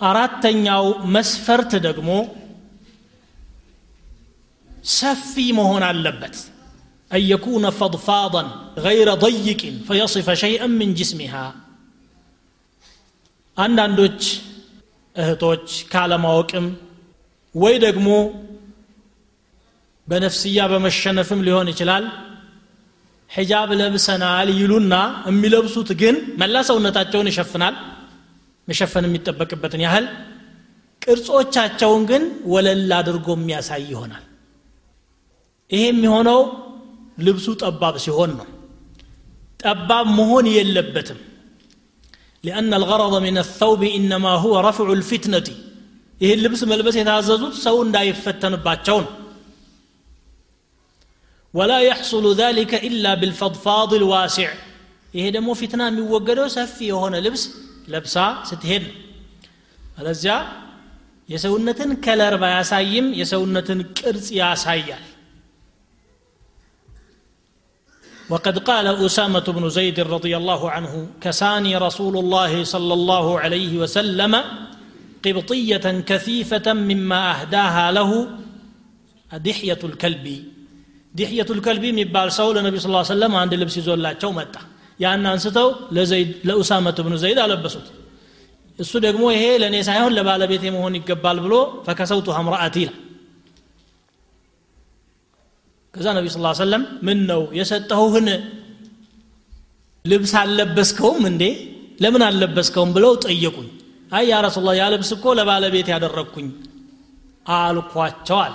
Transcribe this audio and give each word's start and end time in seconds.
አራተኛው 0.00 0.84
መስፈርት 1.14 1.72
ደግሞ 1.86 2.10
ሰፊ 4.98 5.32
መሆን 5.60 5.84
አለበት 5.90 6.36
أن 7.10 7.22
يكون 7.32 7.64
فضفاضا 7.70 8.42
غير 8.86 9.08
ضيق 9.24 9.62
فيصف 9.88 10.26
شيئا 10.44 10.66
من 10.80 10.88
جسمها 11.00 11.46
አንዳንዶች 13.56 14.20
እህቶች 15.16 15.66
ካለማወቅም 15.92 16.66
ወይ 17.54 17.74
ደግሞ 17.84 18.08
በነፍስያ 20.08 20.58
በመሸነፍም 20.72 21.40
ሊሆን 21.46 21.68
ይችላል 21.72 22.04
ሒጃብ 23.30 23.70
ለብሰናል 23.80 24.48
ይሉና 24.60 24.94
የሚለብሱት 25.30 25.88
ግን 26.02 26.16
መላ 26.42 26.56
ሰውነታቸውን 26.70 27.30
ይሸፍናል 27.32 27.74
መሸፈን 28.70 29.04
የሚጠበቅበትን 29.08 29.82
ያህል 29.86 30.06
ቅርጾቻቸውን 31.02 32.02
ግን 32.10 32.22
ወለል 32.52 32.90
አድርጎ 33.00 33.28
የሚያሳይ 33.36 33.82
ይሆናል 33.92 34.24
ይሄ 35.70 35.82
የሚሆነው 35.90 36.40
ልብሱ 37.26 37.46
ጠባብ 37.62 37.94
ሲሆን 38.04 38.30
ነው 38.40 38.48
ጠባብ 39.64 40.06
መሆን 40.18 40.46
የለበትም 40.56 41.20
لأن 42.44 42.70
الغرض 42.80 43.14
من 43.26 43.36
الثوب 43.44 43.80
إنما 43.98 44.32
هو 44.44 44.54
رفع 44.68 44.86
الفتنة 44.98 45.48
ይህን 46.20 46.40
ልብስ 46.44 46.60
መልበስ 46.70 46.96
የታዘዙት 46.98 47.54
ሰው 47.66 47.76
እንዳይፈተንባቸው 47.86 48.98
ነው 49.04 49.12
ولا 51.54 51.78
يحصل 51.80 52.24
ذلك 52.42 52.72
إلا 52.88 53.12
بالفضفاض 53.20 53.90
الواسع 54.00 54.50
ይሄ 55.16 55.24
ደግሞ 55.36 55.48
ፊትና 55.60 55.82
የሚወገደው 55.90 56.46
ሰፊ 56.56 56.76
የሆነ 56.92 57.14
ልብስ 57.26 57.42
ለብሳ 57.92 58.16
ስትሄድ 58.50 58.84
ነው 58.90 58.96
አለዚያ 60.00 60.34
የሰውነትን 61.28 61.90
ከለር 62.04 62.34
ባያሳይም 62.42 63.06
የሰውነትን 63.20 63.80
ቅርጽ 63.98 64.28
ያሳያል 64.40 65.04
وقد 68.30 68.56
قال 68.58 68.86
أسامة 69.06 69.46
بن 69.56 69.64
زيد 69.68 69.98
رضي 70.14 70.36
الله 70.36 70.62
عنه 70.70 70.92
كساني 71.24 71.72
رسول 71.76 72.14
الله 72.22 72.52
صلى 72.74 72.94
الله 72.98 73.26
عليه 73.42 73.72
وسلم 73.82 74.32
قبطية 75.24 75.86
كثيفة 76.10 76.66
مما 76.90 77.20
أهداها 77.34 77.86
له 77.92 78.10
دحية 79.48 79.78
الكلب 79.84 80.26
دحية 81.14 81.48
الكلب 81.56 81.84
مبال 82.00 82.28
سول 82.32 82.54
النبي 82.58 82.78
صلى 82.78 82.90
الله 82.90 83.04
عليه 83.04 83.14
وسلم 83.14 83.32
عند 83.42 83.52
لبس 83.60 83.76
زولا 83.86 84.10
ቸው 84.22 84.30
መጣ 84.38 84.54
ያን 84.99 85.25
አንስተው 85.31 85.67
ለኡሳመት 86.47 86.97
ብኑ 87.05 87.13
ዘይድ 87.23 87.39
አለበሱት። 87.43 87.87
እሱ 88.79 88.91
ደግሞ 89.05 89.23
ይሄ 89.33 89.43
ለእኔ 89.61 89.75
ሳይሆን 89.87 90.13
ለባለቤቴ 90.17 90.63
መሆን 90.75 90.93
ይገባል 90.99 91.37
ብሎ 91.45 91.53
ፈከሰውቱ 91.85 92.27
ሀምራአት 92.37 92.75
ይላል። 92.81 92.97
ከዛ 95.93 96.07
ነቢ 96.17 96.25
ስ 96.29 96.39
ሰለም 96.61 96.83
ምን 97.05 97.19
ነው 97.29 97.41
የሰጠሁህን 97.57 98.27
ልብስ 100.05 100.33
አልለበስከውም 100.41 101.23
እንዴ? 101.31 101.43
ለምን 102.03 102.21
አልለበስከውም 102.27 102.91
ብለው 102.95 103.13
ጠየቁኝ። 103.25 103.69
አይ 104.11 104.23
ያ 104.29 104.37
ረሱላ 104.45 104.69
ያ 104.79 104.85
ልብስ 104.93 105.09
እኮ 105.15 105.25
ለባለቤት 105.37 105.87
ያደረግኩኝ 105.93 106.47
አልኳቸዋል 107.55 108.53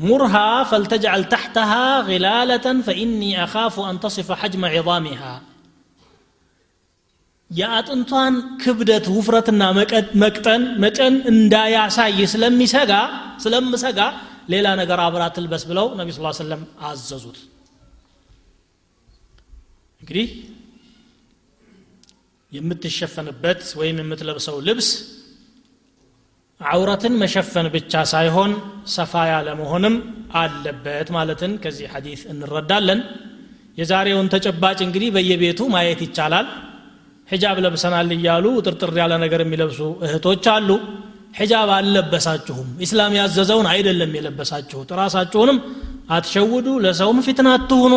ሙርሃ 0.00 0.34
ፈልተጅዓል 0.70 1.22
ተሕተሃ 1.32 1.72
غلالة 2.08 2.66
فإني 2.86 3.30
أخاف 3.44 3.74
أن 3.90 3.96
تصف 4.04 4.28
حجم 4.40 4.62
عظامها 4.74 5.34
የአጥንቷን 7.50 8.34
ክብደት 8.62 9.04
ውፍረትና 9.16 9.62
መቅጠን 10.22 10.62
መጠን 10.82 11.14
እንዳያሳይ 11.32 12.18
ስለሚሰጋ 12.32 12.92
ስለምሰጋ 13.44 13.98
ሌላ 14.52 14.66
ነገር 14.80 14.98
አብራ 15.04 15.22
ትልበስ 15.36 15.62
ብለው 15.70 15.86
ነቢ 16.00 16.08
ስ 16.16 16.32
ሰለም 16.40 16.62
አዘዙት 16.88 17.38
እንግዲህ 20.00 20.26
የምትሸፈንበት 22.52 23.62
ወይም 23.80 23.96
የምትለብሰው 24.02 24.56
ልብስ 24.68 24.88
አውረትን 26.69 27.13
መሸፈን 27.21 27.67
ብቻ 27.75 27.93
ሳይሆን 28.11 28.51
ሰፋ 28.95 29.13
ያለ 29.29 29.49
መሆንም 29.59 29.95
አለበት 30.41 31.07
ማለትን 31.15 31.51
ከዚህ 31.63 31.87
ሐዲስ 31.93 32.21
እንረዳለን። 32.31 32.99
የዛሬውን 33.77 34.27
ተጨባጭ 34.33 34.79
እንግዲህ 34.85 35.09
በየቤቱ 35.15 35.59
ማየት 35.73 36.01
ይቻላል። 36.05 36.47
ሒጃብ 37.27 37.57
ለብሰናል 37.65 38.09
እያሉ 38.15 38.45
ጥርጥር 38.65 38.91
ያለ 39.01 39.13
ነገር 39.23 39.41
የሚለብሱ 39.43 39.79
እህቶች 40.05 40.45
አሉ። 40.53 40.69
ሒጃብ 41.37 41.69
አልለበሳችሁም 41.75 42.69
ኢስላም 42.85 43.13
ያዘዘውን 43.19 43.67
አይደለም 43.73 44.11
የለበሳችሁት። 44.17 44.89
ራሳችሁንም 45.01 45.57
አትሸውዱ 46.09 46.67
ለሰውም 46.85 47.19
ፊትና 47.25 47.49
አትሁኑ 47.57 47.93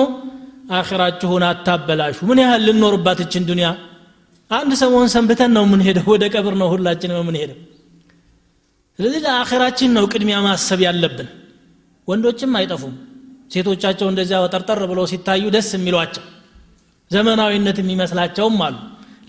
አኺራችሁን 0.76 1.44
አታበላሹ። 1.48 2.18
ምን 2.28 2.38
ያህል 2.44 2.62
ልኖርባት 2.68 3.18
እችን 3.24 3.46
ዱንያ? 3.48 3.68
አንድ 4.50 4.72
ሰሞን 4.80 5.08
ሰንብተን 5.14 5.52
ነው 5.56 5.64
የምንሄደው 5.66 6.06
ወደ 6.12 6.24
ቀብር 6.34 6.54
ነው 6.60 6.68
ሁላችንም 6.74 7.18
የምንሄደው 7.20 7.58
ስለዚህ 8.99 9.21
ለአኺራችን 9.25 9.91
ነው 9.97 10.05
ቅድሚያ 10.13 10.37
ማሰብ 10.45 10.79
ያለብን 10.87 11.29
ወንዶችም 12.07 12.53
አይጠፉም 12.59 12.95
ሴቶቻቸው 13.53 14.07
እንደዚያ 14.11 14.37
ወጠርጠር 14.45 14.79
ብለው 14.91 15.05
ሲታዩ 15.11 15.43
ደስ 15.55 15.69
የሚሏቸው 15.77 16.25
ዘመናዊነት 17.11 17.77
የሚመስላቸውም 17.81 18.57
አሉ 18.67 18.75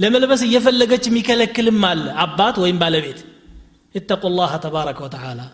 ለመልበስ 0.03 0.43
እየፈለገች 0.47 1.05
የሚከለክልም 1.09 1.83
አለ 1.91 2.07
አባት 2.25 2.57
ወይም 2.65 2.79
ባለቤት 2.85 3.21
اتقوا 3.95 4.31
الله 4.33 4.53
تبارك 4.67 4.99
وتعالى 5.07 5.47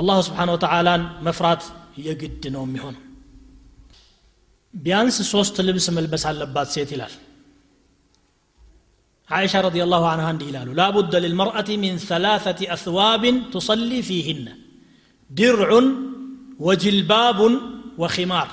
الله 0.00 0.18
سبحانه 0.28 0.52
وتعالى 0.56 0.92
مفرات 1.26 1.62
يجد 2.06 2.42
ነው 2.54 2.62
የሚሆነው 2.66 3.02
ቢያንስ 4.74 5.16
ሶስት 5.32 5.56
ልብስ 5.66 5.86
መልበስ 5.96 6.24
አለባት 6.30 6.68
ሴት 6.74 6.90
ይላል 6.94 7.12
عائشة 9.30 9.60
رضي 9.60 9.80
الله 9.86 10.02
عنها 10.08 10.26
عندي 10.26 10.46
هلاله 10.50 10.72
لا 10.80 10.88
بد 10.90 11.14
للمرأة 11.16 11.70
من 11.84 11.92
ثلاثة 12.10 12.60
أثواب 12.76 13.22
تصلي 13.54 14.00
فيهن 14.08 14.46
درع 15.30 15.70
وجلباب 16.66 17.38
وخمار 18.00 18.48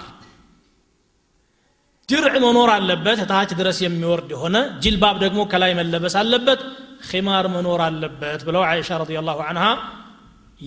درع 2.09 2.33
منور 2.45 2.69
አለበት 2.77 3.19
ታች 3.31 3.51
ድረስ 3.59 3.77
የሚወርድ 3.85 4.29
የሆነ 4.35 4.57
ጅልባብ 4.83 5.15
ደግሞ 5.23 5.39
ከላይ 5.51 5.71
መለበስ 5.79 6.15
አለበት 6.21 6.61
ኺማር 7.09 7.45
መኖር 7.55 7.81
አለበት 7.87 8.41
ብለው 8.47 8.63
አይሻ 8.71 8.89
ረዲየላሁ 9.01 9.37
አንሃ 9.49 9.65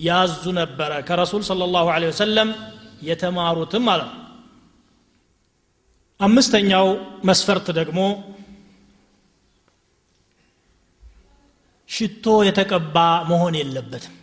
ያዙ 0.07 0.43
ነበረ 0.61 0.91
ከረሱል 1.07 1.41
صلى 1.49 1.63
الله 1.67 1.85
عليه 1.95 2.09
وسلم 2.13 2.49
የተማሩትም 3.07 3.83
ማለት 3.89 4.09
ነው 4.13 4.23
አምስተኛው 6.19 6.87
መስፈርት 7.29 7.67
ደግሞ 7.79 7.99
ሽቶ 11.92 12.26
የተቀባ 12.48 12.96
መሆን 13.30 13.54
የለበትም። 13.60 14.14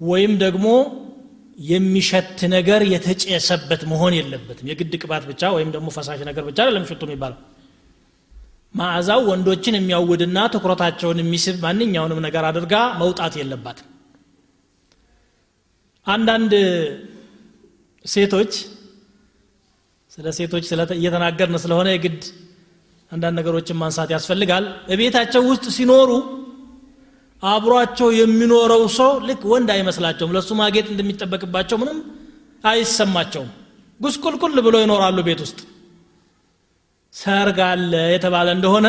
ወይም 0.00 0.32
ደግሞ 0.42 0.66
የሚሸት 1.64 2.38
ነገር 2.54 2.80
የተጨሰበት 2.92 3.82
መሆን 3.90 4.12
የለበትም። 4.18 4.68
የግድ 4.70 4.92
ቅባት 5.02 5.24
ብቻ 5.30 5.42
ወይም 5.56 5.70
ደግሞ 5.74 5.88
ፈሳሽ 5.96 6.20
ነገር 6.30 6.44
ብቻ 6.48 6.58
አይደለም 6.64 6.86
ሽቶ 6.88 7.02
የሚባለው። 7.08 7.38
ማዕዛው 8.74 9.20
ወንዶችን 9.30 9.76
የሚያውድና 9.78 10.38
ትኩረታቸውን 10.52 11.18
የሚስብ 11.22 11.56
ማንኛውንም 11.64 12.20
ነገር 12.26 12.44
አድርጋ 12.48 12.74
መውጣት 13.02 13.34
የለባትም። 13.40 13.88
አንዳንድ 16.06 16.52
ሴቶች 18.04 18.52
ስለ 20.10 20.26
ሴቶች 20.38 20.64
እየተናገርን 20.96 21.56
ስለሆነ 21.62 21.88
የግድ 21.92 22.20
አንዳንድ 23.14 23.34
ነገሮችን 23.40 23.78
ማንሳት 23.80 24.10
ያስፈልጋል። 24.14 24.64
እቤታቸው 24.88 25.42
ውስጥ 25.50 25.66
ሲኖሩ 25.76 26.10
አብሯቸው 27.42 28.08
የሚኖረው 28.18 28.82
ሰው 28.96 29.12
ልክ 29.28 29.42
ወንድ 29.52 29.68
አይመስላቸውም። 29.74 30.32
ለእሱ 30.36 30.50
ማጌጥ 30.60 30.86
እንደሚጠበቅባቸው 30.92 31.76
ምንም 31.82 31.98
አይሰማቸውም። 32.64 33.50
ጉስቁልቁል 34.00 34.60
ብሎ 34.66 34.76
ይኖራሉ 34.84 35.18
ቤት 35.28 35.40
ውስጥ። 35.44 35.58
ሰርግ 37.14 37.58
አለ 37.66 37.92
የተባለ 38.14 38.48
እንደሆነ 38.56 38.86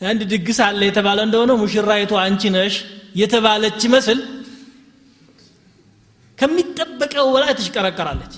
አንድ 0.00 0.20
ድግስ 0.30 0.58
አለ 0.66 0.80
የተባለ 0.88 1.18
እንደሆነ 1.26 1.52
ሙሽራይቱ 1.62 2.12
አንቺ 2.22 2.42
ነሽ 2.54 2.76
የተባለች 3.16 3.80
ይመስል 3.88 4.20
ከሚጠበቀው 6.38 7.26
በላይ 7.34 7.52
ትሽቀረቀራለች 7.58 8.34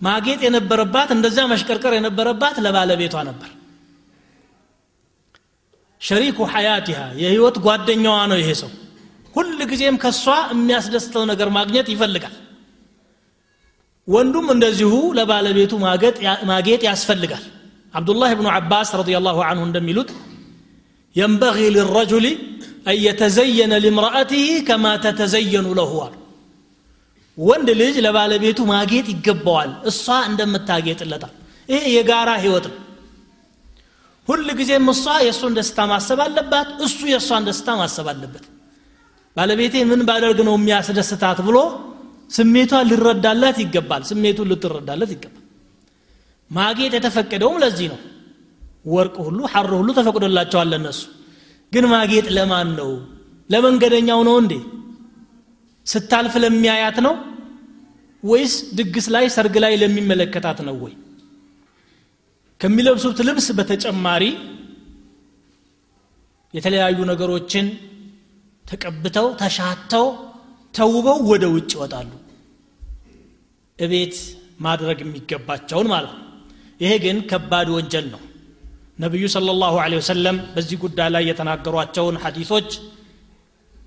ማጌጥ 0.00 0.40
የነበረባት 0.46 1.10
እንደዚያ 1.14 1.44
መሽቀርቀር 1.52 1.92
የነበረባት 1.96 2.56
ለባለቤቷ 2.64 3.14
ነበር። 3.28 3.50
ሸሪኩ 6.00 6.38
ሐያቲሃ 6.52 6.98
የህይወት 7.22 7.56
ጓደኛዋ 7.64 8.18
ነው 8.30 8.38
ይሄ 8.42 8.50
ሰው። 8.60 8.70
ሁል 9.34 9.48
ጊዜም 9.70 9.96
ከሷ 10.02 10.24
የሚያስደስተው 10.52 11.24
ነገር 11.30 11.48
ማግኘት 11.56 11.88
ይፈልጋል። 11.94 12.36
ወንዱም 14.08 14.46
እንደዚሁ 14.54 14.92
ለባለቤቱ 15.18 15.72
ማጌጥ 16.50 16.80
ያስፈልጋል። 16.88 17.44
አብዱላህ 17.94 18.30
ብኑ 18.38 18.46
ዓባስ 18.54 18.90
ረዲየላሁ 19.00 19.38
አንሁ 19.48 19.62
እንደሚሉት 19.68 20.10
የንበغي 21.16 21.66
ልረጁል 21.76 22.26
አን 22.88 22.96
የተዘየነ 23.04 23.74
ሊምረአትህ 23.84 24.48
ከማ 24.68 24.86
ተተዘየኑ 25.04 25.66
ለሁ 25.78 25.92
አሉ 26.04 26.14
ወንድ 27.38 27.68
ልጅ 27.80 27.96
ለባለቤቱ 28.04 28.58
ማጌጥ 28.70 29.06
ይገባዋል። 29.12 29.72
እሷ 29.90 30.04
እንደምታጌጥለታል 30.28 31.34
ይሄ 31.68 31.82
የጋራ 31.96 32.30
ህይወት 32.44 32.66
ነው። 32.70 32.76
ሁል 34.28 34.48
ጊዜም 34.58 34.86
እሷ 34.92 35.04
የእሱን 35.24 35.52
ደስታ 35.58 35.78
ማሰብ 35.90 36.18
አለባት 36.24 36.68
እሱ 36.86 36.98
የእሷን 37.12 37.44
ደስታ 37.48 37.76
ማሰብ 37.80 38.06
አለበት። 38.12 38.44
ባለቤቴ 39.36 39.74
ምን 39.90 40.00
ባደርግ 40.08 40.38
ነው 40.48 40.54
የሚያስደስታት 40.58 41.38
ብሎ 41.46 41.58
ስሜቷን 42.30 42.86
ሊረዳላት 42.90 43.58
ይገባል። 43.64 44.02
ስሜቱን 44.10 44.48
ልትረዳለት 44.50 45.10
ይገባል። 45.14 45.44
ማጌጥ 46.50 46.92
የተፈቀደውም 46.96 47.56
ለዚህ 47.62 47.88
ነው። 47.92 48.00
ወርቅ 48.88 49.16
ሁሉ 49.26 49.38
ሐር 49.52 49.70
ሁሉ 49.78 49.88
ተፈቅዶላቸዋል 49.96 50.68
ለነሱ 50.72 51.00
ግን 51.72 51.84
ማጌጥ 51.92 52.26
ለማን 52.36 52.68
ነው? 52.78 52.90
ለመንገደኛው 53.50 54.20
ነው 54.28 54.36
እንዴ 54.42 54.52
ስታልፍ 55.88 56.34
ለሚያያት 56.42 56.98
ነው 57.06 57.14
ወይስ 58.22 58.54
ድግስ 58.78 59.06
ላይ 59.14 59.24
ሰርግ 59.34 59.54
ላይ 59.64 59.72
ለሚመለከታት 59.76 60.58
ነው 60.68 60.76
ወይ? 60.84 60.94
ከሚለብሱት 62.60 63.18
ልብስ 63.28 63.46
በተጨማሪ 63.58 64.24
የተለያዩ 66.54 66.98
ነገሮችን 67.10 67.66
ተቀብተው 68.64 69.26
ተሻተው 69.40 70.06
ተውበው 70.74 71.18
ወደ 71.30 71.44
ውጭ 71.54 71.70
ይወጣሉ። 71.76 72.10
እቤት 73.78 74.16
ማድረግ 74.60 74.98
የሚገባቸውን 75.04 75.88
ማለት 75.92 76.12
ነው። 76.16 76.24
ይሄ 76.80 76.92
ግን 77.04 77.16
ከባድ 77.30 77.68
ወንጀል 77.76 78.06
ነው። 78.14 78.22
ነቢዩ 79.00 79.24
صለ 79.34 79.48
ላሁ 79.62 79.74
ወሰለም 79.98 80.36
በዚህ 80.54 80.76
ጉዳይ 80.84 81.08
ላይ 81.14 81.22
የተናገሯቸውን 81.30 82.16
ሐዲሶች 82.24 82.70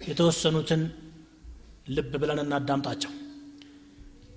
የተወሰኑትን 0.07 0.81
ልብ 1.96 2.12
ብለን 2.22 2.40
እናዳምጣቸው 2.46 3.12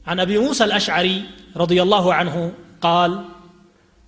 عن 0.07 0.17
أبي 0.19 0.35
موسى 0.37 0.63
الأشعري 0.63 1.17
رضي 1.57 1.79
الله 1.85 2.05
عنه 2.13 2.35
قال 2.81 3.11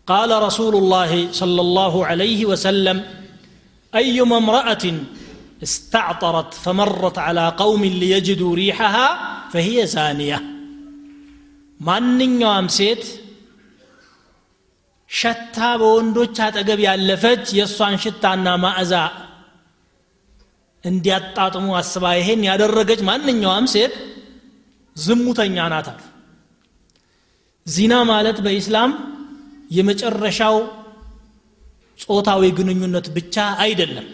قال 0.08 0.31
رسول 0.48 0.74
الله 0.75 1.12
صلى 1.31 1.62
الله 1.62 1.94
عليه 2.10 2.40
وسلم 2.46 2.98
أيما 3.94 4.38
امرأة 4.38 4.86
استعطرت 5.63 6.52
فمرت 6.63 7.18
على 7.18 7.46
قوم 7.63 7.81
ليجدوا 8.02 8.54
ريحها 8.56 9.08
فهي 9.54 9.78
زانية 9.88 10.40
ማንኛውም 11.88 12.68
ሴት 12.78 13.04
ሸታ 15.10 15.58
በወንዶች 15.81 16.38
አጠገብ 16.46 16.80
ያለፈች 16.88 17.46
የእሷን 17.58 17.96
ሽታና 18.04 18.48
ማዕዛ 18.63 18.94
እንዲያጣጥሙ 20.87 21.67
አስባ 21.79 22.05
ይሄን 22.19 22.43
ያደረገች 22.49 23.00
ማንኛውም 23.09 23.67
ሴት 23.75 23.94
ዝሙተኛ 24.97 25.56
ናት 25.73 25.88
ዚና 27.67 27.94
ማለት 28.11 28.38
በኢስላም 28.44 28.91
የመጨረሻው 29.71 30.56
ጾታዊ 31.99 32.43
ግንኙነት 32.59 33.06
ብቻ 33.17 33.35
አይደለም። 33.65 34.06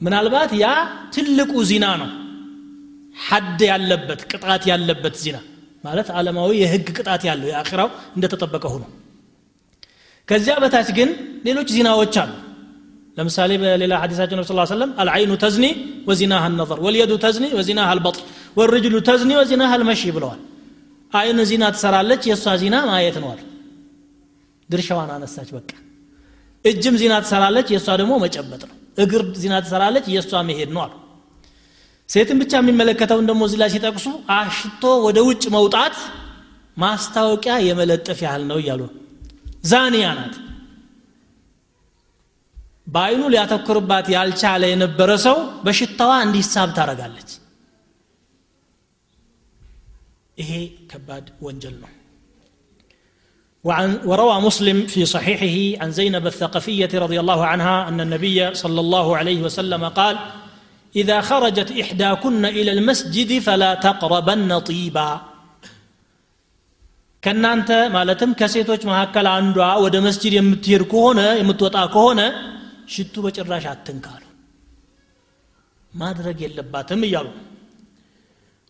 ምናልባት 0.00 0.52
ያ 0.62 0.66
ትልቁ 1.14 1.52
ዚና 1.70 1.86
ነው። 2.02 2.10
ሐድ 3.26 3.60
ያለበት 3.70 4.20
ቅጣት 4.30 4.62
ያለበት 4.70 5.14
ዚና 5.22 5.36
ማለት 5.84 6.08
ዓለማዊ 6.18 6.50
የህግ 6.62 6.86
ቅጣት 6.96 7.22
ያለው 7.28 7.48
የአኺራው 7.50 7.88
እንደተጠበቀ 8.16 8.64
ሆኖ። 8.74 8.84
ከዚያ 10.28 10.54
በታች 10.62 10.88
ግን 10.98 11.10
ሌሎች 11.44 11.68
ዚናዎች 11.76 12.14
አሉ 12.22 12.32
ለምሳሌ 13.16 13.50
በሌላ 13.62 13.94
ሐዲሳቸው 14.02 14.36
ነብ 14.38 14.46
ስ 14.48 14.72
ሰለም 14.72 14.90
አልዓይኑ 15.02 15.32
ተዝኒ 15.42 15.66
ወዚናሃ 16.08 16.44
ነظር 16.54 16.78
ወልየዱ 16.86 17.12
ተዝኒ 17.24 17.46
ወዚናሃ 17.58 17.88
አልበጥ 17.92 18.16
ወርጅሉ 18.58 18.94
ተዝኒ 19.08 19.30
ወዚናሃ 19.40 19.70
አልመሺ 19.76 20.02
ብለዋል። 20.16 20.40
አይን 21.12 21.38
ዚና 21.50 21.64
ትሰራለች 21.74 22.22
የእሷ 22.30 22.54
ዚና 22.62 22.76
ማየት 22.88 23.16
ነዋል። 23.24 23.40
ድርሻዋን 24.70 25.10
አነሳች 25.16 25.50
በቃ። 25.56 25.70
እጅም 26.64 26.94
ዚና 27.00 27.14
ትሰራለች 27.24 27.68
የእሷ 27.72 27.88
ደግሞ 28.00 28.12
መጨበጥ 28.24 28.62
ነው። 28.70 28.76
እግር 28.98 29.22
ዚና 29.42 29.54
ትሰራለች 29.64 30.06
የእሷ 30.14 30.42
መሄድ 30.48 30.70
ነው 30.76 30.82
አሉ። 30.84 30.92
ሴትን 32.08 32.38
ብቻ 32.42 32.52
የሚመለከተውን 32.60 33.26
ደግሞ 33.30 33.42
እዚህ 33.48 33.58
ላይ 33.62 33.68
ሲጠቅሱ 33.74 34.06
አሽቶ 34.34 34.84
ወደ 35.06 35.18
ውጭ 35.28 35.44
መውጣት 35.56 35.96
ማስታወቂያ 36.76 37.54
የመለጠፍ 37.66 38.18
ያህል 38.26 38.42
ነው 38.50 38.58
እያሉ 38.62 38.82
ዛኒያ 39.70 40.06
ናት 40.18 40.34
በአይኑ 42.87 43.21
ሊያተኩርባት 43.33 44.07
ያልቻለ 44.15 44.63
የነበረ 44.71 45.11
ሰው 45.25 45.37
በሽታዋ 45.65 46.11
እንዲሳብ 46.25 46.69
ታረጋለች 46.77 47.29
ይሄ 50.37 50.51
ከባድ 50.91 51.25
ወንጀል 51.47 51.77
ነው 51.83 51.91
وعن 53.65 53.89
وروى 54.05 54.35
مسلم 54.41 54.77
في 54.87 55.01
صحيحه 55.05 55.55
عن 55.81 55.89
زينب 55.91 56.25
الثقفية 56.27 56.91
رضي 56.95 57.17
الله 57.19 57.39
عنها 57.45 57.75
أن 57.89 57.97
النبي 58.01 58.39
صلى 58.53 58.79
الله 58.79 59.07
عليه 59.19 59.39
وسلم 59.41 59.83
قال 59.89 60.15
إذا 60.93 61.17
خرجت 61.21 61.69
إحداكن 61.81 62.43
إلى 62.57 62.71
المسجد 62.71 63.31
فلا 63.39 63.71
تقربن 63.87 64.51
طيبا 64.59 65.11
ከእናንተ 67.23 67.69
ማለትም 67.95 68.31
ከሴቶች 68.39 68.81
መካከል 68.89 69.25
አንዷ 69.37 69.57
ወደ 69.85 69.95
መስጅድ 70.05 70.33
የምትሄድ 70.37 70.83
ከሆነ 70.91 71.19
የምትወጣ 71.39 71.77
ከሆነ 71.93 72.19
ሽቱ 72.93 73.15
በጭራሽ 73.25 73.65
አትንካሉ 73.73 74.23
ማድረግ 75.93 76.37
የለባትም 76.45 77.03
እያሉ 77.09 77.29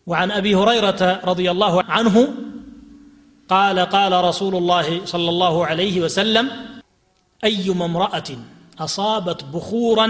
وعن 0.06 0.28
أبي 0.30 0.52
هريرة 0.54 1.02
رضي 1.30 1.46
الله 1.54 1.74
عنه 1.94 2.14
قال 3.48 3.78
قال 3.96 4.12
رسول 4.28 4.54
الله 4.56 4.86
صلى 5.12 5.28
الله 5.34 5.54
عليه 5.66 5.96
وسلم 6.04 6.46
أيما 7.40 7.84
امرأة 7.84 8.28
أصابت 8.78 9.40
بخورا 9.52 10.08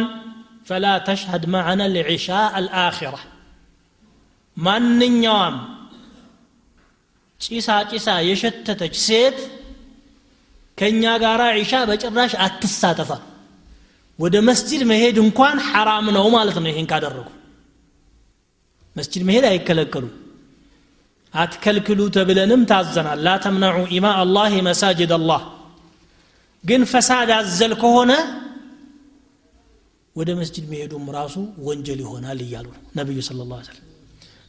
فلا 0.68 0.94
تشهد 1.08 1.42
معنا 1.48 1.84
العشاء 1.86 2.52
الآخرة 2.62 3.20
ማንኛውም 4.56 5.56
ጭሳ 7.40 7.68
ጭሳ 7.90 8.06
የሸተተች 8.28 8.94
ሴት 9.06 9.38
ከእኛ 10.78 11.04
ጋር 11.24 11.40
ዒሻ 11.60 11.72
በጭራሽ 11.88 12.32
አትሳተፋ 12.46 13.10
ወደ 14.18 14.36
መስጅድ 14.48 14.82
መሄድ 14.90 15.16
እንኳን 15.26 15.58
ሐራም 15.68 16.06
ነው 16.16 16.26
ማለት 16.36 16.56
ነው 16.62 16.68
ይሄን 16.72 16.86
ካደረጉ 16.90 17.28
መስጅድ 18.96 19.22
መሄድ 19.28 19.44
አይከለከሉም 19.50 20.12
አትከልክሉ 21.34 22.00
ተብለንም 22.16 22.62
ታዘናል 22.70 23.20
ላ 23.26 23.34
ተምነዑ 23.44 23.78
ኢማ 23.96 24.06
አላህ 24.22 24.52
መሳጅድ 24.68 25.12
አላህ 25.18 25.42
ግን 26.64 26.82
ፈሳድ 26.92 27.30
አዘል 27.36 27.72
ከሆነ 27.82 28.12
ወደ 30.16 30.30
መስጅድ 30.40 30.64
መሄዱም 30.72 31.04
ራሱ 31.18 31.36
ወንጀል 31.68 32.00
ይሆናል 32.04 32.40
እያሉ 32.46 32.66
ነው 32.76 32.82
ነቢዩ 32.98 33.18
ስለ 33.28 33.46
ላ 33.52 33.60
ሰለም 33.68 33.86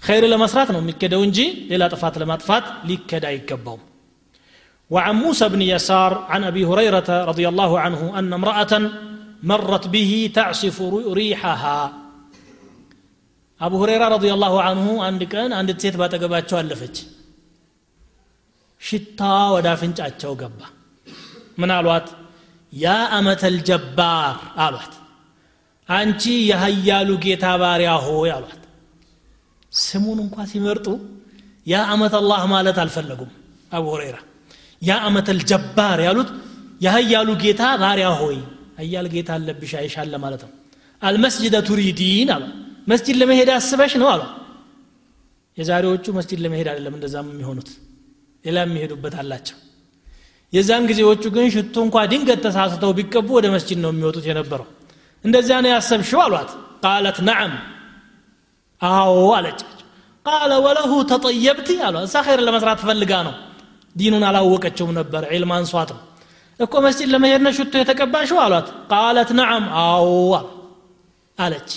ኸይር 0.03 0.23
ለመስራት 0.33 0.69
ነው 0.75 0.81
የሚከደው 0.83 1.21
እንጂ 1.27 1.39
ሌላ 1.71 1.83
ጥፋት 1.93 2.15
ለማጥፋት 2.23 2.67
ሊከድ 2.89 3.25
አይገባውም 3.31 3.83
وعن 4.91 5.15
موسى 5.15 5.45
بن 5.53 5.61
يسار 5.73 6.11
عن 6.31 6.41
أبي 6.51 6.63
هريرة 6.65 7.09
رضي 7.31 7.45
الله 7.51 7.71
عنه 7.83 8.01
أن 8.19 8.29
امرأة 8.33 8.73
مرت 9.43 9.85
به 9.87 10.11
تعصف 10.37 10.77
ريحها 11.19 11.79
አቡ 13.61 13.73
ሁሬራ 13.81 14.03
ረዲየላሁ 14.13 14.53
አንሁ 14.67 14.85
አንድ 15.07 15.21
ቀን 15.33 15.51
አንድ 15.57 15.69
ሴት 15.81 15.95
ባጠገባቸው 16.01 16.55
አለፈች 16.59 16.95
ሽታ 18.81 19.19
ወደ 19.55 19.67
አፍንጫቸው 19.73 20.31
ገባ 20.41 20.59
ምን 21.61 21.71
አሏት 21.75 22.07
ያ 22.73 22.93
አመተል 23.17 23.57
ጀባር 23.69 24.35
አሏት 24.65 24.93
አንቺ 25.89 26.23
የሀያሉ 26.49 27.09
ጌታ 27.25 27.45
ባሪያ 27.61 27.91
ሆይ 28.05 28.31
አሏት 28.37 28.61
ስሙን 29.83 30.19
እንኳ 30.25 30.45
ሲመርጡ 30.51 30.87
ያ 31.73 31.83
አመት 31.95 32.13
አላህ 32.21 32.41
ማለት 32.53 32.77
አልፈለጉም 32.83 33.31
አቡ 33.77 33.85
ሁሬራ 33.95 34.17
ያ 34.81 34.97
አመተል 35.09 35.41
ጀባር 35.51 35.99
ያሉት 36.07 36.29
የሀያሉ 36.85 37.29
ጌታ 37.43 37.63
ባሪያ 37.83 38.09
ሆይ 38.21 38.37
ሀያል 38.76 39.06
ጌታ 39.12 39.30
አለብሽ 39.36 39.72
አይሻለ 39.80 40.14
ማለት 40.24 40.42
ነው። 40.46 40.52
አልመስጅደ 41.02 41.56
ቱሪዲን 41.68 42.30
አሏት 42.34 42.52
መስጂድ 42.92 43.16
ለመሄድ 43.20 43.48
አስበሽ 43.54 43.92
ነው 44.02 44.08
አሉ 44.12 44.22
የዛሬዎቹ 45.56 46.06
መስጂድ 46.18 46.38
ለመሄድ 46.44 46.68
አይደለም 46.72 46.94
እንደዛም 46.96 47.28
የሚሆኑት 47.32 47.68
ሌላ 48.44 48.58
የሚሄዱበት 48.66 49.14
አላቸው። 49.20 49.56
የዛን 50.52 50.84
ጊዜዎቹ 50.90 51.24
ግን 51.34 51.46
ሽቶ 51.54 51.76
እንኳ 51.86 51.96
ድንገት 52.12 52.40
ተሳስተው 52.44 52.92
ቢቀቡ 52.98 53.28
ወደ 53.38 53.46
መስጂድ 53.54 53.78
ነው 53.84 53.90
የሚወጡት 53.92 54.26
የነበረው። 54.30 54.66
እንደዚያ 55.24 55.56
ነው 55.64 55.70
ያሰብሽው 55.74 56.20
አሏት። 56.26 56.50
ቃለት 56.84 57.18
ነዓም 57.28 57.54
አዎ 58.80 59.16
አለቻቸው። 59.36 59.72
ቃለ 60.26 60.52
ወለሁ 60.64 60.92
ተጠየብቲ 61.10 61.68
አሏ 61.86 61.96
እሳ 62.06 62.22
ኸይር 62.26 62.40
ለመስራት 62.46 62.80
ፈልጋ 62.86 63.12
ነው። 63.28 63.34
ዲኑን 63.96 64.24
አላወቀችውም 64.28 64.92
ነበር። 64.98 65.22
ዒልም 65.32 65.52
አንሷት 65.56 65.90
እኮ 66.65 66.73
መስጂድ 66.85 67.09
ለመሄድ 67.13 67.41
ነው 67.45 67.53
ሽቶ 67.57 67.73
የተቀባሽው 67.81 68.39
አሏት 68.45 68.67
ቃለት 68.93 69.29
ነዓም 69.39 69.65
አዎ 69.83 70.07
አለች 71.37 71.71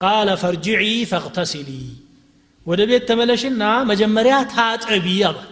ቃለ 0.00 0.30
ፈርጅዒ 0.42 0.84
ፈቅተሲሊ 1.12 1.70
ወደ 2.66 2.80
ቤት 2.90 3.04
ተመለሽና 3.10 3.64
መጀመሪያ 3.92 4.36
ታጠቢ 4.54 5.08
አሏት 5.30 5.50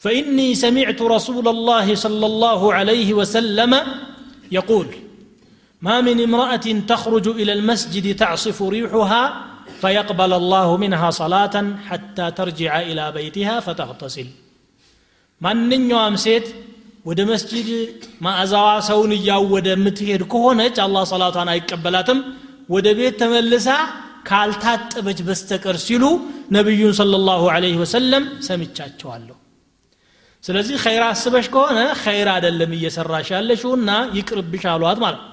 فإني 0.00 0.48
سمعت 0.54 1.00
رسول 1.16 1.46
الله 1.48 1.86
صلى 1.94 2.26
الله 2.26 2.60
عليه 2.74 3.08
وسلم 3.14 3.72
يقول 4.52 4.88
ما 5.82 5.96
من 6.00 6.16
امرأة 6.20 6.66
تخرج 6.92 7.26
إلى 7.40 7.52
المسجد 7.52 8.06
تعصف 8.16 8.58
ريحها 8.76 9.22
فيقبل 9.80 10.32
الله 10.32 10.68
منها 10.76 11.08
صلاة 11.10 11.56
حتى 11.88 12.30
ترجع 12.30 12.72
إلى 12.80 13.12
بيتها 13.12 13.60
فتغتسل 13.60 14.28
ማንኛውም 15.41 16.15
ሴት 16.23 16.47
ወደ 17.05 17.21
መስጂድ 17.29 17.67
ማዕዛዋ 18.25 18.67
ሰውን 18.87 19.11
እያወደ 19.17 19.67
የምትሄድ 19.73 20.21
ከሆነች 20.31 20.77
አላህ 20.85 21.03
ሰላቷን 21.11 21.49
አይቀበላትም። 21.53 22.19
ወደ 22.69 22.87
ቤት 22.99 23.15
ተመልሳ 23.21 23.67
ካልታጠበች 24.29 25.19
በስተቀር 25.27 25.77
ሲሉ 25.83 26.03
ነቢዩን 26.55 26.93
صለ 26.99 27.13
ላሁ 27.27 27.43
ዐለይሂ 27.53 27.75
ወሰለም 27.83 28.23
ሰምቻቸዋለሁ። 28.47 29.35
ስለዚህ 30.43 30.75
ኸይር 30.83 31.03
አስበሽ 31.05 31.45
ከሆነ 31.53 31.79
ኸይር 32.01 32.27
አይደለም 32.33 32.71
እየሰራሽ 32.77 33.29
ያለሽውና 33.35 33.89
ይቅርብሽ 34.17 34.65
አሏት 34.73 34.99
ማለት 35.05 35.23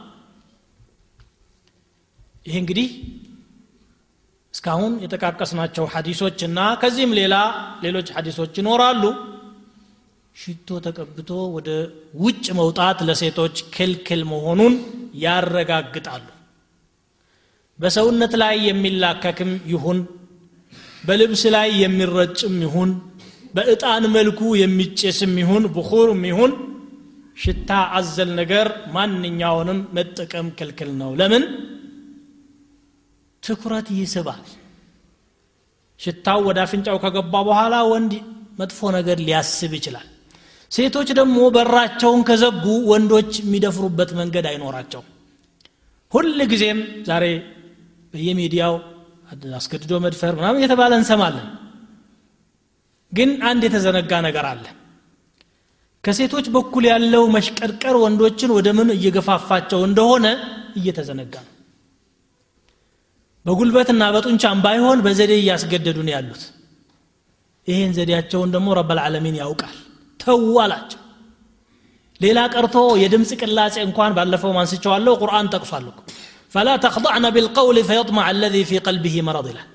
ይህ 2.47 2.57
እንግዲህ 2.63 2.87
እስካሁን 4.55 4.93
የጠቃቀስናቸው 5.03 5.85
እና 6.49 6.61
ከዚህም 6.81 7.13
ሌላ 7.21 7.35
ሌሎች 7.85 8.09
ሐዲሶች 8.17 8.55
ይኖራሉ 8.61 9.03
ሽቶ 10.37 10.69
ተቀብቶ 10.85 11.31
ወደ 11.57 11.71
ውጭ 12.23 12.45
መውጣት 12.59 12.99
ለሴቶች 13.09 13.57
ክልክል 13.75 14.21
መሆኑን 14.31 14.75
ያረጋግጣሉ። 15.25 16.25
በሰውነት 17.79 18.33
ላይ 18.43 18.55
የሚላከክም 18.69 19.53
ይሁን 19.73 19.99
በልብስ 21.05 21.43
ላይ 21.55 21.69
የሚረጭም 21.83 22.57
ይሁን 22.67 22.91
በእጣን 23.55 24.05
መልኩ 24.15 24.41
የሚጨስም 24.61 25.33
ይሁን 25.43 25.65
ብኹርም 25.75 26.23
ይሁን 26.31 26.53
ሽታ 27.37 27.71
አዘል 27.99 28.31
ነገር 28.41 28.67
ማንኛውንም 28.95 29.79
መጠቀም 29.97 30.49
ክልክል 30.59 30.91
ነው። 31.01 31.11
ለምን? 31.21 31.45
ትኩረት 33.43 33.89
ይስባል። 33.99 34.43
ሽታው 36.01 36.41
ወደ 36.49 36.59
አፍንጫው 36.65 36.97
ከገባ 37.05 37.35
በኋላ 37.49 37.75
ወንድ 37.93 38.13
መጥፎ 38.61 38.81
ነገር 38.97 39.19
ሊያስብ 39.27 39.73
ይችላል 39.79 40.09
ሴቶች 40.73 41.09
ደግሞ 41.19 41.39
በራቸውን 41.55 42.21
ከዘጉ 42.29 42.65
ወንዶች 42.91 43.33
የሚደፍሩበት 43.41 44.11
መንገድ 44.21 44.47
አይኖራቸው 44.51 45.03
ሁል 46.13 46.39
ጊዜም 46.53 46.79
ዛሬ 47.09 47.25
በየሚዲያው 48.15 48.75
አስገድዶ 49.59 49.93
መድፈር 50.05 50.33
ምናምን 50.39 50.59
እየተባለ 50.61 50.93
እንሰማለን። 50.99 51.47
ግን 53.13 53.31
አንድ 53.49 53.63
የተዘነጋ 53.67 54.13
ነገር 54.27 54.47
አለ። 54.51 54.65
ከሴቶች 56.05 56.47
በኩል 56.55 56.85
ያለው 56.91 57.25
መሽቀርቀር 57.37 57.97
ወንዶችን 58.03 58.51
ወደ 58.57 58.69
ምን 58.79 58.89
እየገፋፋቸው 58.97 59.81
እንደሆነ 59.89 60.27
እየተዘነጋ 60.77 61.35
ነው። 61.45 61.51
በጉልበትና 63.47 64.03
በጡንቻም 64.15 64.59
ባይሆን 64.65 64.99
በዘዴ 65.07 65.33
እያስገደዱ 65.41 65.99
ነው 66.07 66.13
ያሉት። 66.17 66.43
ይህን 67.67 67.93
ዘዴያቸውን 67.97 68.53
ደግሞ 68.55 68.69
ረበልዓለሚን 68.79 69.39
ያውቃል 69.41 69.77
ተው 70.23 70.43
አላቸው። 70.63 71.01
ሌላ 72.21 72.39
ቀርቶ 72.55 72.77
የድምፅ 73.03 73.31
ቅላጼ 73.41 73.77
እንኳን 73.87 74.13
ባለፈው 74.17 74.53
ማንስቸዋለሁ 74.57 75.13
ቁርአን 75.23 75.47
ጠቅሷል 75.55 75.87
ፈላ 76.55 76.69
ተክضዕነ 76.85 77.27
ቢልቀውል 77.35 77.79
ፈየጥመዕ 77.89 78.25
አለዚ 78.31 78.57
ፊ 78.69 78.81
ቀልቢህ 78.87 79.15
መረድ 79.29 79.47
ይላል። 79.51 79.69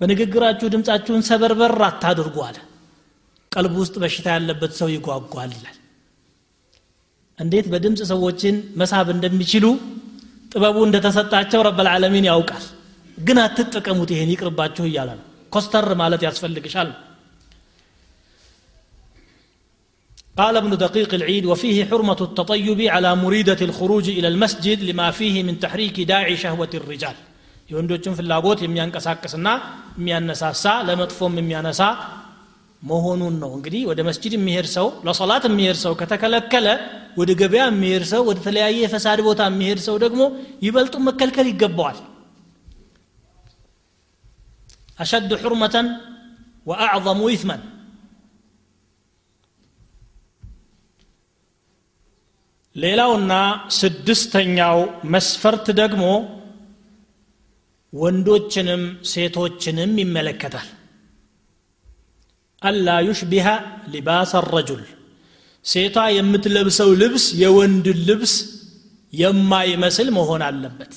በንግግራችሁ 0.00 0.66
ድምፃችሁን 0.74 1.22
ሰበርበር 1.28 1.74
አታድርጉ 1.88 2.36
አለ። 2.46 2.56
ቀልብ 3.52 3.74
ውስጥ 3.82 3.94
በሽታ 4.02 4.26
ያለበት 4.36 4.72
ሰው 4.78 4.88
ይጓጓል 4.94 5.50
ይላል። 5.56 5.76
እንዴት 7.38 7.66
በድምፅ 7.72 8.00
ሰዎችን 8.10 8.56
መሳብ 8.80 9.06
እንደሚችሉ 9.14 9.64
ጥበቡ 10.52 10.76
እንደተሰጣቸው 10.86 11.60
ረበልዓለሚን 11.68 12.26
ያውቃል። 12.30 12.64
ግን 13.18 13.38
አትጠቀሙት 13.44 14.10
ይሄን 14.14 14.30
ይቅርባችሁ 14.34 14.84
እያለ 14.88 15.10
ነው። 15.18 15.24
ኮስተር 15.52 15.88
ማለት 16.00 16.22
ያስፈልግሻል 16.26 16.88
قال 20.38 20.56
ابن 20.56 20.76
دقيق 20.76 21.14
العيد 21.14 21.46
وفيه 21.46 21.84
حرمة 21.84 22.16
التطيب 22.20 22.80
على 22.80 23.16
مريدة 23.16 23.56
الخروج 23.62 24.08
إلى 24.08 24.28
المسجد 24.28 24.82
لما 24.82 25.10
فيه 25.10 25.42
من 25.42 25.60
تحريك 25.60 26.00
داعي 26.00 26.36
شهوة 26.36 26.70
الرجال. 26.74 27.14
يوندوچن 27.70 28.14
في 28.14 28.22
يميان 28.62 28.90
كساكسنا 28.90 29.62
يميان 29.98 30.26
نساسا 30.30 30.82
لمطفوم 30.82 31.38
يميان 31.38 31.66
نسا 31.66 31.88
مهونون 32.82 33.40
نو 33.40 33.56
انجدي 33.56 33.86
ودى 33.86 34.02
مسجد 34.02 34.34
ميهرسو 34.34 34.86
لصلاة 35.04 35.48
ميهرسو 35.48 35.94
كتكالكالة 35.94 36.80
ودى 37.16 37.34
قبيا 37.44 37.70
ميهرسو 37.70 38.28
ودى 38.28 38.40
ثلاية 38.40 38.86
فساد 38.86 39.20
بوتا 39.20 39.48
ميهرسو 39.48 39.96
دقمو 39.96 40.32
يبلطو 40.62 40.98
مكالكالي 40.98 41.52
قبوال 41.60 41.96
أشد 45.00 45.30
حرمة 45.42 45.76
وأعظم 46.66 47.28
إثماً 47.28 47.73
ሌላውና 52.76 53.32
ስድስተኛው 53.76 54.78
መስፈርት 55.14 55.66
ደግሞ 55.80 56.04
ወንዶችንም 57.92 58.82
ሴቶችንም 59.10 59.92
ይመለከታል። 60.02 60.68
አላ 62.62 62.96
ዩሽቢሃ 63.06 63.46
ሊባስ 63.92 64.32
ረጁል 64.48 64.82
ሴቷ 65.64 65.96
የምትለብሰው 66.16 66.90
ልብስ 67.02 67.24
የወንድ 67.42 67.86
ልብስ 68.08 68.34
የማይመስል 69.12 70.08
መሆን 70.16 70.42
አለበት። 70.48 70.92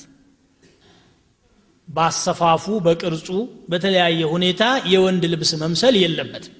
በአሰፋፉ 1.88 2.64
በቅርጹ 2.86 3.28
በተለያየ 3.70 4.22
ሁኔታ 4.32 4.62
የወንድ 4.92 5.22
ልብስ 5.32 5.50
መምሰል 5.62 5.94
የለበትም 6.02 6.54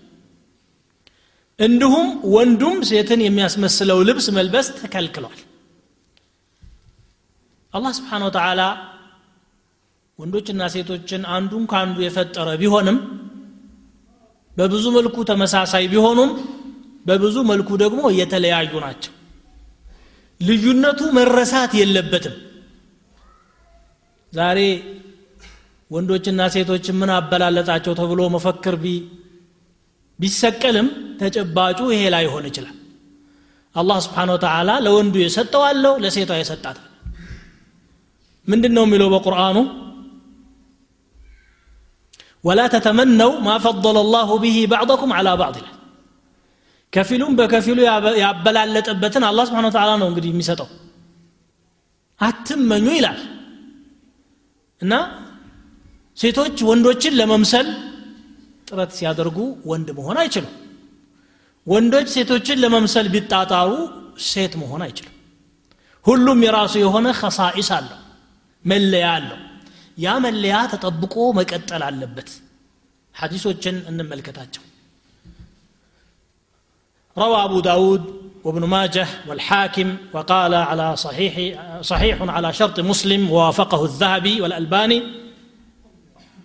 እንዲሁም 1.59 2.09
ወንዱም 2.35 2.77
ሴትን 2.89 3.21
የሚያስመስለው 3.25 3.99
ልብስ 4.09 4.27
መልበስ 4.37 4.67
ተከልክሏል። 4.77 5.39
አላህ 7.75 7.93
ስብሓን 7.99 8.23
ወተዓላ 8.27 8.61
ወንዶችና 10.19 10.63
ሴቶችን 10.75 11.23
አንዱን 11.35 11.65
ከአንዱ 11.71 11.99
የፈጠረ 12.05 12.49
ቢሆንም 12.61 12.97
በብዙ 14.57 14.85
መልኩ 14.97 15.17
ተመሳሳይ 15.31 15.85
ቢሆኑም 15.93 16.31
በብዙ 17.07 17.37
መልኩ 17.51 17.69
ደግሞ 17.83 18.01
የተለያዩ 18.19 18.73
ናቸው። 18.85 19.13
ልዩነቱ 20.41 21.01
መረሳት 21.19 21.73
የለበትም። 21.81 22.35
ዛሬ 24.33 24.59
ወንዶችና 25.91 26.41
ሴቶች 26.55 26.87
ምን 26.99 27.11
አበላለጣቸው 27.15 27.93
ተብሎ 28.01 28.23
መፈክር 28.35 28.75
ቢሰቀልም 30.19 30.89
ተጨባጩ 31.21 31.79
ይሄ 31.93 32.03
ላይ 32.05 32.13
ላይሆን 32.17 32.45
ይችላል። 32.51 32.75
አላህ 33.75 33.97
ስብሓን 34.05 34.31
ወተላ 34.35 34.71
ለወንዱ 34.85 35.15
የሰጠው 35.23 35.63
አለው 35.69 35.95
ለሴቷ 36.05 36.31
የሰጣታል 36.39 36.85
ምንድን 38.49 38.73
ነው 38.77 38.85
የሚለው 38.87 39.09
በቁርአኑ? 39.15 39.57
ወላ 42.45 42.61
ተተመነው 42.75 43.31
ማ 43.47 43.57
ፈضለ 43.65 43.99
ላሁ 44.15 44.31
ብሂ 44.43 44.57
ባዕضኩም 44.73 45.11
ዓላ 45.17 45.29
ባዕድ 45.41 45.57
ይላል። 45.61 45.75
ከፊሉም 46.93 47.33
በከፊሉ 47.39 47.79
ያበላለጠበትን 48.23 49.25
አላ 49.29 49.41
ስብሓን 49.49 49.67
ወተላ 49.69 49.91
ነው 50.03 50.09
እንግዲህ 50.11 50.31
የሚሰጠው። 50.33 50.69
አትመኙ 52.21 52.87
ይላል። 52.97 53.19
እና 54.81 54.93
ሴቶች 56.19 56.57
ወንዶችን 56.69 57.17
ለመምሰል 57.21 57.67
ጥረት 58.70 58.92
ሲያደርጉ 58.98 59.38
ወንድ 59.72 59.88
መሆን 60.00 60.18
አይችሉም 60.24 60.54
ወንዶች 61.68 62.08
ሴቶችን 62.16 62.62
ለመምሰል 62.64 63.08
ቢጣጣሩ 63.14 63.72
ሴት 64.30 64.54
መሆን 64.62 64.82
አይችልም 64.88 65.14
ሁሉም 66.06 66.40
የራሱ 66.46 66.74
የሆነ 66.84 67.08
ከሳኢስ 67.20 67.70
አለው 67.78 68.00
መለያ 68.66 69.08
አለው 69.18 69.40
ያ 70.06 70.14
መለያ 70.26 70.58
ተጠብቆ 70.74 71.16
መቀጠል 71.40 71.84
አለበት 71.90 72.30
ሐዲሶችን 73.16 73.76
እንመልከታቸው 73.92 74.64
روى 77.18 77.40
أبو 77.44 77.60
داود 77.62 78.04
وابن 78.44 78.64
ماجه 78.66 79.08
والحاكم 79.28 79.98
وقال 80.14 80.54
على 80.70 80.88
صحيح 80.96 81.36
صحيح 81.82 82.22
على 82.22 82.54
شرط 82.54 82.80
مسلم 82.82 83.22
ووافقه 83.32 83.86
الذهبي 83.86 84.42
والألباني 84.42 85.00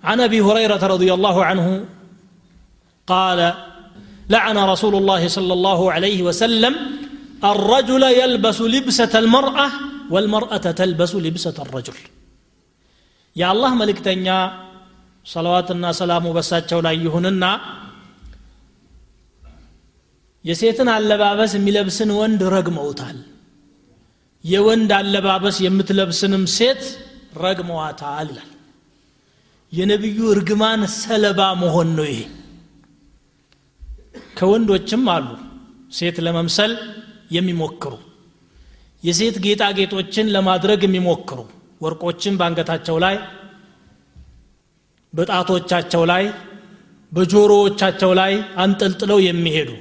عن 0.05 0.21
أبي 0.21 0.41
هريرة 0.41 0.83
رضي 0.87 1.11
الله 1.15 1.45
عنه 1.45 1.67
قال 3.09 3.41
لعن 4.35 4.57
رسول 4.73 4.95
الله 5.01 5.23
صلى 5.37 5.53
الله 5.59 5.81
عليه 5.95 6.19
وسلم 6.29 6.75
الرجل 7.53 8.03
يلبس 8.21 8.59
لبسة 8.75 9.13
المرأة 9.19 9.69
والمرأة 10.13 10.65
تلبس 10.81 11.13
لبسة 11.25 11.57
الرجل 11.65 11.99
يا 13.37 13.47
الله 13.53 13.71
ملك 13.75 13.99
تنيا 14.07 14.39
صلواتنا 15.35 15.89
سلام 16.03 16.25
بساتشو 16.37 16.81
لا 16.87 16.93
يهننا 17.05 17.53
የሴትን 20.45 20.89
አለባበስ 20.97 21.53
የሚለብስን 21.57 22.11
ወንድ 22.19 22.41
ረግመውታል 22.55 23.17
የወንድ 24.45 24.91
አለባበስ 24.99 25.57
የምትለብስንም 25.65 26.45
ሴት 26.57 26.83
ረግመዋታል 27.45 28.29
ይላል 28.33 28.51
የነቢዩ 29.73 30.19
እርግማን 30.35 30.83
ሰለባ 31.03 31.41
መሆን 31.63 31.89
ነው 31.97 32.07
ይሄ 32.11 32.21
ከወንዶችም 34.38 35.04
አሉ 35.14 35.28
ሴት 35.92 36.18
ለመምሰል 36.26 36.72
የሚሞክሩ 37.32 37.94
የሴት 39.04 39.36
ጌጣጌጦችን 39.46 40.32
ለማድረግ 40.36 40.82
የሚሞክሩ 40.86 41.40
ወርቆችን 41.82 42.38
በአንገታቸው 42.40 42.98
ላይ 43.04 43.16
በጣቶቻቸው 45.14 46.04
ላይ 46.12 46.24
በጆሮዎቻቸው 47.12 48.12
ላይ 48.20 48.34
አንጠልጥለው 48.58 49.20
የሚሄዱ 49.26 49.72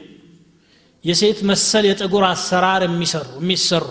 የሴት 1.05 1.39
መሰል 1.51 1.85
የፀጉር 1.89 2.25
አሰራር 2.29 2.83
የሚሰሩ 2.87 3.29
የሚሰሩ 3.41 3.87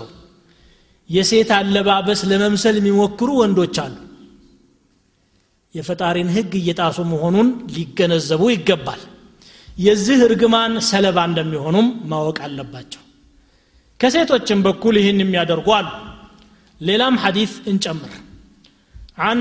የሴት 1.10 1.50
አለባበስ 1.56 2.22
ለመምሰል 2.30 2.76
የሚሞክሩ 2.80 3.30
ወንዶች 3.40 3.78
አሉ። 3.84 3.96
የፈጣሪን 5.76 6.30
ህግ 6.36 6.52
እየጣሱ 6.60 6.98
መሆኑን 7.12 7.50
ሊገነዘቡ 7.76 8.44
ይገባል 8.54 9.02
የዚህ 9.87 10.19
እርግማን 10.27 10.73
ሰለባ 10.91 11.19
እንደሚሆኑም 11.31 11.89
ማወቅ 12.13 12.39
አለባቸው 12.47 13.03
ከሴቶችም 14.01 14.61
በኩል 14.67 14.95
ይህን 15.01 15.19
የሚያደርጉ 15.25 15.69
አሉ 15.79 15.89
ሌላም 16.81 17.17
ሐዲስ 17.25 17.55
እንጨምር 17.73 18.13
عن 19.27 19.39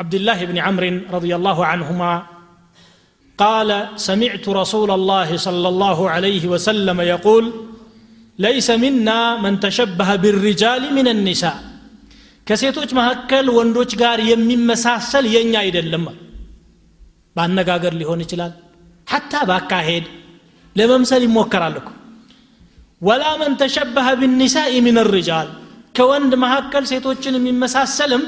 عبد 0.00 0.14
الله 0.18 0.38
بن 0.50 0.56
عمرو 0.66 0.90
رضي 1.16 1.32
الله 1.38 1.58
عنهما 1.70 2.12
قال 3.38 3.70
سمعت 4.08 4.44
رسول 4.60 4.90
الله 4.98 5.28
صلى 5.46 5.68
الله 5.72 5.98
عليه 6.14 6.44
وسلم 6.52 6.98
يقول 7.14 7.44
ليس 8.38 8.68
منا 8.84 9.20
من 9.44 9.52
تشبه 9.66 10.10
بالرجال 10.22 10.82
من 10.98 11.06
النساء 11.14 11.56
ከሴቶች 12.46 12.90
መካከል 12.98 13.46
ወንዶች 13.58 13.92
ጋር 14.02 14.18
የሚመሳሰል 14.30 15.24
የኛ 15.34 15.52
አይደለም 15.64 16.04
በአነጋገር 17.36 17.92
ሊሆን 18.00 18.20
ይችላል 18.24 18.52
ሐታ 19.12 19.32
ባካሄድ 19.50 20.06
ለመምሰል 20.76 21.22
ይሞከራል 21.26 21.76
እኮ 21.80 21.88
ወላ 23.08 23.24
መን 23.40 23.52
ተሸበሀ 23.60 24.08
ብኒሳኢ 24.20 24.74
ምን 24.86 24.98
ርጃል 25.14 25.48
ከወንድ 25.96 26.32
መካከል 26.44 26.84
ሴቶችን 26.92 27.36
የሚመሳሰልም 27.38 28.22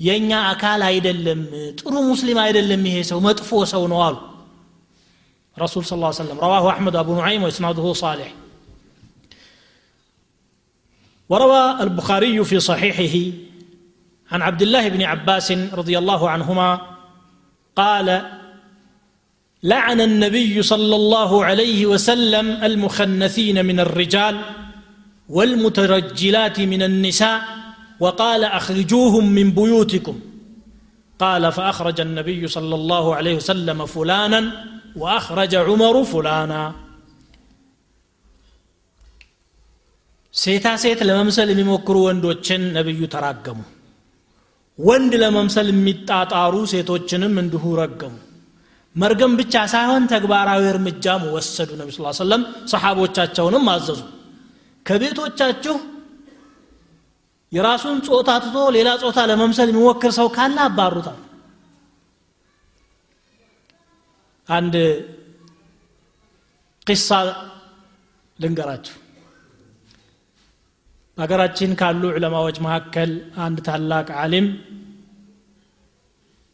የእኛ 0.00 0.30
አካል 0.52 0.80
አይደለም 0.90 1.42
ጥሩ 1.80 1.94
ሙስሊም 2.10 2.38
አይደለም 2.44 2.82
ይሄ 2.88 2.96
ሰው 3.10 3.18
መጥፎ 3.28 3.50
ሰው 3.74 3.84
ነው 3.94 4.00
አሉ 4.06 4.16
رسول 5.56 5.82
صلى 5.84 5.96
الله 5.96 6.12
عليه 6.12 6.22
وسلم 6.22 6.38
رواه 6.40 6.64
أحمد 6.70 6.94
أبو 6.96 7.12
نعيم 7.14 7.40
وإسناده 7.42 7.86
صالح 7.94 8.28
وروى 11.30 11.82
البخاري 11.82 12.44
في 12.44 12.60
صحيحه 12.60 13.16
عن 14.30 14.42
عبد 14.42 14.62
الله 14.62 14.88
بن 14.88 15.02
عباس 15.02 15.48
رضي 15.72 15.98
الله 15.98 16.30
عنهما 16.30 16.68
قال 17.76 18.08
لعن 19.62 20.00
النبي 20.00 20.62
صلى 20.62 20.96
الله 20.96 21.44
عليه 21.44 21.86
وسلم 21.86 22.46
المخنثين 22.62 23.56
من 23.66 23.80
الرجال 23.80 24.36
والمترجلات 25.28 26.60
من 26.72 26.82
النساء 26.82 27.40
وقال 28.00 28.44
اخرجوهم 28.44 29.24
من 29.32 29.50
بيوتكم 29.50 30.16
قال 31.20 31.52
فاخرج 31.52 31.98
النبي 32.00 32.42
صلى 32.48 32.74
الله 32.74 33.04
عليه 33.14 33.34
وسلم 33.34 33.86
فلانا 33.86 34.40
واخرج 34.96 35.52
عمر 35.68 35.96
فلانا 36.04 36.62
ሴታ 40.34 40.66
ሴት 40.82 41.00
ለመምሰል 41.08 41.48
የሚሞክሩ 41.52 41.96
ወንዶችን 42.06 42.62
ነብዩ 42.76 43.00
ተራገሙ 43.12 43.58
ወንድ 44.78 45.12
ለመምሰል 45.22 45.68
የሚጣጣሩ 45.72 46.54
ሴቶችንም 46.72 47.34
እንዲሁ 47.42 47.64
ረገሙ 47.80 48.14
መርገም 48.95 49.33
ብቻ 49.39 49.55
ሳይሆን 49.73 50.03
ተግባራዊ 50.11 50.63
እርምጃም 50.71 51.23
ወሰዱ 51.33 51.69
ነቢ 51.79 51.89
ስ 51.95 52.17
ሰለም 52.19 52.41
ሰሓቦቻቸውንም 52.71 53.65
አዘዙ። 53.73 53.99
ከቤቶቻችሁ 54.85 55.75
የራሱን 57.51 57.97
ጾታ 58.07 58.29
ትቶ 58.43 58.57
ሌላ 58.75 58.89
ጾታ 59.01 59.19
ለመምሰል 59.29 59.69
የሚሞክር 59.71 60.11
ሰው 60.17 60.27
ካለ 60.35 60.57
አባሩታል። 60.65 61.19
አንድ 64.47 64.75
ቂሳ 66.87 67.09
ልንገራችሁ። 68.39 68.95
በሀገራችን 71.17 71.71
ካሉ 71.79 72.01
ዑለማዎች 72.11 72.57
መካከል 72.65 73.09
አንድ 73.45 73.57
ታላቅ 73.65 74.07
ዓሊም 74.21 74.47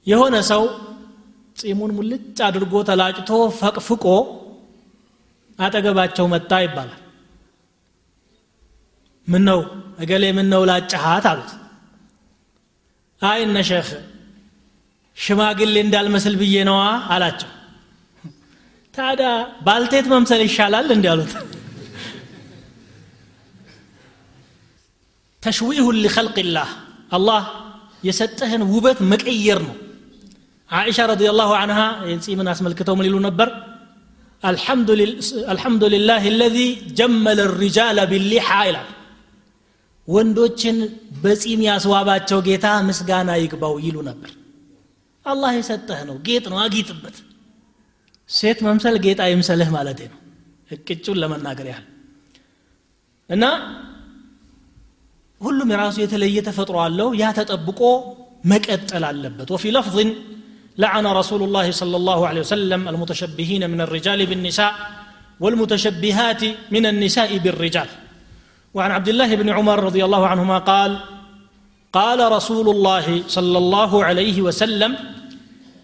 የሆነ 0.07 0.35
ሰው 0.49 0.63
ጺሙን 1.55 1.91
ሙልጭ 1.97 2.37
አድርጎ 2.47 2.73
ተላጭቶ 2.87 3.29
ፈቅፍቆ 3.59 4.05
አጠገባቸው 5.59 6.25
መጣ 6.33 6.51
ይባላል። 6.63 7.01
ምን 9.27 9.43
ነው 9.49 9.59
እገሌ 9.99 10.23
ምን 10.37 10.47
ነው 10.53 10.61
ላጭሃት 10.69 11.25
አሉት። 11.31 11.51
አይ 13.21 13.39
እነ 13.45 13.57
ሽማግሌ 15.17 15.75
እንዳልመስል 15.83 16.33
ብዬ 16.41 16.55
ነዋ 16.69 16.81
አላቸው። 17.13 17.51
ታዲያ 18.93 19.29
ባልቴት 19.65 20.05
መምሰል 20.13 20.41
ይሻላል 20.45 20.89
እንዲ 20.95 21.05
አሉት። 21.13 21.33
ተሽዊሁን 25.43 25.97
ሊኸልቅላህ 26.03 26.69
አላህ 27.11 27.41
የሰጠህን 28.03 28.63
ውበት 28.71 28.99
መቀየር 29.11 29.59
ነው 29.67 29.75
عائشة 30.69 31.05
رضي 31.05 31.29
الله 31.29 31.49
عنها 31.57 32.05
ينسي 32.05 32.35
من 32.35 32.47
اسم 32.47 32.67
الكتوم 32.67 33.01
اللي 33.01 33.19
نبر. 33.27 33.49
الحمد, 34.45 34.91
لل... 34.91 35.11
الحمد 35.53 35.83
لله 35.83 36.27
الذي 36.27 36.69
جمل 36.99 37.39
الرجال 37.39 37.97
باللحى 38.07 38.69
إلى. 38.69 38.83
وندوتشن 40.13 40.77
بسيم 41.23 41.61
يا 41.67 41.75
سوابا 41.85 42.17
تشو 42.17 42.39
جيتا 42.47 42.71
مسغانا 42.87 43.35
يكباو 43.43 43.79
يلو 43.85 44.01
نبر 44.09 44.29
الله 45.31 45.51
يسطهنو 45.59 46.15
جيت 46.25 46.45
نو 46.51 46.57
اجيت 46.65 46.89
بت 47.03 47.17
سيت 48.37 48.57
ممسل 48.65 48.95
جيت 49.05 49.19
اي 49.25 49.33
مسله 49.41 49.67
مالتين 49.75 50.11
كتشو 50.87 51.11
لما 51.21 51.37
ناغر 51.45 51.67
يال 51.71 51.85
أنا 53.29 53.51
ሁሉም 55.41 55.69
የራሱ 55.73 55.95
የተለየ 56.03 56.37
ተፈጥሮ 56.47 56.75
አለው። 56.85 57.07
ያ 57.21 57.25
ተጠብቆ 57.37 57.81
መቀጠል 58.51 59.03
አለበት። 59.09 59.47
وفي 59.53 59.69
لفظ 59.77 59.97
لعن 60.78 61.06
رسول 61.06 61.42
الله 61.42 61.70
صلى 61.70 61.96
الله 61.96 62.18
عليه 62.28 62.40
وسلم 62.40 62.80
المتشبهين 62.88 63.62
من 63.70 63.80
الرجال 63.80 64.20
بالنساء 64.26 64.72
والمتشبهات 65.40 66.42
من 66.70 66.84
النساء 66.86 67.30
بالرجال 67.38 67.88
وعن 68.74 68.90
عبد 68.90 69.08
الله 69.08 69.30
بن 69.34 69.48
عمر 69.48 69.78
رضي 69.84 70.02
الله 70.04 70.22
عنهما 70.26 70.58
قال 70.58 70.92
قال 71.94 72.32
رسول 72.32 72.66
الله 72.68 73.06
صلى 73.28 73.58
الله 73.58 73.92
عليه 74.04 74.36
وسلم 74.42 74.92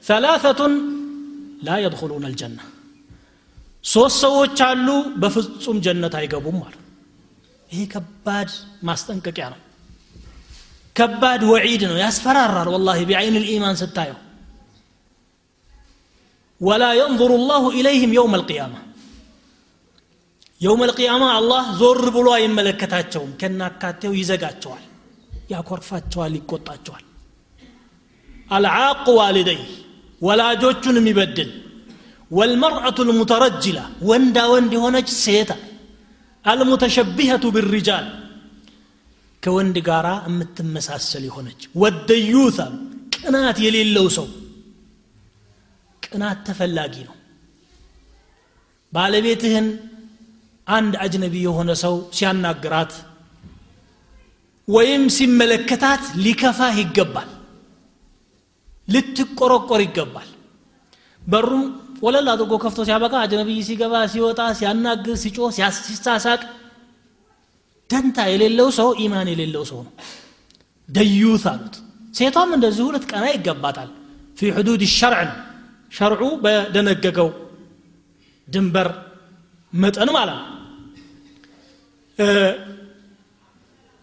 ثلاثة 0.05 0.61
لا 1.63 1.77
يدخلون 1.79 2.25
الجنة 2.25 2.65
ሶስት 3.85 4.17
ሰዎች 4.25 4.59
አሉ 4.69 4.89
በፍጹም 5.23 5.77
ጀነት 5.87 6.15
አይገቡም 6.21 6.57
አሉ 6.67 6.75
ይሄ 7.71 7.81
ከባድ 7.93 8.49
ማስጠንቀቂያ 8.89 9.47
ነው 9.53 9.61
ከባድ 10.99 11.41
ወዒድ 11.51 11.83
ነው 11.91 11.99
ያስፈራራል 12.05 12.69
ወላሂ 12.75 13.01
ቢዐይን 13.11 13.37
ልኢማን 13.43 13.77
ስታየው 13.83 14.19
ወላ 16.62 16.86
የንظሩ 16.98 17.32
ላሁ 17.44 17.64
ኢለይህም 17.78 18.12
የውም 18.18 18.34
አልቅያማ 18.38 18.76
የውም 20.62 20.82
አልቅያማ 20.86 21.24
አላህ 21.38 21.64
ዞር 21.80 22.04
ብሎ 22.16 22.28
አይመለከታቸውም 22.36 23.32
ከናካቴው 23.42 24.14
ይዘጋቸዋል 24.20 24.84
ያኮርፋቸዋል 25.54 26.34
ይቆጣቸዋል 26.40 27.06
አልዓቅ 28.52 29.06
ዋሊደይ 29.18 29.62
ወላጆቹን 30.22 30.98
የሚበድል 31.00 31.50
ወልመርአቱ 32.32 33.00
ልሙተረጅላ 33.08 33.80
ወንዳ 34.10 34.38
ወንድ 34.52 34.72
የሆነች 34.78 35.10
ሴታ 35.24 35.52
አልሙተሸቢሀቱ 36.46 37.46
ብሪጃል 37.56 38.06
ከወንድ 39.44 39.78
ጋር 39.88 40.06
የምትመሳሰል 40.28 41.24
የሆነች 41.28 41.62
ወደዩት 41.84 42.58
አሉ 42.66 42.76
ቅናት 43.16 43.58
የሌለው 43.66 44.08
ሰው 44.18 44.28
ቅናት 46.12 46.40
ተፈላጊ 46.48 46.96
ነው። 47.08 47.16
ባለቤትህን 48.94 49.68
አንድ 50.68 50.94
አጅነቢ 51.04 51.36
የሆነ 51.46 51.72
ሰው 51.84 51.96
ሲያናግራት 52.18 52.94
ወይም 54.68 55.04
ሲመለከታት 55.16 56.04
ሊከፋህ 56.24 56.76
ይገባል 56.82 57.30
ልትቆረቆር 58.88 59.82
ይገባል። 59.86 60.30
በሩም 61.22 61.64
ወለል 62.06 62.28
አድርጎ 62.34 62.54
ከፍቶ 62.64 62.80
ሲያበቃ 62.88 63.14
አጅነቢይ 63.24 63.60
ሲገባ 63.68 63.94
ሲወጣ 64.14 64.42
ሲያናግር 64.60 65.16
ሲጮህ 65.24 65.52
ሲሳሳቅ 65.80 66.42
ደንታ 67.90 68.18
የሌለው 68.32 68.68
ሰው 68.78 68.90
ኢማን 69.04 69.28
የሌለው 69.32 69.64
ሰው 69.72 69.80
ነው። 69.86 69.94
ደዩት 70.90 71.46
አሉት። 71.52 71.76
ሴቷም 72.18 72.52
እንደዚሁ 72.58 72.86
ልትቀና 72.96 73.26
ይገባታል። 73.34 73.90
ፊ 74.38 74.52
ሕዱድ 74.58 74.84
ሸርዕ 74.94 75.22
ነው 75.30 75.38
ሸርዑ 75.99 76.23
በደነገገው 76.45 77.29
ድንበር 78.49 78.89
መጠን 79.73 80.11
ማለት 80.19 80.39
ነው 80.41 80.53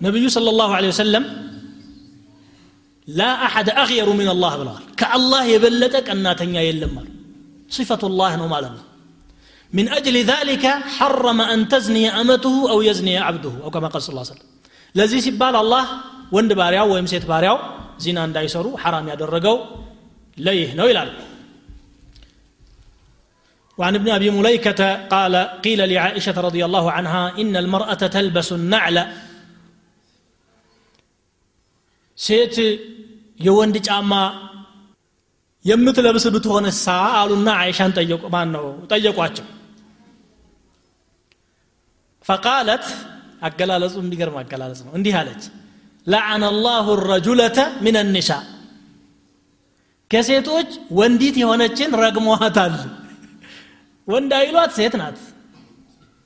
ነቢዩ 0.02 0.26
صلى 0.36 0.50
الله 0.54 0.70
عليه 0.78 0.90
وسلم 0.94 1.24
لا 3.08 3.32
أحد 3.48 3.68
أغير 3.84 4.08
من 4.22 4.28
الله 4.34 4.54
ብለዋል 4.62 4.84
ከአላህ 5.00 5.44
የበለጠ 5.54 5.96
ቀናተኛ 6.08 6.54
የለም 6.68 6.94
አሉ 7.00 7.08
صفة 7.78 8.02
الله 8.10 8.32
ነው 8.42 8.48
ማለት 8.56 8.74
ነው 8.78 8.86
من 9.74 9.86
أجل 9.98 10.16
ذلك 10.34 10.66
حرم 10.98 11.40
أن 11.54 11.60
تزني 11.74 12.06
أمته 12.22 12.56
أو 12.72 12.78
يزني 12.90 13.14
عبده 13.28 13.54
أو 13.64 13.70
كما 13.76 13.88
قال 13.94 14.02
صلى 14.04 14.14
الله 14.14 14.26
عليه 14.26 14.36
وسلم 14.36 14.50
ለዚህ 14.96 15.20
ሲባል 15.26 15.56
አላህ 15.62 15.86
ወንድ 16.36 16.52
ባሪያው 16.60 16.88
ወይም 16.94 17.06
ሴት 17.12 17.24
ባሪያው 17.30 17.58
ዚና 18.04 18.18
እንዳይሰሩ 18.28 18.66
ሐራም 18.84 19.06
ያደረገው 19.12 19.56
ለይህ 20.38 20.70
ነው 20.80 20.88
ይላል 20.92 21.10
وعن 23.78 23.94
ابن 23.96 24.10
أبي 24.10 24.30
مليكة 24.30 24.82
قال 25.08 25.34
قيل 25.66 25.80
لعائشة 25.92 26.36
رضي 26.48 26.62
الله 26.66 26.86
عنها 26.92 27.24
إن 27.42 27.54
المرأة 27.56 28.02
تلبس 28.16 28.50
النعل 28.54 28.98
ሴት 32.18 32.56
የወንድ 33.40 33.76
ጫማ 33.88 34.12
የምትለብስ 35.66 36.26
ብትሆንሳ 36.36 36.86
አሉና 37.20 37.50
አይሻን 37.62 37.92
ጠየቁ 37.98 38.24
ማን 38.34 38.50
ነው 38.56 38.66
ጠየቋቸው 38.92 39.46
ፈቃለት 42.26 42.86
አገላለጹ 43.48 43.96
የሚገርም 44.04 44.36
አገላለጽ 44.42 44.82
ነው 44.88 44.94
እንዲህ 45.00 45.16
አለች 45.22 45.44
ለዓነ 46.08 46.44
ላሁ 46.66 46.88
ረጁለተ 47.12 47.58
ምን 47.86 47.98
ኒሳ 48.16 48.32
ከሴቶች 50.12 50.70
ወንዲት 51.00 51.36
የሆነችን 51.42 51.96
ረግሟታል 52.04 52.76
ወንድ 54.09 54.33
አይሏት 54.39 54.71
ሴት 54.77 54.95
ናት። 55.01 55.19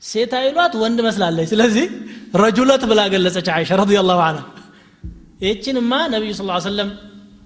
ሴት 0.03 0.33
አይሏት 0.41 0.73
ወንድ 0.83 0.99
መስላለች። 1.07 1.49
ስለዚህ 1.53 1.87
ረጁለት 2.35 2.83
ብላ 2.91 3.01
ገለጸች 3.13 3.49
አይሻ 3.55 3.71
ረዲ 3.81 3.93
ላሁ 4.11 4.21
አንha 4.29 4.45
ይህችንማ 5.43 5.93
ነቢዩ 6.13 6.33
ስ 6.33 6.43
ሰለም 6.67 6.91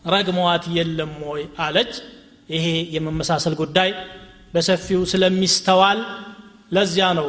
ረግመዋት 0.07 0.64
የለም 0.77 1.12
ወይ 1.29 1.42
አለች። 1.64 1.92
ይሄ 2.51 2.66
የመመሳሰል 2.94 3.55
ጉዳይ 3.62 3.90
በሰፊው 4.55 5.01
ስለሚስተዋል 5.12 6.01
ለዚያ 6.72 7.07
ነው 7.18 7.29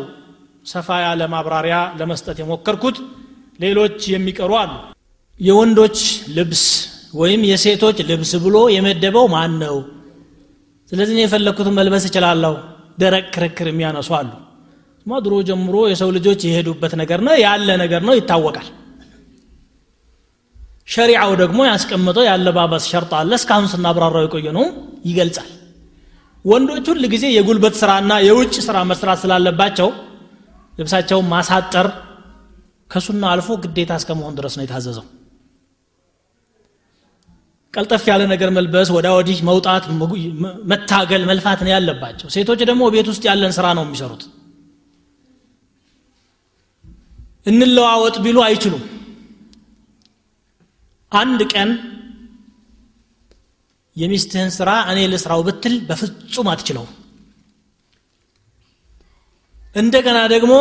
ሰፋ 0.65 0.87
ያለ 1.05 1.21
ማብራሪያ 1.33 1.77
ለመስጠት 1.99 2.37
የሞከርኩት። 2.41 2.97
ሌሎች 3.59 3.97
የሚቀሩ 4.13 4.51
አሉ። 4.61 4.71
የወንዶች 5.39 5.97
ልብስ 6.37 6.63
ወይም 7.13 7.41
የሴቶች 7.51 7.97
ልብስ 8.09 8.31
ብሎ 8.45 8.57
የመደበው 8.75 9.25
ማን 9.27 9.53
ነው? 9.63 9.75
ስለዚህ 10.91 11.15
የፈለግኩትን 11.19 11.75
መልበስ 11.79 12.03
እችላለሁ 12.09 12.53
ደረቅ 12.97 13.25
ክርክር 13.35 13.67
የሚያነሱ 13.71 14.09
አሉ። 14.19 14.29
ድሮ 15.05 15.35
ጀምሮ 15.49 15.75
የሰው 15.89 16.09
ልጆች 16.15 16.41
የሄዱበት 16.47 16.93
ነገር 17.01 17.19
ነው 17.27 17.35
ያለ 17.43 17.69
ነገር 17.81 18.01
ነው 18.07 18.13
ይታወቃል። 18.17 18.67
ሸሪዓው 20.87 21.31
ደግሞ 21.41 21.59
ያስቀምጠው 21.67 22.25
ያለባበስ 22.27 22.83
ሸርጥ 22.91 23.11
አለ 23.19 23.31
እስካሁን 23.39 23.65
ስናብራራው 23.71 24.23
የቆየ 24.25 24.51
ነው 24.57 24.65
ይገልጻል። 25.09 25.49
ወንዶች 26.45 26.85
ሁል 26.91 27.03
ጊዜ 27.13 27.25
የጉልበት 27.35 27.75
ስራና 27.81 28.11
የውጭ 28.25 28.55
ስራ 28.67 28.77
መስራት 28.91 29.19
ስላለባቸው 29.23 29.89
ልብሳቸውን 30.73 31.27
ማሳጠር 31.33 31.87
ከሱና 32.91 33.23
አልፎ 33.33 33.57
ግዴታ 33.63 33.93
እስከ 34.01 34.11
መሆን 34.19 34.35
ድረስ 34.39 34.53
ነው 34.57 34.63
የታዘዘው 34.65 35.05
ቀልጠፍ 37.77 38.03
ያለ 38.09 38.21
ነገር 38.31 38.49
መልበስ 38.55 38.89
ወዳ 38.95 39.07
ወዲህ 39.15 39.39
መውጣት 39.49 39.83
መታገል 40.71 41.23
መልፋት 41.29 41.59
ነው 41.65 41.71
ያለባቸው። 41.73 42.27
ሴቶች 42.35 42.61
ደግሞ 42.69 42.83
ቤት 42.93 43.07
ውስጥ 43.11 43.23
ያለን 43.29 43.51
ስራ 43.57 43.65
ነው 43.77 43.83
የሚሰሩት። 43.85 44.23
እንለዋወጥ 47.45 48.15
ቢሉ 48.23 48.37
አይችሉም። 48.45 48.83
አንድ 51.11 51.41
ቀን 51.53 51.69
የሚስትህን 53.95 54.49
ስራ 54.57 54.69
እኔ 54.91 54.99
ልስራው 55.11 55.43
ብትል 55.47 55.75
በፍጹም 55.87 56.47
አትችለውም። 56.51 56.91
እንደገና 59.75 60.19
ደግሞ 60.33 60.53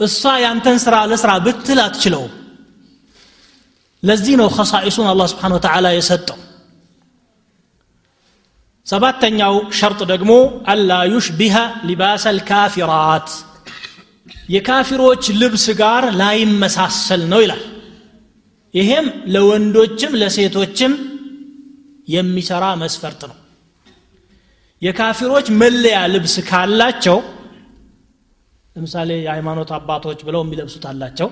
እሷ 0.00 0.32
ያንተን 0.44 0.78
ስራ 0.84 0.96
ልስራ 1.12 1.30
ብትል 1.46 1.78
አትችለውም 1.84 2.32
ለዚህ 4.04 4.34
ነው 4.40 4.48
ከሳኢሱን 4.56 5.06
አላህ 5.10 5.26
ስብሓን 5.32 5.54
ወተዓላ 5.56 5.86
የሰጠው። 5.94 6.38
ሰባተኛው 8.86 9.54
ሸርጥ 9.78 10.00
ደግሞ 10.12 10.32
አላ 10.72 10.90
ዩሽቢሃ 11.12 11.56
ሊባስ 11.88 12.24
አልካፊራት 12.32 13.28
የካፊሮች 14.54 15.24
ልብስ 15.40 15.64
ጋር 15.80 16.04
ላይመሳሰል 16.20 17.22
ነው 17.32 17.40
ይላል። 17.44 17.62
ይሄም 18.74 19.06
ለወንዶችም 19.34 20.12
ለሴቶችም 20.20 20.92
የሚሰራ 22.08 22.64
መስፈርት 22.82 23.22
ነው። 23.30 23.36
የካፊሮች 24.82 25.46
መለያ 25.60 25.98
ልብስ 26.14 26.34
ካላቸው 26.48 27.18
ለምሳሌ 28.76 29.10
የሃይማኖት 29.20 29.70
አባቶች 29.76 30.20
ብለው 30.28 30.40
የሚለብሱት 30.44 30.84
አላቸው 30.90 31.28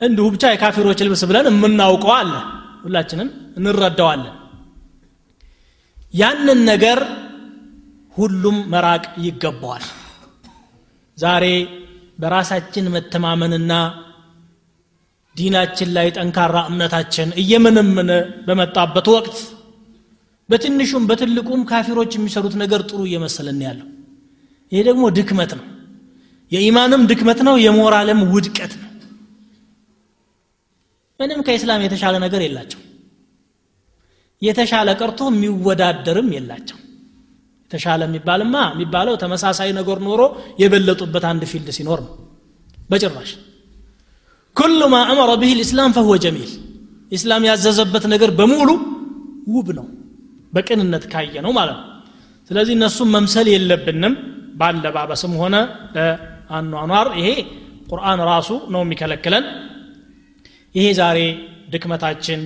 እንዲሁ 0.00 0.24
ብቻ 0.32 0.44
የካፊሮች 0.52 1.00
ልብስ 1.06 1.22
ብለን 1.28 1.46
የምናውቀው 1.50 2.12
አለ። 2.16 2.32
ሁላችንም 2.82 3.28
እንረዳዋለን። 3.58 4.34
ያንን 6.14 6.60
ነገር 6.70 6.98
ሁሉም 8.16 8.56
መራቅ 8.72 9.04
ይገባዋል። 9.24 9.84
ዛሬ 11.18 11.44
በራሳችን 12.18 12.90
መተማመንና 12.94 13.72
ዲናችን 15.36 15.88
ላይ 15.96 16.06
ጠንካራ 16.16 16.56
እምነታችን 16.70 17.28
እየመነመነ 17.42 18.12
በመጣበት 18.46 19.06
ወቅት 19.14 19.36
በትንሹም 20.48 21.04
በትልቁም 21.08 21.62
ካፊሮች 21.70 22.12
የሚሰሩት 22.16 22.54
ነገር 22.62 22.80
ጥሩ 22.90 23.00
እየመሰለን 23.08 23.58
ያለው። 23.66 23.88
ይሄ 24.72 24.80
ደግሞ 24.88 25.04
ድክመት 25.16 25.52
ነው። 25.58 25.66
የኢማንም 26.52 27.02
ድክመት 27.10 27.40
ነው 27.48 27.54
የሞራልም 27.64 28.20
ውድቀት 28.34 28.72
ነው 28.80 28.85
ምንም 31.20 31.40
ከኢስላም 31.46 31.82
የተሻለ 31.84 32.14
ነገር 32.24 32.40
የላቸው 32.44 32.80
የተሻለ 34.42 34.88
ቀርቶ 35.00 35.20
የሚወዳደርም 35.30 36.28
የላቸው 36.36 36.78
የተሻለ 37.70 38.00
የሚባልማ 38.08 38.56
የሚባለው 38.72 39.14
ተመሳሳይ 39.22 39.70
ነገር 39.78 39.98
ኖሮ 40.08 40.22
የበለጡበት 40.62 41.24
አንድ 41.30 41.42
field 41.52 41.68
ሲኖር 41.76 42.00
ነው። 42.06 42.12
በጭራሽ 42.90 43.30
كل 44.56 44.80
ما 44.92 44.98
أمر 45.12 45.30
به 45.40 45.52
الإسلام 45.58 45.94
فهو 45.96 46.16
جميل። 46.24 46.52
ኢስላም 47.12 47.42
ያዘዘበት 47.48 48.04
ነገር 48.12 48.30
በሙሉ 48.38 48.68
ውብ 49.54 49.68
ነው 49.78 49.86
በቅንነት 50.52 51.04
ካየ 51.12 51.34
ነው 51.46 51.52
ማለት 51.58 51.76
ነው። 51.80 51.88
ስለዚህ 52.50 52.74
እነሱም 52.78 53.10
መምሰል 53.16 53.46
የለብንም። 53.52 54.14
ባለባበስም 54.60 55.32
ሆነ 55.40 55.56
በአኗኗር 55.94 57.08
ይሄ 57.18 57.28
ቁርአን 57.90 58.20
ራሱ 58.30 58.50
ነው 58.72 58.80
የሚከለክለን 58.84 59.44
ይሄ 60.76 60.86
ዛሬ 61.00 61.18
ድክመታችን 61.72 62.40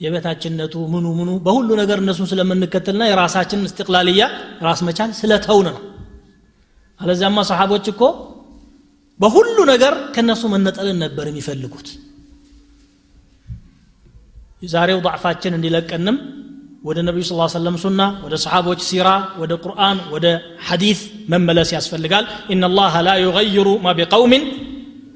የበታችነቱ 0.00 0.74
ምኑ 0.92 1.06
ምኑ 1.18 1.30
በሁሉ 1.46 1.68
ነገር 1.80 1.98
እነሱን 2.02 2.28
ስለምንከተልና 2.32 3.04
የራሳችን 3.08 3.64
እስትቅላልያ 3.68 4.24
ራስ 4.66 4.80
መቻል 4.88 5.10
ስለተውን 5.20 5.66
ነው 5.68 5.78
አለዚያማ 7.00 7.42
ሰሓቦች 7.50 7.86
እኮ 7.92 8.02
በሁሉ 9.20 9.56
ነገር 9.72 9.94
ከነሱ 10.14 10.42
መነጠልን 10.52 10.98
ነበር 11.04 11.26
የሚፈልጉት 11.30 11.88
የዛሬው 14.62 15.00
ضعፋችን 15.06 15.56
እንዲለቀንም 15.58 16.16
ወደ 16.84 16.98
ነቢዩ 17.08 17.24
ስ 17.28 17.52
ሰለም 17.54 17.76
ሱና 17.82 18.02
ወደ 18.24 18.34
ሰሓቦች 18.44 18.80
ሲራ 18.88 19.08
ወደ 19.40 19.52
ቁርአን 19.64 19.98
ወደ 20.14 20.26
ሐዲስ 20.68 21.00
መመለስ 21.32 21.68
ያስፈልጋል 21.76 22.24
ኢና 22.54 22.70
ላሃ 22.78 23.02
ላ 23.06 23.14
ዩغይሩ 23.24 23.68
ማ 23.84 23.94
ቢቀውሚን 24.00 24.44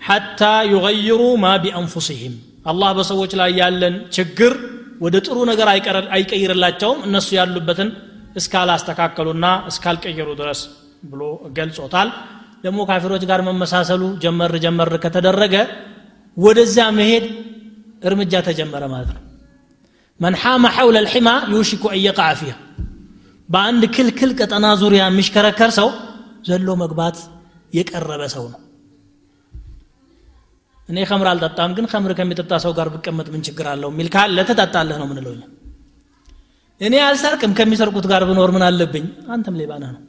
ሐታ 0.03 0.43
ዩغይሩ 0.73 1.21
ማ 1.43 1.51
ቢአንፉሲህም 1.63 2.35
አላህ 2.67 2.91
በሰዎች 2.99 3.33
ላይ 3.41 3.51
ያለን 3.61 3.95
ችግር 4.17 4.53
ወደ 5.01 5.17
ጥሩ 5.27 5.39
ነገር 5.51 5.69
አይቀይርላቸውም። 6.17 6.99
እነሱ 7.07 7.29
ያሉበትን 7.39 7.89
እስካላስተካከሉና 8.37 9.47
እስካልቀየሩ 9.71 10.29
ድረስ 10.41 10.61
ብሎ 11.05 11.23
ገልጾታል። 11.57 12.09
ደግሞ 12.65 12.81
ካፊሮች 12.89 13.23
ጋር 13.31 13.41
መመሳሰሉ 13.49 14.03
ጀመር 14.25 14.53
ጀመር 14.65 14.91
ከተደረገ 15.05 15.55
ወደዚያ 16.37 16.85
መሄድ 16.99 17.25
እርምጃ 18.03 18.35
ተጀመረ 18.49 18.85
ማለት 18.95 19.11
ነው። 19.17 19.23
ሐውለ 20.77 20.97
ልሒማ 21.07 21.29
ዩሽኩ 21.53 21.85
አን 21.93 22.01
የቃዓ 22.07 22.31
ፊሃ። 22.41 22.55
በአንድ 23.49 23.83
ክልክል 23.97 24.31
ቀጠና 24.39 24.67
ዙሪያ 24.83 25.03
የሚሽከረከር 25.09 25.71
ሰው 25.79 25.89
ዘሎ 26.47 26.69
መግባት 26.83 27.17
የቀረበ 27.73 28.23
ሰው 28.35 28.45
ነው 28.53 28.61
እኔ 30.89 30.99
ከምር 31.05 31.29
አልጠጣም 31.31 31.71
ግን 31.77 31.87
ከምር 31.87 32.13
ከሚጠጣ 32.19 32.53
ሰው 32.65 32.73
ጋር 32.79 32.89
ብቀመጥ 32.95 33.27
ምን 33.35 33.43
ችግር 33.47 33.67
አለው? 33.73 33.91
የሚል 33.93 34.09
ካለ 34.15 34.39
ተጣጣለህ 34.49 34.97
ነው 35.03 35.07
ምንለው 35.11 35.35
እኔ 36.81 36.95
አልሰርቅም 37.07 37.53
ከሚሰርቁት 37.59 38.07
ጋር 38.13 38.23
ብኖር 38.29 38.51
ምን 38.51 38.63
አለብኝ? 38.69 39.05
አንተም 39.35 39.57
ሌባነ 39.61 39.85
ነው። 39.95 40.01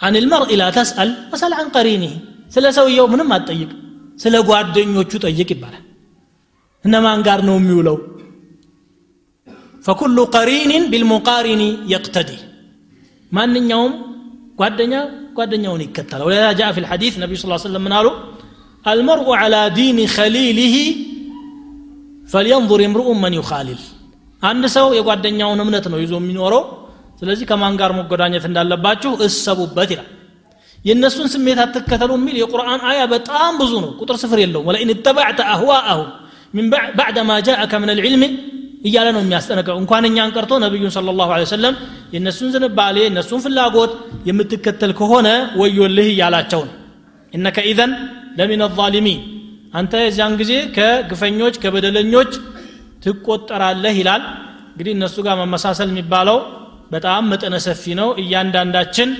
አን 0.00 0.14
ልመርእ 0.22 0.50
ላ 0.60 0.64
ተስአል 0.76 1.10
ወሰል 1.32 1.52
አን 1.58 1.68
ቀሪኒህ። 1.76 2.14
ስለ 2.54 2.66
ሰውየው 2.78 3.06
ምንም 3.12 3.30
አትጠይቅ 3.36 3.70
ስለ 4.18 4.34
ጓደኞቹ 4.48 5.10
ጠይቅ 5.24 5.48
ይባላል። 5.54 5.84
እነማን 6.84 7.20
ጋር 7.26 7.40
ነው 7.48 7.56
የሚውለው? 7.58 7.96
ፈኩሉ 9.84 10.18
ቀሪኒን 10.36 10.84
ቢልሙቃሪኒ 10.92 11.62
የቅተዲ። 11.92 12.30
ማንኛውም 13.32 13.92
ጓደኛ 14.60 14.94
ጓደኛውን 15.37 15.81
ይከተላል 15.85 16.25
ولذا 16.27 16.49
جاء 16.59 16.69
في 16.75 16.79
الحديث 16.83 17.11
النبي 17.17 17.35
صلى 17.37 17.47
الله 17.47 17.59
عليه 17.59 17.69
وسلم 17.69 17.83
من 17.87 17.93
قالوا 17.95 18.15
المرء 18.87 19.27
على 19.41 19.61
دين 19.79 19.97
خليله 20.17 20.75
فلينظر 22.31 22.79
امرؤ 22.89 23.07
من 23.23 23.33
يخالل 23.39 23.79
አንድ 24.41 24.63
ሰው 24.75 24.87
የጓደኛውን 24.97 25.59
እምነት 25.63 25.85
ነው 25.93 25.99
ይዞ 26.03 26.13
የሚኖረው 26.21 26.63
ስለዚህ 27.19 27.45
ከማን 27.49 27.73
ጋር 27.81 27.91
መጎዳኘት 27.99 28.43
እንዳለባችሁ 28.49 29.11
እሰቡበት 29.27 29.89
ይላል 29.93 30.09
የእነሱን 30.85 31.27
ስሜት 31.33 31.59
አትከተሉ 31.63 32.11
የሚል 32.19 32.35
የቁርአን 32.41 32.81
አያ 32.91 33.01
በጣም 33.13 33.51
ብዙ 33.61 33.73
ነው 33.83 33.91
ቁጥር 34.01 34.17
ስፍር 34.23 34.39
የለውም 34.43 34.65
ወለኢን 34.69 34.91
እተባዕተ 34.95 35.39
አህዋአሁም 35.53 36.09
من 36.53 36.65
بعد 37.01 37.17
ما 37.19 37.39
جاءك 37.39 37.73
من 37.75 37.89
العلم 37.89 38.23
እያለ 38.80 39.06
ነው 39.14 39.22
የሚያስጠነቀው 39.22 39.76
እንኳን 39.82 40.04
እኛን 40.08 40.32
ቀርቶ 40.36 40.52
ነቢዩን 40.64 40.92
ስለ 40.96 41.12
ላሁ 41.18 41.30
ሰለም 41.52 41.74
የእነሱን 42.12 42.50
ዝንባሌ 42.54 42.96
የእነሱን 43.02 43.40
ፍላጎት 43.44 43.92
የምትከተል 44.28 44.92
ከሆነ 44.98 45.28
ወዮልህ 45.60 46.08
እያላቸው 46.12 46.62
ነው። 46.68 46.74
እነከ 47.32 47.58
ኢዘን 47.70 47.92
ለሚን 48.38 48.62
ዛሊሚን 48.78 49.20
አንተ 49.74 49.94
የዚያን 50.02 50.34
ጊዜ 50.40 50.52
ከግፈኞች 50.76 51.54
ከበደለኞች 51.62 52.30
ትቆጠራለህ 53.04 53.94
ይላል። 54.00 54.22
እንግዲህ 54.70 54.92
እነሱ 54.96 55.16
ጋር 55.26 55.36
መመሳሰል 55.42 55.88
የሚባለው 55.92 56.38
በጣም 56.90 57.22
መጠነ 57.32 57.54
ሰፊ 57.66 57.84
ነው። 58.00 58.08
እያንዳንዳችን 58.22 59.10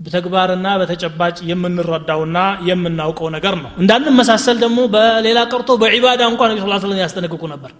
በተግባርና 0.00 0.68
በተጨባጭ 0.80 1.36
የምንረዳውና 1.50 2.38
የምናውቀው 2.68 3.28
ነገር 3.36 3.54
ነው። 3.60 3.70
እንዳንመሳሰል 3.82 4.56
ደግሞ 4.64 4.80
በሌላ 4.94 5.40
ቀርቶ 5.52 5.70
በዒባዳ 5.82 6.22
እንኳን 6.30 6.50
ነቢ 6.52 6.60
ስ 6.64 6.80
ስለም 6.84 6.98
ያስጠነቅቁ 7.02 7.42
ነበር። 7.52 7.72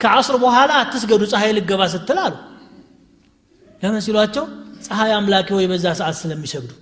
ከአስር 0.00 0.36
በኋላ 0.42 0.70
አትስገዱ 0.80 1.22
ፀሐይ 1.32 1.52
ልገባ 1.58 1.82
ስትል 1.92 2.18
አሉ። 2.24 2.34
ለምን 3.82 4.02
ሲሏቸው 4.06 4.44
ፀሐይ 4.86 5.12
አምላኪ 5.18 5.48
ወይ 5.58 5.66
በዛ 5.70 5.86
ሰዓት 6.00 6.16
ስለሚሰግዱ። 6.20 6.72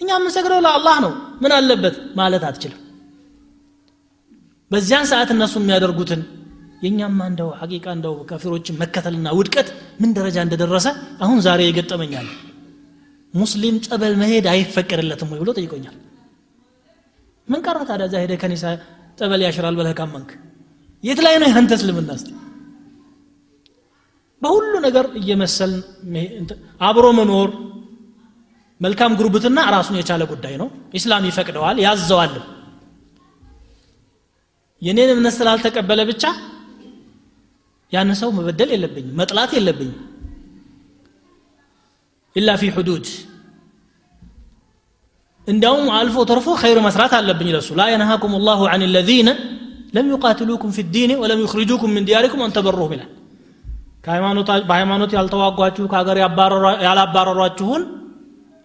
እኛ 0.00 0.10
የምንሰግደው 0.16 0.60
ለአላህ 0.66 0.96
ነው። 1.04 1.12
ምን 1.42 1.52
አለበት 1.56 1.96
ማለት 2.20 2.42
አትችልም። 2.48 2.80
በዚያን 4.70 5.08
ሰዓት 5.10 5.30
እነሱ 5.34 5.54
የሚያደርጉትን 5.60 6.20
የእኛማ 6.82 7.20
እንደው 7.30 7.48
ሐቂቃ 7.60 7.86
እንደው 7.96 8.14
ከፊሮችን 8.28 8.78
መከተልና 8.82 9.28
ውድቀት 9.38 9.68
ምን 10.00 10.10
ደረጃ 10.18 10.36
እንደደረሰ 10.46 10.86
አሁን 11.24 11.38
ዛሬ 11.46 11.60
ይገጠመኛል 11.66 12.28
ሙስሊም 13.34 13.76
ጸበል 13.86 14.14
መሄድ 14.20 14.46
አይፈቀድለትም 14.52 15.28
ወይ 15.32 15.40
ብሎ 15.42 15.50
ጠይቆኛል። 15.58 15.96
ምን 17.48 17.60
ቀረ 17.66 17.78
ታዲያ? 17.88 18.06
እዛ 18.08 18.14
ሄደ 18.22 18.32
ከኒሳ 18.42 18.64
ጸበል 19.18 19.40
ያሽራል 19.46 19.74
ብለህ 19.78 19.94
ካመንክ 19.98 20.30
የት 21.04 21.20
ላይ 21.24 21.34
ነው 21.42 21.48
ያንተ 21.52 21.72
እስልምና? 21.78 22.10
በሁሉ 24.42 24.72
ነገር 24.86 25.06
እየመሰል 25.20 25.72
አብሮ 26.80 27.06
መኖር 27.18 27.50
መልካም 28.80 29.16
ጉርብትና 29.18 29.58
ራሱን 29.74 29.96
የቻለ 29.98 30.22
ጉዳይ 30.30 30.54
ነው። 30.60 30.68
ኢስላም 30.98 31.24
ይፈቅደዋል 31.28 31.78
ያዘዋልም 31.84 32.44
የኔን 34.82 35.10
እምነት 35.14 35.34
ስላልተቀበለ 35.38 36.00
ብቻ 36.10 36.24
ያን 37.92 38.10
ሰው 38.20 38.30
መበደል 38.36 38.70
የለብኝም 38.74 39.16
መጥላት 39.20 39.50
የለብኝም 39.56 39.98
إلا 42.36 42.50
في 42.60 42.70
حدود 42.74 43.06
እንዲያውም 45.46 45.86
አልፎ 45.96 46.16
ተርፎ 46.30 46.48
خير 46.60 46.78
መስራት 46.84 47.12
አለብኝ 47.18 47.48
ለሱ። 47.54 47.68
لا 47.78 47.86
ينهاكم 47.92 48.34
الله 48.46 48.60
عن 48.72 48.82
الذين 48.94 49.30
لم 49.96 50.06
يقاتلوكم 50.12 50.70
في 50.76 50.84
الدين 50.94 51.12
ولم 51.22 51.40
يخرجوكم 51.44 51.90
من 51.96 52.04
دياركم 52.08 52.42
أن 52.46 52.58
تبروهم 52.58 52.92
ይላል። 52.96 53.10
በሃይማኖት 54.68 55.10
ያልተዋጓችሁ 55.16 55.86
ከሀገር 55.92 56.18
ያላባረሯችሁን 56.86 57.82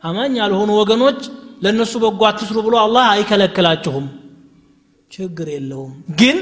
አማኝ 0.04 0.36
ያልሆኑ 0.42 0.70
ወገኖች 0.80 1.20
ለእነሱ 1.64 1.94
በጎ 2.04 2.22
አትስሩ 2.30 2.58
ብሎ 2.66 2.76
አላህ 2.84 3.06
አይከለክላችሁም። 3.14 4.06
ችግር 5.12 5.48
የለውም። 5.56 5.92
ግን 6.20 6.38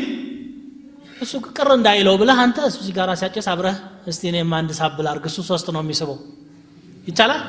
እሱ 1.24 1.34
ቅር 1.48 1.70
እንዳይለው 1.76 2.16
ብለህ 2.22 2.38
አንተ 2.44 2.58
እሱ 2.70 2.78
ሲጋራ 2.86 3.12
ሲያጨስ 3.20 3.48
አብረህ 3.52 3.78
እስቲ 4.12 4.24
እኔም 4.32 4.54
አንድ 4.58 4.72
ሳብል 4.80 5.08
አርግ 5.12 5.26
እሱ 5.30 5.40
ሶስት 5.50 5.68
ነው 5.76 5.82
የሚስበው 5.84 6.18
ይቻላል? 7.04 7.42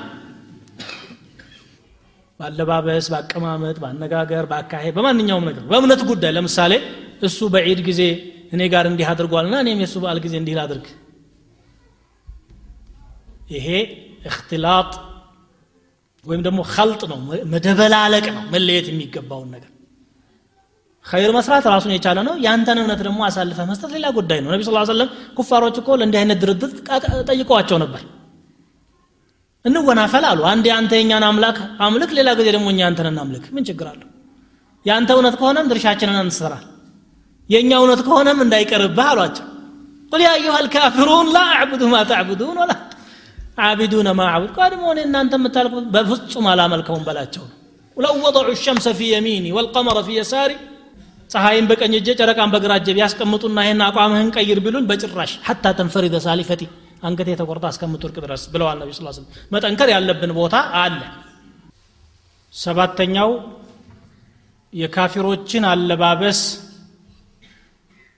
በአለባበስ 2.41 3.07
በአቀማመጥ 3.13 3.77
በአነጋገር 3.83 4.45
በአካሄድ 4.51 4.95
በማንኛውም 4.97 5.45
ነገር 5.49 5.65
በእምነት 5.71 6.01
ጉዳይ። 6.11 6.33
ለምሳሌ 6.37 6.73
እሱ 7.23 7.39
በዒድ 7.55 7.81
ጊዜ 7.89 8.01
እኔ 8.53 8.63
ጋር 8.73 8.85
እንዲህ 8.91 9.07
አድርጓልና 9.13 9.55
እኔም 9.65 9.81
የእሱ 9.83 9.97
በዓል 10.03 10.19
ጊዜ 10.25 10.35
እንዲህ 10.41 10.55
ላድርግ። 10.59 10.87
ይሄ 13.51 13.69
እክትላጥ 14.27 14.91
ወይም 16.25 16.43
ደግሞ 16.47 16.61
ከልጥ 16.75 17.03
ነው 17.11 17.19
መደበላለቅ 17.53 18.27
ነው 18.31 18.43
መለየት 18.55 18.87
የሚገባውን 18.91 19.49
ነገር። 19.55 19.71
ኸይር 21.05 21.31
መስራት 21.37 21.65
ራሱን 21.73 21.93
የቻለ 21.95 22.19
ነው። 22.29 22.35
ያንተን 22.47 22.79
እምነት 22.83 23.01
ደግሞ 23.07 23.21
አሳልፈ 23.27 23.59
መስጠት 23.71 23.91
ሌላ 23.97 24.07
ጉዳይ 24.19 24.39
ነው። 24.45 24.51
ነቢ 24.55 24.63
ስ 24.65 24.73
ሰለም 24.91 25.09
ኩፋሮች 25.37 25.77
እኮ 25.83 25.97
ለእንዲህ 26.01 26.21
አይነት 26.23 26.39
ድርድር 26.43 26.71
ጠይቀዋቸው 27.29 27.79
ነበር 27.85 28.03
እንወናፈል 29.65 30.25
አሉ 30.31 30.41
አንዴ 30.51 30.67
አንተ 30.77 30.93
የኛን 30.99 31.25
አምላክ 31.29 31.59
አምልክ 31.85 32.11
ሌላ 32.19 32.31
ጊዜ 32.39 32.49
ደግሞ 32.57 32.67
እኛ 32.73 32.81
አንተንን 32.89 33.19
አምልክ 33.23 33.45
ምን 33.55 33.65
ችግር 33.69 33.87
አለሁ 33.93 34.09
የአንተ 34.87 35.11
እውነት 35.17 35.35
ከሆነም 35.41 35.69
ድርሻችንን 35.71 36.19
እንሰራል 36.23 36.65
የእኛ 37.49 37.71
እውነት 37.81 38.01
ከሆነም 38.07 38.39
እንዳይቀርብህ 38.45 39.07
አሏቸው 39.13 39.47
ቁል 40.13 40.23
ያ 40.25 40.31
አዩሃ 40.37 40.57
ልካፊሩን 40.67 41.29
ላ 41.37 41.41
አዕቡዱ 41.55 41.83
ማ 41.93 42.03
ተዕቡዱን 42.11 42.59
ወላ 42.63 42.75
አቢዱነ 43.65 44.09
ማ 44.19 44.29
አቡድ 44.35 44.53
ቀድሞ 44.59 44.85
እኔ 44.93 45.01
እናንተ 45.09 45.35
የምታልቁ 45.39 45.75
በፍጹም 45.95 46.47
አላመልከውም 46.53 47.03
በላቸው 47.09 47.45
ነው 47.47 47.57
ለው 47.97 48.15
ወضዑ 48.25 48.55
ሸምሰ 48.63 48.87
ፊ 48.99 49.11
የሚኒ 49.11 49.47
ወልቀመረ 49.57 49.99
ፊ 50.07 50.17
የሳሪ 50.19 50.53
ፀሐይን 51.31 51.67
በቀኝ 51.71 51.93
እጄ 51.99 52.09
ጨረቃን 52.21 52.51
በግራ 52.55 52.73
እጄ 52.81 52.89
ቢያስቀምጡና 52.97 53.59
ይህን 53.67 53.83
አቋምህን 53.87 54.31
ቀይር 54.37 54.59
ቢሉን 54.65 54.87
በጭራሽ 54.91 55.33
ሐታ 55.49 55.73
ተንፈሪደ 55.79 56.17
ሳሊፈቲ 56.27 56.63
አንገቴ 57.05 57.31
ተቆርጣ 57.41 57.65
እስከምትወርቅ 57.73 58.17
ድረስ 58.25 58.43
ብለዋል 58.53 58.77
ነቢ 58.83 58.91
ስ 58.97 59.01
መጠንከር 59.55 59.89
ያለብን 59.95 60.33
ቦታ 60.39 60.55
አለ። 60.83 60.99
ሰባተኛው 62.55 63.31
የካፊሮችን 64.73 65.65
አለባበስ 65.71 66.41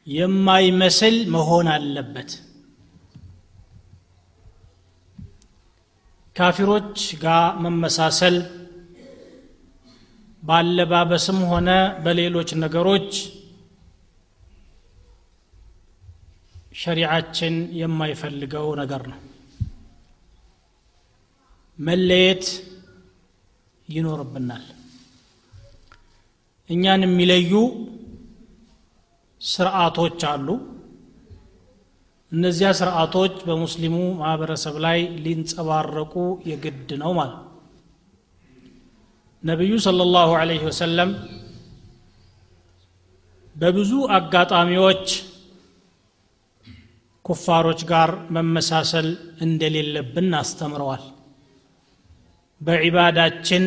የማይመስል 0.06 1.16
መሆን 1.34 1.66
አለበት። 1.72 2.30
ካፊሮች 6.36 6.98
ጋር 7.22 7.44
መመሳሰል 7.64 8.36
ባለባበስም 10.42 11.38
ሆነ 11.50 11.68
በሌሎች 12.04 12.50
ነገሮች 12.64 13.10
ሸሪዓችን 16.76 17.54
የማይፈልገው 17.78 18.66
ነገር 18.80 19.02
ነው። 19.12 19.20
መለየት 21.78 22.44
ይኖርብናል። 23.88 24.64
እኛን 26.70 27.02
የሚለዩ 27.06 27.52
ስርዓቶች 29.40 30.20
አሉ። 30.30 30.48
እነዚያ 32.32 32.68
ስርዓቶች 32.78 33.34
በሙስሊሙ 33.46 33.96
ማህበረሰብ 34.20 34.76
ላይ 34.84 34.98
ሊንጸባረቁ 35.24 36.14
የግድ 36.50 36.90
ነው 37.02 37.12
ማለት 37.18 37.42
ነቢዩ 39.42 39.72
صለ 39.84 40.02
ላሁ 40.10 40.30
ወሰለም 40.66 41.10
በብዙ 43.56 43.92
አጋጣሚዎች 44.16 45.06
ኩፋሮች 47.26 47.80
ጋር 47.90 48.10
መመሳሰል 48.36 49.08
እንደሌለብን 49.40 50.28
አስተምረዋል። 50.40 51.04
በዒባዳችን 52.60 53.64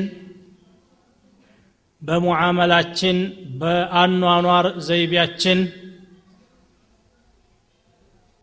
በሙዓመላችን 2.01 3.17
በአኗኗር 3.61 4.67
ዘይቤያችን 4.87 5.59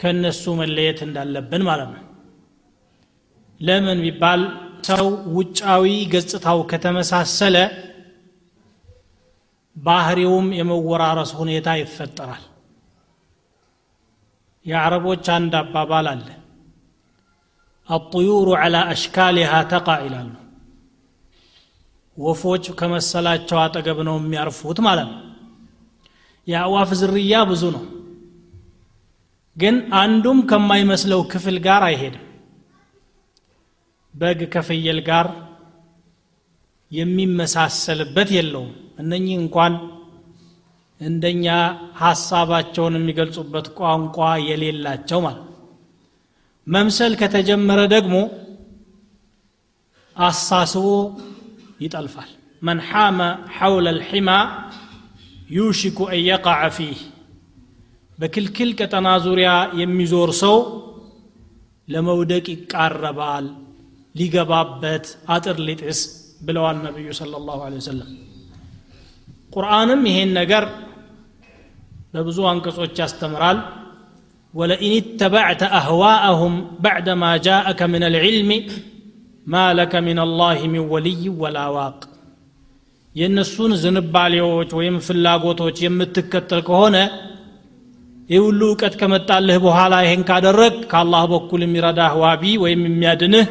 ከነሱ 0.00 0.44
መለየት 0.61 0.98
እንዳለብን 1.07 1.62
ማለት 1.68 1.90
ነው። 1.94 2.02
ለምን 3.61 3.98
ቢባል 4.05 4.42
ሰው 4.88 5.07
ውጫዊ 5.37 5.85
ገጽታው 6.12 6.59
ከተመሳሰለ 6.70 7.57
ባህሪውም 9.76 10.46
የመወራረስ 10.59 11.31
ሁኔታ 11.40 11.68
ይፈጠራል 11.81 12.44
የአረቦች 14.66 15.26
አንድ 15.35 15.52
አባባል 15.61 16.07
አለ። 16.12 16.26
አጡዩሩ 17.88 18.48
ዐላ 18.61 18.76
አሽካሊሃ 18.92 19.52
ተቃ 19.72 19.88
ይላሉ። 20.05 20.33
ወፎች 22.16 22.64
ከመሰላቸው 22.79 23.59
አጠገብ 23.59 23.98
ነው 24.09 24.16
የሚያርፉት 24.20 24.79
ማለት 24.87 25.09
ነው። 25.12 25.22
የአዋፍ 26.46 26.90
ዝርያ 27.00 27.35
ብዙ 27.50 27.64
ነው። 27.76 27.85
ግን 29.57 29.76
አንዱም 29.96 30.38
ከማይመስለው 30.50 31.20
ክፍል 31.33 31.57
ጋር 31.66 31.83
አይሄድም። 31.85 32.22
በግ 34.14 34.40
ከፍየል 34.55 34.98
ጋር 35.09 35.26
የሚመሳሰልበት 36.90 38.29
የለውም። 38.37 38.72
እነኚህ 38.98 39.37
እንኳን 39.38 39.72
እንደኛ 41.00 41.46
ሀሳባቸውን 42.00 42.94
የሚገልጹበት 42.98 43.66
ቋንቋ 43.78 44.16
የሌላቸው 44.46 45.20
ማለት 45.26 45.42
መምሰል 46.66 47.12
ከተጀመረ 47.20 47.80
ደግሞ 47.94 48.14
አሳስቦ 50.16 50.85
ይጠልፋል። 51.85 52.30
መን 52.62 52.78
ሓመ 52.88 53.18
ሐውለ 53.56 53.87
ልሒማ 53.98 54.30
ዩሽኩ 55.56 55.98
የቃዐ 56.20 56.62
ፊህ 56.76 57.00
በክልክል 58.18 58.70
ቀጠና 58.78 59.09
ዙሪያ 59.26 59.50
የሚዞር 59.80 60.30
ሰው 60.42 60.56
ለመውደቅ 61.88 62.46
ይቃረባል 62.54 63.46
ሊገባበት 64.14 65.04
አጥር 65.35 65.59
ሊጥስ 65.66 66.00
ብለዋል 66.46 66.78
ነቢዩ 66.87 67.09
صለ 67.20 67.32
ላሁ 67.48 67.61
ለ 67.66 67.78
ወሰለም 67.80 68.11
ቁርአንም 69.57 70.03
ይሄን 70.09 70.31
ነገር 70.38 70.64
በብዙ 72.14 72.38
አንቀጾች 72.51 72.97
ያስተምራል። 73.03 73.59
ወለኢን 74.55 75.07
ተበዕተ 75.21 75.62
አህዋአሁም 75.79 76.55
ባዕደ 76.81 77.09
ማ 77.21 77.33
ጃአከ 77.47 77.81
ምን 77.92 78.05
አልዕልም 78.09 78.51
ማ 79.47 79.64
ለከ 79.79 79.95
ምን 80.07 80.19
አላህ 80.19 80.61
ሚን 80.73 80.85
ወልይ 80.92 81.23
ወላ 81.42 81.59
የእነሱን 83.14 83.73
ዝንባሌዎች 83.83 84.71
ወይም 84.79 84.97
ፍላጎቶች 85.07 85.77
የምትከተል 85.85 86.61
ከሆነ 86.61 86.97
ይህ 88.31 88.40
ሁሉ 88.45 88.61
እውቀት 88.69 88.95
ከመጣልህ 89.01 89.59
በኋላ 89.64 89.95
ይሄን 90.05 90.23
ካደረግ 90.31 90.75
ከአላህ 90.90 91.23
በኩል 91.33 91.61
የሚረዳህ 91.64 92.12
ዋቢ 92.23 92.42
ወይም 92.64 92.83
የሚያድንህ 92.88 93.47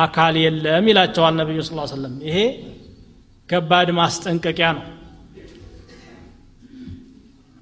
አካል 0.00 0.34
የለም 0.42 0.84
ይላቸዋል 0.90 1.34
ነቢዩ 1.40 1.60
ስ 1.62 1.70
ሰለም 1.92 2.14
ይሄ 2.28 2.36
ከባድ 3.49 3.87
ማስጠንቀቂያ 3.99 4.67
ነው 4.77 4.85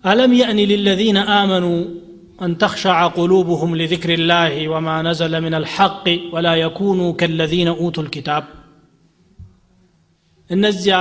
ألم 0.03 0.31
يأن 0.33 0.59
للذين 0.71 1.17
آمنوا 1.41 1.79
أن 2.39 2.57
تخشع 2.57 2.97
قلوبهم 3.09 3.69
لذكر 3.75 4.09
الله 4.13 4.53
وما 4.67 4.95
نزل 5.01 5.33
من 5.41 5.53
الحق 5.53 6.05
ولا 6.33 6.53
يكونوا 6.55 7.09
كالذين 7.13 7.69
أوتوا 7.81 8.03
الكتاب 8.05 8.43
እነዚያ 10.49 10.95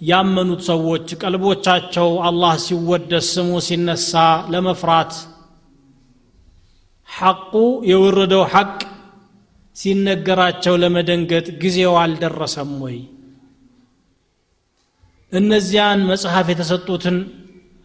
ያመኑት 0.00 0.60
ሰዎች 0.70 1.06
ቀልቦቻቸው 1.22 2.08
አላህ 2.28 2.52
ሲወደስ 2.66 3.28
ስሙ 3.36 3.50
ሲነሳ 3.68 4.12
ለመፍራት 4.52 5.12
ሐቁ 7.08 7.52
የወረደው 7.90 8.42
ሐቅ 8.54 8.76
ሲነገራቸው 9.76 10.74
ለመደንገጥ 10.82 11.46
ጊዜው 11.62 11.94
አልደረሰም 12.02 12.72
ወይ 12.84 12.98
እነዚያን 15.32 16.00
መጽሐፍ 16.10 16.46
የተሰጡትን 16.52 17.16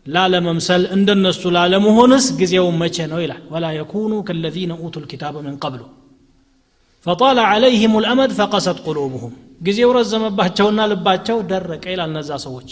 ላለመምሰል 0.06 0.84
እንደነሱ 0.96 1.42
ላለመሆንስ 1.56 2.26
ጊዜው 2.40 2.68
መቼ 2.82 2.98
ነው 3.12 3.20
ይላል 3.24 3.44
ወላ 3.54 3.66
የኩኑ 3.80 4.14
ከለዚነ 4.28 4.72
ኡቱ 4.86 4.96
ልኪታብ 5.04 5.36
ምን 5.46 5.56
ቀብሉ 5.64 5.82
ፈጣለ 7.06 7.40
ዓለይህም 7.52 7.94
ልአመድ 8.04 8.32
ፈቀሰት 8.40 8.78
ቁሉብሁም 8.88 9.34
ጊዜው 9.68 9.92
ረዘመባቸውና 9.98 10.82
ልባቸው 10.92 11.38
ደረቀ 11.52 11.84
ይላል 11.94 12.10
እነዛ 12.14 12.32
ሰዎች 12.48 12.70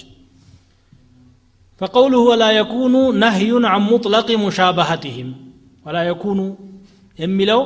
فقوله 1.82 2.22
ولا 2.32 2.50
يكون 2.62 2.96
نهي 3.24 3.52
عن 3.72 3.82
مطلق 3.92 4.28
مشابهتهم 4.46 5.28
ولا 5.86 6.02
يكون 6.12 6.40
የሚለው 7.20 7.62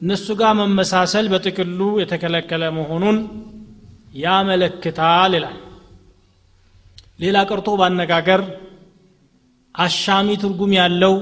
እነሱ 0.00 0.26
ጋር 0.40 0.52
መመሳሰል 0.60 1.26
በጥቅሉ 1.32 1.80
የተከለከለ 2.02 2.62
መሆኑን 2.78 3.16
ያመለክታል 4.13 5.31
ይላል። 5.37 5.57
ሌላ 7.19 7.37
ቀርቶ 7.49 7.69
ባነጋገር 7.79 8.41
አሻሚ 9.75 10.27
ትርጉም 10.41 10.71
ያለው 10.79 11.13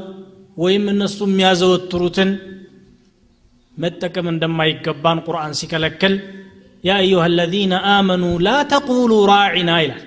ወይም 0.57 0.85
እነሱ 0.93 1.17
የሚያዘወትሩትን 1.27 2.31
መጠቀም 3.77 4.27
እንደማይገባን 4.31 5.19
ቁርአን 5.27 5.53
ሲከለክል 5.59 6.13
ያ 6.83 6.93
አዩሃ 7.01 7.23
አለዚነ 7.27 7.73
አመኑ 7.93 8.23
ላ 8.45 8.51
ተቁሉ 8.71 9.11
ራዒና 9.31 9.71
ይላል። 9.83 10.03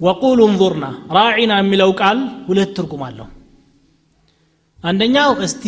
ወቁሉ 0.00 0.40
እንظርና 0.50 0.84
ራዒና 1.16 1.52
የሚለው 1.60 1.90
ቃል 2.00 2.18
ሁለት 2.46 2.70
ትርጉም 2.76 3.02
አለው። 3.08 3.26
አንደኛው 4.84 5.30
እስቲ 5.46 5.64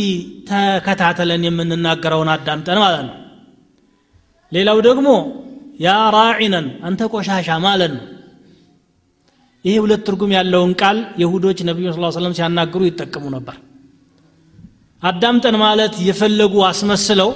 ተከታተለን 0.51 1.43
የምንናገረውን 1.47 2.31
አዳምጠን 2.35 2.79
ማለት 2.85 3.03
ነው 3.09 3.17
ሌላው 4.53 4.79
ደግሞ 4.88 5.09
ያ 5.81 5.93
ራዒነን 6.17 6.67
አንተ 6.87 7.03
ቆሻሻ 7.12 7.49
ማለት 7.67 7.93
ነው። 7.97 8.05
ይሄ 9.65 9.75
ሁለት 9.85 10.03
ትርጉም 10.07 10.33
ያለውን 10.37 10.73
ቃል 10.81 10.99
የሁዶች 11.23 11.59
ነቢዩ 11.69 11.87
ስ 11.93 12.17
ሰለም 12.17 12.35
ሲያናግሩ 12.38 12.81
ይጠቀሙ 12.88 13.25
ነበር። 13.37 13.57
አዳምጠን 15.03 15.57
ማለት 15.62 15.95
የፈለጉ 16.09 16.55
አስመስለው 16.69 17.31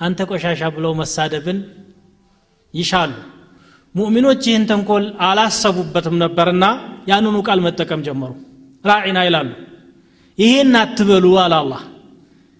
አንተ 0.00 0.20
ቆሻሻ 0.30 0.62
ብለው 0.76 0.92
መሳደብን 1.00 1.58
ይሻሉ። 2.74 3.12
ሙእሚኖች 3.94 4.42
ይህን 4.48 4.64
ተንኮል 4.70 5.04
አላሰቡበትም 5.28 6.16
ነበርና 6.22 6.64
ያንኑ 7.10 7.36
ቃል 7.48 7.60
መጠቀም 7.66 8.00
ጀመሩ። 8.06 8.32
ራዒና 8.84 9.18
ይላሉ 9.28 9.48
ይሄን 10.38 10.74
አትበሉ 10.80 11.26
አለ 11.44 11.54
አላህ 11.62 11.82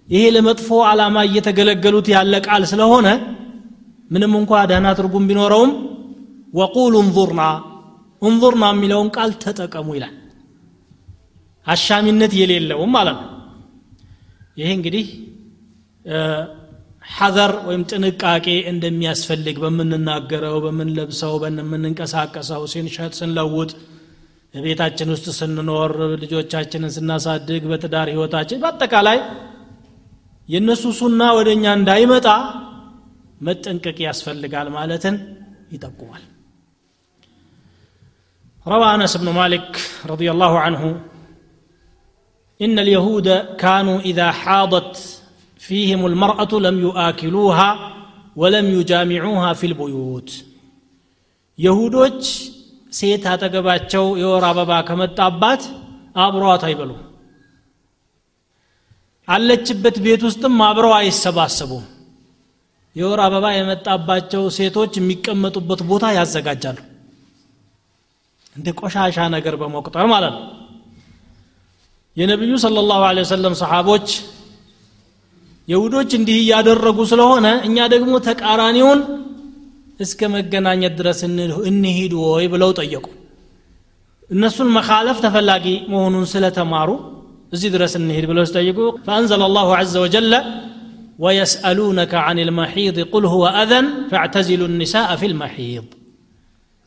ይሄ 0.09 0.25
ለመጥፎ 0.35 0.69
ዓላማ 0.88 1.16
እየተገለገሉት 1.29 2.09
ያለ 2.14 2.35
ቃል 2.47 2.62
ስለሆነ 2.73 3.07
ምንም 4.11 4.33
እንኳ 4.40 4.53
ደህና 4.71 4.88
ትርጉም 4.99 5.25
ቢኖረውም 5.31 5.71
ወቁሉ 6.55 6.95
እንظርና 7.05 7.42
እንظርና 8.23 8.64
የሚለውን 8.73 9.09
ቃል 9.16 9.31
ተጠቀሙ 9.42 9.88
ይላል። 9.97 10.14
አሻሚነት 11.66 12.33
የሌለውም 12.40 12.92
ማለት 12.97 13.16
ነው። 13.21 13.33
ይሄ 14.57 14.69
እንግዲህ 14.77 15.07
ሐዘር 17.11 17.53
ወይም 17.66 17.83
ጥንቃቄ 17.90 18.47
እንደሚያስፈልግ 18.71 19.57
በምንናገረው 19.65 20.57
በምንለብሰው 20.65 21.35
በምንንቀሳቀሰው 21.42 22.63
ስንሸጥ 22.73 23.13
ስንለውጥ 23.19 23.71
ቤታችን 24.54 25.09
ውስጥ 25.15 25.29
ስንኖር 25.38 25.92
ልጆቻችንን 26.23 26.92
ስናሳድግ 26.96 27.65
በትዳር 27.73 28.09
ህይወታችን 28.13 28.61
በአጠቃላይ 28.63 29.19
የእነሱ 30.49 30.85
ሱና 31.01 31.21
ወደ 31.38 31.49
እኛ 31.57 31.65
እንዳይመጣ 31.79 32.27
መጠንቀቅ 33.47 33.99
ያስፈልጋል 34.09 34.69
ማለትን 34.79 35.17
ይጠቁማል። 35.75 36.25
روى 38.67 38.88
أنس 38.94 39.13
بن 39.17 39.29
مالك 39.40 39.69
رضي 40.13 40.29
الله 40.31 40.53
عنه 40.59 40.83
إن 42.61 42.77
اليهود 42.79 43.29
كانوا 43.63 43.99
إذا 44.01 44.29
حاضت 44.33 44.94
فيهم 45.61 46.01
المرأة 46.07 46.53
لم 46.67 46.77
يؤاكلوها 46.81 47.69
ولم 48.37 48.67
يجامعوها 48.79 49.51
في 49.53 49.65
البيوت 49.67 50.31
يهودوች 51.59 52.23
ሴት 52.92 53.25
አጠገባቸው 53.33 54.05
የወር 54.23 54.44
አበባ 54.51 54.71
ከመጣባት 54.88 55.63
أبروها 56.17 56.57
አይበሉም። 56.69 57.01
አለችበት 59.29 59.96
ቤት 60.04 60.22
ውስጥም 60.27 60.56
አብረው 60.66 60.92
አይሰባሰቡም። 60.96 61.85
የወር 62.96 63.20
አበባ 63.24 63.46
የመጣባቸው 63.54 64.42
ሴቶች 64.56 64.92
የሚቀመጡበት 64.98 65.81
ቦታ 65.88 66.04
ያዘጋጃሉ። 66.16 66.79
እንደ 68.56 68.68
ቆሻሻ 68.81 69.27
ነገር 69.35 69.54
በመቁጠር 69.60 70.06
ማለት 70.12 70.35
ነው። 70.37 70.44
የነቢዩ 72.16 72.52
صለ 72.62 72.77
ላሁ 72.90 73.00
ወሰለም 73.18 73.54
ሰሓቦች 73.60 74.08
የሁዶች 75.68 76.10
እንዲህ 76.18 76.37
እያደረጉ 76.42 76.98
ስለሆነ 77.10 77.46
እኛ 77.68 77.77
ደግሞ 77.94 78.14
ተቃራኒውን 78.27 79.00
እስከ 80.00 80.29
መገናኘት 80.35 80.94
ድረስ 81.00 81.20
እንሂድ 81.70 82.12
ወይ 82.24 82.46
ብለው 82.52 82.70
ጠየቁ። 82.79 83.06
እነሱን 84.31 84.68
መካለፍ 84.77 85.18
ተፈላጊ 85.24 85.66
መሆኑን 85.92 86.24
ስለተማሩ 86.33 86.88
እዚህ 87.53 87.69
ድረስ 87.75 87.92
እንሄድ 87.99 88.25
ብለው 88.31 88.44
ሲጠይቁ 88.51 88.79
فأنزل 89.07 89.42
الله 89.48 89.69
عز 89.90 90.00
وجل 90.04 90.33
ويسألونك 91.25 92.13
عن 92.23 92.38
المحيض 92.48 92.96
قل 93.13 93.25
هو 93.33 93.44
أذى 93.61 93.87
فاعتزلوا 94.11 94.63
النساء 94.81 95.13
في 95.21 95.31
المحيض 95.33 95.87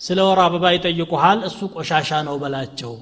ስለ 0.02 0.20
ወር 0.28 0.40
አበባ 0.44 0.66
ይጠይቁሃል 0.76 1.40
እሱ 1.48 1.60
ቆሻሻ 1.76 2.10
ነው 2.28 2.36
በላቸው። 2.42 2.94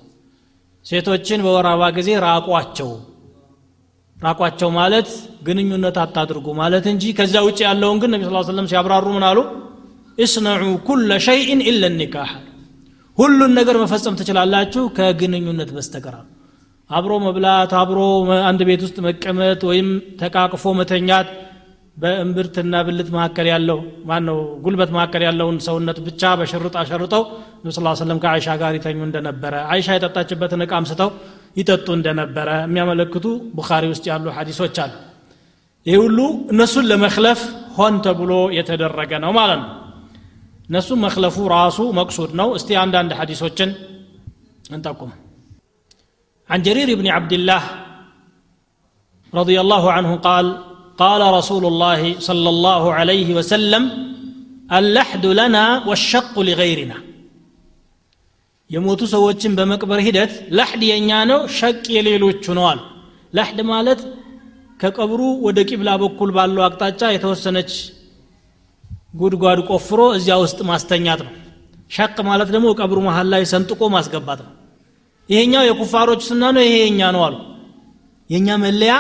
ሴቶችን 0.86 1.40
በወር 1.46 1.68
አበባ 1.72 1.90
ጊዜ 1.98 2.10
ራቋቸው። 2.26 2.92
ራቋቸው 4.18 4.70
ማለት 4.80 5.10
ግንኙነት 5.48 5.98
አታድርጉ 6.04 6.48
ማለት 6.62 6.86
እንጂ 6.94 7.04
ከዚያ 7.18 7.42
ውጭ 7.48 7.60
ያለውን 7.68 7.98
ግን 8.04 8.12
ነቢ 8.16 8.24
ስ 8.28 8.48
ስለም 8.50 8.68
ሲያብራሩ 8.72 9.06
ምን 9.18 9.26
አሉ? 9.30 9.40
እስነዑ 10.18 10.64
ኩለ 10.88 11.10
ሸይን 11.28 11.60
ኢለ 11.70 11.84
ኒካህ። 12.00 12.32
ሁሉን 13.18 13.52
ነገር 13.60 13.76
መፈጸም 13.84 14.18
ትችላላችሁ 14.20 14.84
ከግንኙነት 14.98 15.70
በስተቀር 15.76 16.16
አብሮ 16.90 17.14
መብላት 17.24 17.72
አብሮ 17.80 18.00
አንድ 18.50 18.62
ቤት 18.68 18.82
ውስጥ 18.86 18.98
መቀመጥ 19.06 19.62
ወይም 19.70 19.88
ተቃቅፎ 20.22 20.64
መተኛት 20.80 21.30
በእምብርትና 21.98 22.74
ብልት 22.88 23.08
መካከል 23.16 23.48
ያለው 23.52 23.80
ማን 24.10 24.28
ጉልበት 24.66 24.90
መካከል 24.96 25.22
ያለውን 25.28 25.58
ሰውነት 25.68 25.98
ብቻ 26.08 26.32
በሽርጥ 26.40 26.76
አሸርጠው 26.82 27.24
ነቢ 27.58 27.74
ስ 27.76 27.82
ሰለም 28.02 28.20
ከአይሻ 28.24 28.56
ጋር 28.62 28.74
ይተኙ 28.78 29.00
እንደነበረ 29.08 29.54
አይሻ 29.74 29.98
የጠጣችበትን 29.98 30.64
እቃ 30.66 30.74
አምስተው 30.80 31.10
ይጠጡ 31.58 31.88
እንደነበረ 31.98 32.50
የሚያመለክቱ 32.64 33.26
ቡኻሪ 33.58 33.86
ውስጥ 33.94 34.06
ያሉ 34.12 34.28
ሐዲሶች 34.38 34.78
አሉ። 34.84 34.94
ይህ 35.86 35.98
ሁሉ 36.04 36.20
እነሱን 36.54 36.88
ለመክለፍ 36.92 37.42
ሆን 37.78 37.96
ተብሎ 38.06 38.34
የተደረገ 38.58 39.12
ነው 39.26 39.32
ማለት 39.40 39.60
ነው። 39.64 39.70
እነሱም 40.70 41.00
መክለፉ 41.06 41.38
ራሱ 41.58 41.80
መቅሱድ 42.00 42.32
ነው። 42.42 42.50
እስቲ 42.56 42.70
አንዳንድ 42.84 43.12
ሐዲሶችን 43.20 43.70
እንጠቁም 44.72 45.12
عن 46.51 46.61
جرير 46.67 46.89
بن 47.01 47.07
عبد 47.17 47.33
الله 47.39 47.63
رضي 49.33 49.57
الله 49.61 49.85
عنه 49.97 50.11
قال 50.29 50.47
قال 51.03 51.23
رسول 51.39 51.65
الله 51.67 52.01
صلى 52.29 52.49
الله 52.55 52.83
عليه 52.99 53.29
وسلم 53.39 53.83
اللحد 54.79 55.25
لنا 55.41 55.65
والشق 55.89 56.35
لغيرنا 56.49 56.99
የሞቱ 58.71 59.01
ሰዎችን 59.15 59.53
በመቅበር 59.59 60.01
ሂደት 60.07 60.33
ላሕድ 60.59 60.83
የእኛ 60.91 61.11
ነው 61.31 61.41
ሸቅ 61.57 61.83
የሌሎቹ 61.97 62.45
ነው 62.59 62.65
አሉ 62.71 62.81
ላሕድ 63.37 63.59
ማለት 63.73 64.01
ከቀብሩ 64.81 65.21
ወደ 65.47 65.59
ቂብላ 65.71 65.91
በኩል 66.03 66.31
ባለው 66.37 66.63
አቅጣጫ 66.67 67.01
የተወሰነች 67.15 67.73
ጉድጓድ 69.21 69.61
ቆፍሮ 69.71 70.01
እዚያ 70.19 70.37
ውስጥ 70.45 70.59
ማስተኛት 70.71 71.21
ነው 71.27 71.35
ሸቅ 71.97 72.17
ማለት 72.31 72.49
ደግሞ 72.55 72.69
ቀብሩ 72.81 72.99
መሀል 73.09 73.29
ላይ 73.35 73.43
ሰንጥቆ 73.53 73.91
ማስገባት 73.97 74.41
ነው 74.47 74.53
ይሄኛው 75.29 75.65
የኩፋሮች 75.67 76.23
ስና 76.31 76.43
ነው 76.57 76.63
ይሄ 76.67 76.77
የኛ 76.85 77.01
ነው 77.17 77.23
አሉ 77.27 77.37
የእኛ 78.31 78.49
መለያ 78.65 78.93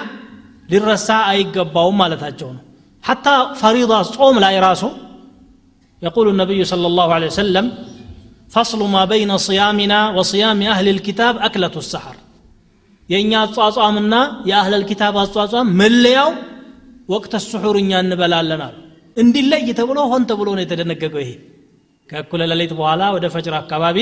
ሊረሳ 0.72 1.08
አይገባውም 1.30 1.96
ማለታቸው 2.02 2.48
ነው 2.56 2.62
ሐታ 3.04 3.26
ፈሪዳ 3.62 3.92
ጾም 4.16 4.36
ላይ 4.46 4.56
ራሱ 4.68 4.84
يقول 6.02 6.26
النبي 6.34 6.60
صلى 6.72 6.86
الله 6.90 7.08
عليه 7.16 7.28
وسلم 7.32 7.66
فصل 8.54 8.80
ما 8.94 9.02
بين 9.12 9.30
صيامنا 9.48 10.00
وصيام 10.16 10.60
أهل 10.74 10.86
الكتاب 10.94 11.34
أكلة 11.48 11.74
السحر 11.84 12.16
የእኛ 13.08 13.32
አጿጿምና 13.44 14.14
የአህለል 14.50 14.84
ኪታብ 14.90 15.14
አጿጿም 15.22 15.66
መለያው 15.80 16.30
ወቅት 17.14 17.32
ስሑር 17.44 17.76
እኛ 17.82 17.90
እንበላለን 18.04 18.60
አሉ 18.66 18.76
እንዲለይ 19.16 19.64
ተብሎ 19.78 19.98
ሆን 20.12 20.22
ተብሎ 20.30 20.48
ነው 20.56 20.62
የተደነገገው 20.64 21.20
ይሄ 21.24 21.30
ከእኩለ 22.08 22.42
ሌሊት 22.50 22.72
በኋላ 22.78 23.02
ወደ 23.16 23.24
ፈጅር 23.34 23.54
አካባቢ 23.60 23.98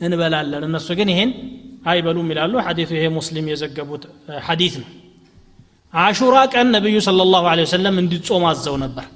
እንበላለን። 0.00 0.62
እነሱ 0.68 0.88
ግን 0.98 1.08
ይሄን 1.12 1.30
አይበሉም 1.86 2.28
ይላሉ። 2.32 2.52
ሐዲሱ 2.66 2.90
ይሄ 2.96 3.06
ሙስሊም 3.16 3.46
የዘገቡት 3.50 4.04
ሐዲት 4.46 4.74
ነው። 4.82 4.88
አሹራ 5.94 6.36
ቀን 6.52 6.66
ነቢዩ 6.76 6.96
صለ 7.06 7.20
ላሁ 7.32 7.44
ለ 7.52 7.64
ወሰለም 7.66 7.96
እንዲጾም 8.02 8.44
አዘው 8.50 8.76
ነበር። 8.84 9.06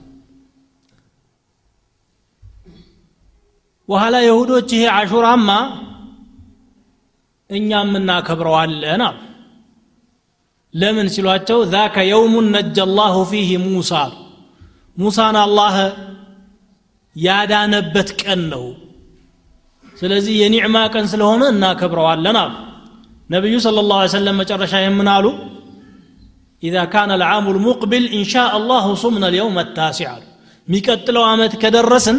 በኋላ 3.88 4.16
የሁዶች 4.24 4.70
ይሄ 4.76 4.84
አሹራማ 4.96 5.50
እኛም 7.50 7.90
እናከብረዋለን 7.98 9.02
አሉ። 9.06 9.16
ለምን 10.74 11.06
ሲሏቸው 11.14 11.58
ዛከ 11.72 11.96
የውሙን 12.08 12.48
ነጀ 12.54 12.78
ላሁ 12.92 13.16
ፊህ 13.30 13.50
ሙሳ 13.66 13.92
ሙሳን 14.96 15.36
አላህ 15.42 15.76
ያዳነበት 17.16 18.08
ቀን 18.20 18.40
ነው 18.52 18.64
ስለዚህ 19.98 20.34
የኒዕማ 20.40 20.76
ቀን 20.94 21.06
ስለሆነ 21.12 21.42
እናከብረዋለን 21.52 22.36
አሉ። 22.42 22.52
ነቢዩ 23.30 23.54
ስለ 23.64 23.78
ላ 23.90 23.94
ሰለም 24.12 24.36
መጨረሻ 24.42 24.74
የምን 24.82 25.08
አሉ? 25.14 25.26
ኢዛ 26.62 26.76
ካነ 26.92 27.10
ልዓሙ 27.22 27.46
ልሙቅቢል 27.56 28.04
እንሻ 28.18 28.34
አላሁ 28.56 28.86
ሱምነ 29.02 29.24
ልየውም 29.34 29.58
ታሲዕ 29.76 30.08
አሉ። 30.12 30.22
የሚቀጥለው 30.68 31.24
ዓመት 31.32 31.52
ከደረስን 31.62 32.18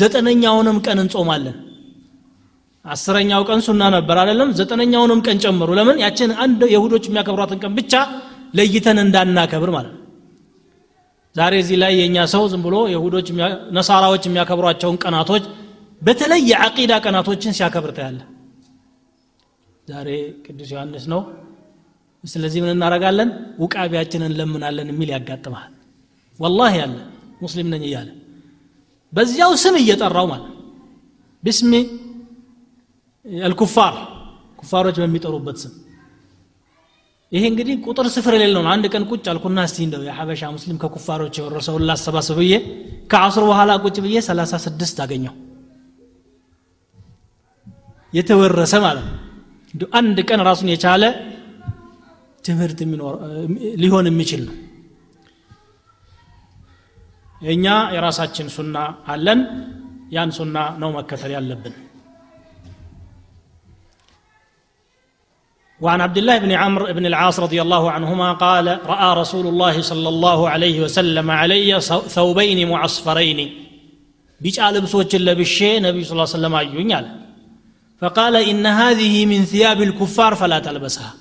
ዘጠነኛውንም 0.00 0.78
ቀን 0.86 0.98
እንጾማለን። 1.04 1.56
አስረኛው 2.84 3.42
ቀን 3.48 3.60
ሱና 3.66 3.82
ነበር 3.96 4.16
አይደለም? 4.22 4.48
ዘጠነኛውንም 4.58 5.20
ቀን 5.26 5.36
ጨምሩ። 5.44 5.68
ለምን? 5.78 5.96
ያችን 6.04 6.30
አንድ 6.44 6.60
የሁዶች 6.74 7.04
የሚያከብሯትን 7.08 7.60
ቀን 7.64 7.72
ብቻ 7.78 7.92
ለይተን 8.54 8.98
እንዳናከብር 9.04 9.70
ማለት 9.76 9.92
ነው። 9.92 10.02
ዛሬ 11.34 11.54
እዚህ 11.62 11.76
ላይ 11.82 11.92
የእኛ 12.00 12.18
ሰው 12.34 12.44
ዝም 12.52 12.62
ብሎ 12.66 12.76
የሁዶች 12.92 13.26
ነሳራዎች 13.76 14.22
የሚያከብሯቸውን 14.28 14.98
ቀናቶች 15.02 15.44
በተለይ 16.02 16.40
የዓቂዳ 16.50 16.92
ቀናቶችን 17.04 17.56
ሲያከብር 17.58 17.92
ታያለ 17.96 18.18
ዛሬ 19.88 20.08
ቅዱስ 20.44 20.68
ዮሐንስ 20.74 21.04
ነው። 21.12 21.20
ስለዚህ 22.24 22.60
ምን 22.62 22.72
እናረጋለን 22.74 23.28
ውቃቢያችንን 23.62 24.28
እንለምናለን 24.30 24.88
የሚል 24.92 25.10
ያጋጥመሃል። 25.14 25.72
ወላሂ 26.38 26.74
ያለ 26.80 26.94
ሙስሊም 27.42 27.68
ነኝ 27.72 27.82
እያለ። 27.88 28.08
በዚያው 29.12 29.52
ስም 29.62 29.74
እየጠራው 29.82 30.26
ማለት 30.32 30.52
ብስሚ 31.42 31.72
አልኩፋር 33.44 33.94
ኩፋሮች 34.58 34.96
በሚጠሩበት 35.02 35.56
ስም። 35.62 35.72
ይሄ 37.32 37.42
እንግዲህ 37.52 37.74
ቁጥር 37.86 38.06
ስፍር 38.14 38.34
የሌለው 38.36 38.62
ነው። 38.64 38.70
አንድ 38.74 38.84
ቀን 38.92 39.04
ቁጭ 39.12 39.24
አልኩና 39.32 39.60
እስቲ 39.68 39.78
እንደው 39.86 40.02
የሐበሻ 40.08 40.50
ሙስሊም 40.56 40.76
ከኩፋሮች 40.82 41.34
የወረሰውን 41.40 41.84
ላሰባስብ 41.88 42.38
ብዬ 42.40 42.54
ከአስሩ 43.12 43.42
በኋላ 43.50 43.72
ቁጭ 43.84 43.96
ብዬ 44.04 44.16
36 44.26 45.02
አገኘው 45.04 45.34
የተወረሰ 48.18 48.74
ማለት 48.86 49.06
ነው 49.10 49.88
አንድ 49.98 50.18
ቀን 50.28 50.40
ራሱን 50.48 50.68
የቻለ 50.72 51.04
ትምህርት 52.44 52.78
ሊሆን 53.82 54.06
የሚችል 54.10 54.42
ነው 54.48 54.54
እኛ 57.54 57.66
የራሳችን 57.94 58.46
ሱና 58.56 58.76
አለን 59.14 59.40
ያን 60.16 60.30
ሱና 60.38 60.58
ነው 60.82 60.92
መከተል 60.98 61.34
ያለብን 61.38 61.76
وعن 65.80 66.00
عبد 66.00 66.18
الله 66.18 66.36
بن 66.38 66.52
عمرو 66.52 66.86
بن 66.98 67.06
العاص 67.06 67.36
رضي 67.40 67.62
الله 67.62 67.84
عنهما 67.90 68.28
قال 68.44 68.66
رأى 68.92 69.08
رسول 69.22 69.46
الله 69.46 69.74
صلى 69.82 70.08
الله 70.08 70.38
عليه 70.48 70.76
وسلم 70.80 71.26
علي 71.30 71.70
ثوبين 72.16 72.58
معصفرين 72.68 73.38
بيج 74.40 74.60
لبسوچ 74.74 75.12
لبشي 75.16 75.70
نبي 75.80 76.00
صلى 76.04 76.14
الله 76.14 76.28
عليه 76.28 76.38
وسلم 76.38 76.54
أيون 76.54 76.92
فقال 78.01 78.35
إن 78.51 78.65
هذه 78.81 79.15
من 79.25 79.41
ثياب 79.51 79.79
الكفار 79.87 80.31
فلا 80.41 80.59
تلبسها 80.67 81.11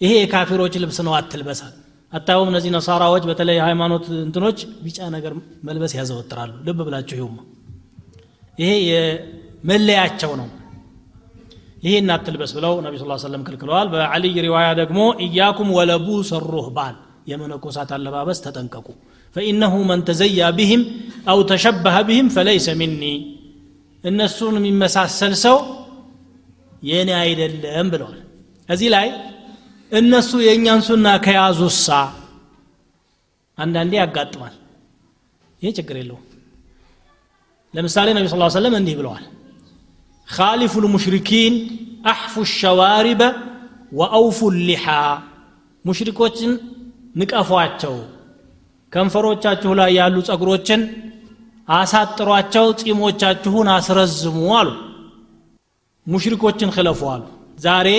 ይሄ 0.00 0.12
የካፊሮች 0.22 0.74
ልብስ 0.82 0.98
ነው 1.06 1.12
አትልበሳል 1.18 1.72
አታውም 2.12 2.48
እነዚህ 2.50 2.70
ነሳራዎች 2.76 3.24
በተለይ 3.30 3.58
ሃይማኖት 3.66 4.04
እንትኖች 4.24 4.58
ቢጫ 4.84 4.98
ነገር 5.16 5.32
መልበስ 5.66 5.92
ያዘወትራሉ 5.98 6.52
ልብ 6.66 6.78
ብላችሁ 6.86 7.16
ይሁማ 7.20 7.36
ይሄ 8.60 8.70
የመለያቸው 8.90 10.32
ነው 10.40 10.48
ይሄን 11.86 12.08
አትልበስ 12.14 12.50
ብለው 12.58 12.72
ነቢ 12.86 12.94
ስ 13.02 13.18
ሰለም 13.26 13.42
ከልክለዋል 13.48 13.88
በአልይ 13.92 14.34
ሪዋያ 14.46 14.68
ደግሞ 14.80 15.00
እያኩም 15.26 15.68
ወለቡስ 15.78 16.30
ሩህባን 16.54 16.96
የመነኮሳት 17.32 17.90
አለባበስ 17.96 18.38
ተጠንቀቁ 18.46 18.88
ፈኢነሁ 19.36 19.74
መን 19.90 20.00
ተዘያ 20.08 20.48
ብህም 20.58 20.82
አው 21.32 21.40
ተሸበሀ 21.50 21.96
ብህም 22.08 22.28
ፈለይሰ 22.36 22.68
ሚኒ 22.80 23.04
እነሱን 24.04 24.56
የሚመሳሰል 24.60 25.34
ሰው 25.44 25.56
የእኔ 26.83 27.09
አይደለም 27.21 27.87
ብለዋል። 27.93 28.19
እዚህ 28.69 28.89
ላይ 28.95 29.07
እነሱ 29.91 30.31
የእኛን 30.45 30.81
ሱና 30.87 31.07
ከያዙሳ 31.25 31.87
አንዳንዴ 33.57 33.93
ያጋጥማል። 33.99 34.55
ይህ 35.61 35.73
ችግር 35.77 35.95
የለው። 36.01 36.19
ለምሳሌ 37.73 38.07
ነቢ 38.17 38.25
ስ 38.27 38.37
ሰለም 38.57 38.73
እንዲህ 38.79 38.95
ብለዋል። 38.99 39.23
ካሊፉ 40.27 40.73
ልሙሽሪኪን 40.83 41.53
አሕፉ 42.11 42.35
ሸዋሪበ 42.53 43.21
ወአውፉ 43.91 44.39
ሊሓ 44.67 44.85
ሙሽሪኮችን 45.85 46.51
ንቀፏቸው 47.17 47.95
ከንፈሮቻችሁ 48.91 49.71
ላይ 49.79 49.91
ያሉ 49.97 50.15
ጸጉሮችን 50.27 50.81
አሳጥሯቸው 51.67 52.65
ጢሞቻችሁን 52.81 53.67
አስረዝሙ 53.75 54.39
አሉ። 54.59 54.69
ሙሽሪኮችን 56.07 56.69
ክለፉ 56.75 57.01
አሉ 57.13 57.23
ዛሬ 57.65 57.89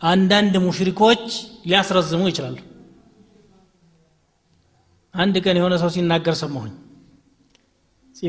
አንዳንድ 0.00 0.54
ሙሽሪኮች 0.66 1.24
ሊያስረዝሙ 1.68 2.22
ይችላሉ። 2.30 2.56
አንድ 5.14 5.34
ቀን 5.44 5.56
የሆነ 5.60 5.74
ሰው 5.82 5.90
ሲናገር 5.94 6.34
ሰማሁኝ። 6.42 6.72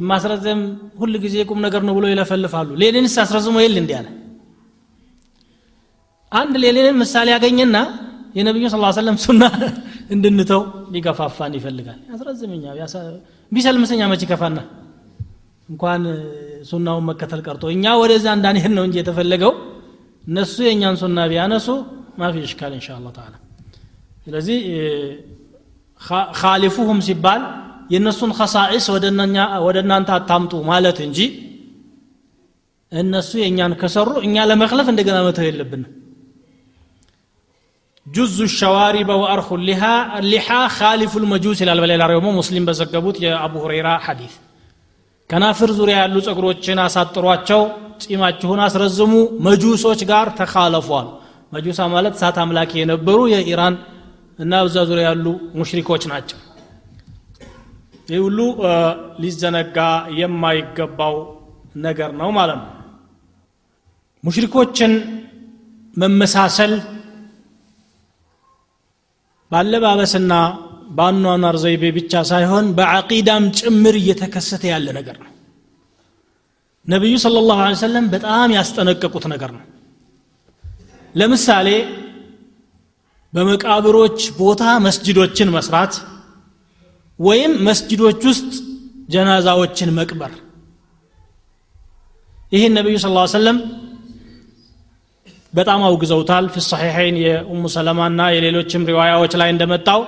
ማስረዘም 0.09 0.61
ሁል 0.99 1.13
ጊዜ 1.23 1.35
ቁም 1.49 1.59
ነገር 1.65 1.81
ነው 1.87 1.93
ብሎ 1.97 2.05
ይለፈልፋሉ። 2.11 2.69
ሌኒንስ 2.81 3.13
አስረዝሞ 3.23 3.55
የል 3.63 3.75
እንዲህ 3.81 3.95
አለ። 3.99 4.07
አንድ 6.31 6.55
ሌኒንን 6.63 6.95
ምሳሌ 7.01 7.27
ያገኘና 7.35 7.77
የነቢዩ 8.35 8.65
ስ 8.67 8.77
ሰለም 8.97 9.17
ሱና 9.25 9.43
እንድንተው 10.11 10.61
ሊገፋፋን 10.93 11.53
ይፈልጋል። 11.59 11.99
ያስረዝምኛ 12.11 12.63
ቢሰልምሰኛ 13.51 14.01
መች 14.11 14.23
ይከፋና 14.25 14.57
እንኳን 15.69 16.01
ሱናውን 16.69 17.05
መከተል 17.09 17.41
ቀርቶ 17.47 17.63
እኛ 17.73 17.93
ወደዛ 18.01 18.25
እንዳንሄድ 18.37 18.73
ነው 18.77 18.83
እንጂ 18.87 18.95
የተፈለገው። 19.01 19.53
እነሱ 20.23 20.55
የእኛን 20.67 20.95
ሱና 21.01 21.19
ቢያነሱ 21.31 21.67
ማፊ 22.19 22.35
እሽካል 22.45 22.71
እንሻ 22.77 22.87
አላህ 22.97 23.11
ተዓላ። 23.17 23.33
ስለዚህ 24.25 24.59
ካሊፉሁም 26.39 26.99
ሲባል 27.07 27.41
የእነሱን 27.93 28.31
ከሳኢስ 28.37 28.85
ወደ 29.65 29.75
እናንተ 29.83 30.09
አታምጡ 30.17 30.53
ማለት 30.69 30.97
እንጂ 31.07 31.19
እነሱ 32.91 33.31
የእኛን 33.41 33.73
ከሰሩ 33.81 34.09
እኛ 34.25 34.45
ለመክለፍ 34.49 34.87
እንደገና 34.91 35.17
መተው 35.27 35.45
የለብንም። 35.47 35.91
ጁዙ 38.05 38.37
ሸዋሪበ 38.55 39.11
ወአርኹ 39.21 39.47
ሊሓ 40.27 40.49
ካሊፉ 40.77 41.13
ልመጁስ 41.23 41.59
ይላል። 41.63 41.79
በሌላ 41.83 42.03
ሙስሊም 42.39 42.65
በዘገቡት 42.69 43.17
የአቡ 43.23 43.53
ሁረይራ 43.63 43.89
ሐዲስ 44.05 44.33
ከናፍር 45.29 45.69
ዙሪያ 45.77 45.95
ያሉ 46.01 46.15
ጸጉሮችን 46.25 46.79
አሳጥሯቸው 46.83 47.61
ጺማችሁን 48.03 48.59
አስረዝሙ 48.65 49.13
መጁሶች 49.45 50.01
ጋር 50.09 50.27
ተካለፏል። 50.39 51.07
መጁሳ 51.53 51.79
ማለት 51.93 52.15
ሳት 52.21 52.37
አምላኪ 52.43 52.71
የነበሩ 52.79 53.19
የኢራን 53.33 53.75
እና 54.39 54.53
በዛ 54.63 54.77
ዙሪያ 54.89 55.05
ያሉ 55.09 55.25
ሙሽሪኮች 55.59 56.03
ናቸው። 56.11 56.39
ይህ 58.07 58.19
ሁሉ 58.25 58.39
ሊዘነጋ 59.21 59.77
የማይገባው 60.19 61.15
ነገር 61.85 62.11
ነው 62.19 62.29
ማለት 62.37 62.57
ነው። 62.59 62.69
ሙሽሪኮችን 64.23 64.91
መመሳሰል 65.97 66.73
ባለባበስና 69.51 70.33
በአኗኗር 70.89 71.55
ዘይቤ 71.55 71.83
ብቻ 71.91 72.21
ሳይሆን 72.23 72.65
በዓቂዳም 72.73 73.45
ጭምር 73.59 73.95
እየተከሰተ 73.95 74.63
ያለ 74.69 74.87
ነገር 74.91 75.17
ነው። 75.19 75.31
ነቢዩ 76.87 77.13
ስለ 77.17 77.37
ላሁ 77.47 77.59
ሰለም 77.79 78.05
በጣም 78.09 78.49
ያስጠነቀቁት 78.53 79.25
ነገር 79.25 79.51
ነው። 79.51 79.63
ለምሳሌ 81.15 81.69
በመቃብሮች 83.33 84.19
ቦታ 84.37 84.63
መስጅዶችን 84.77 85.49
መስራት 85.49 85.93
ወይም 87.19 87.51
መስጅዶች 87.67 88.21
ውስጥ 88.25 88.51
ጀናዛዎችን 89.09 89.89
መቅበር። 89.91 90.31
ይህን 92.51 92.73
ነቢዩ 92.73 92.95
ስ 92.97 93.07
ሰለም 93.31 93.57
በጣም 95.53 95.81
አውግዘውታል። 95.83 96.45
ፊ 96.49 96.63
ሰሒሐይን 96.65 97.17
የኡሙ 97.17 97.63
ሰለማና 97.67 98.21
የሌሎችም 98.29 98.85
ሪዋያዎች 98.85 99.33
ላይ 99.35 99.49
እንደመጣው 99.49 100.01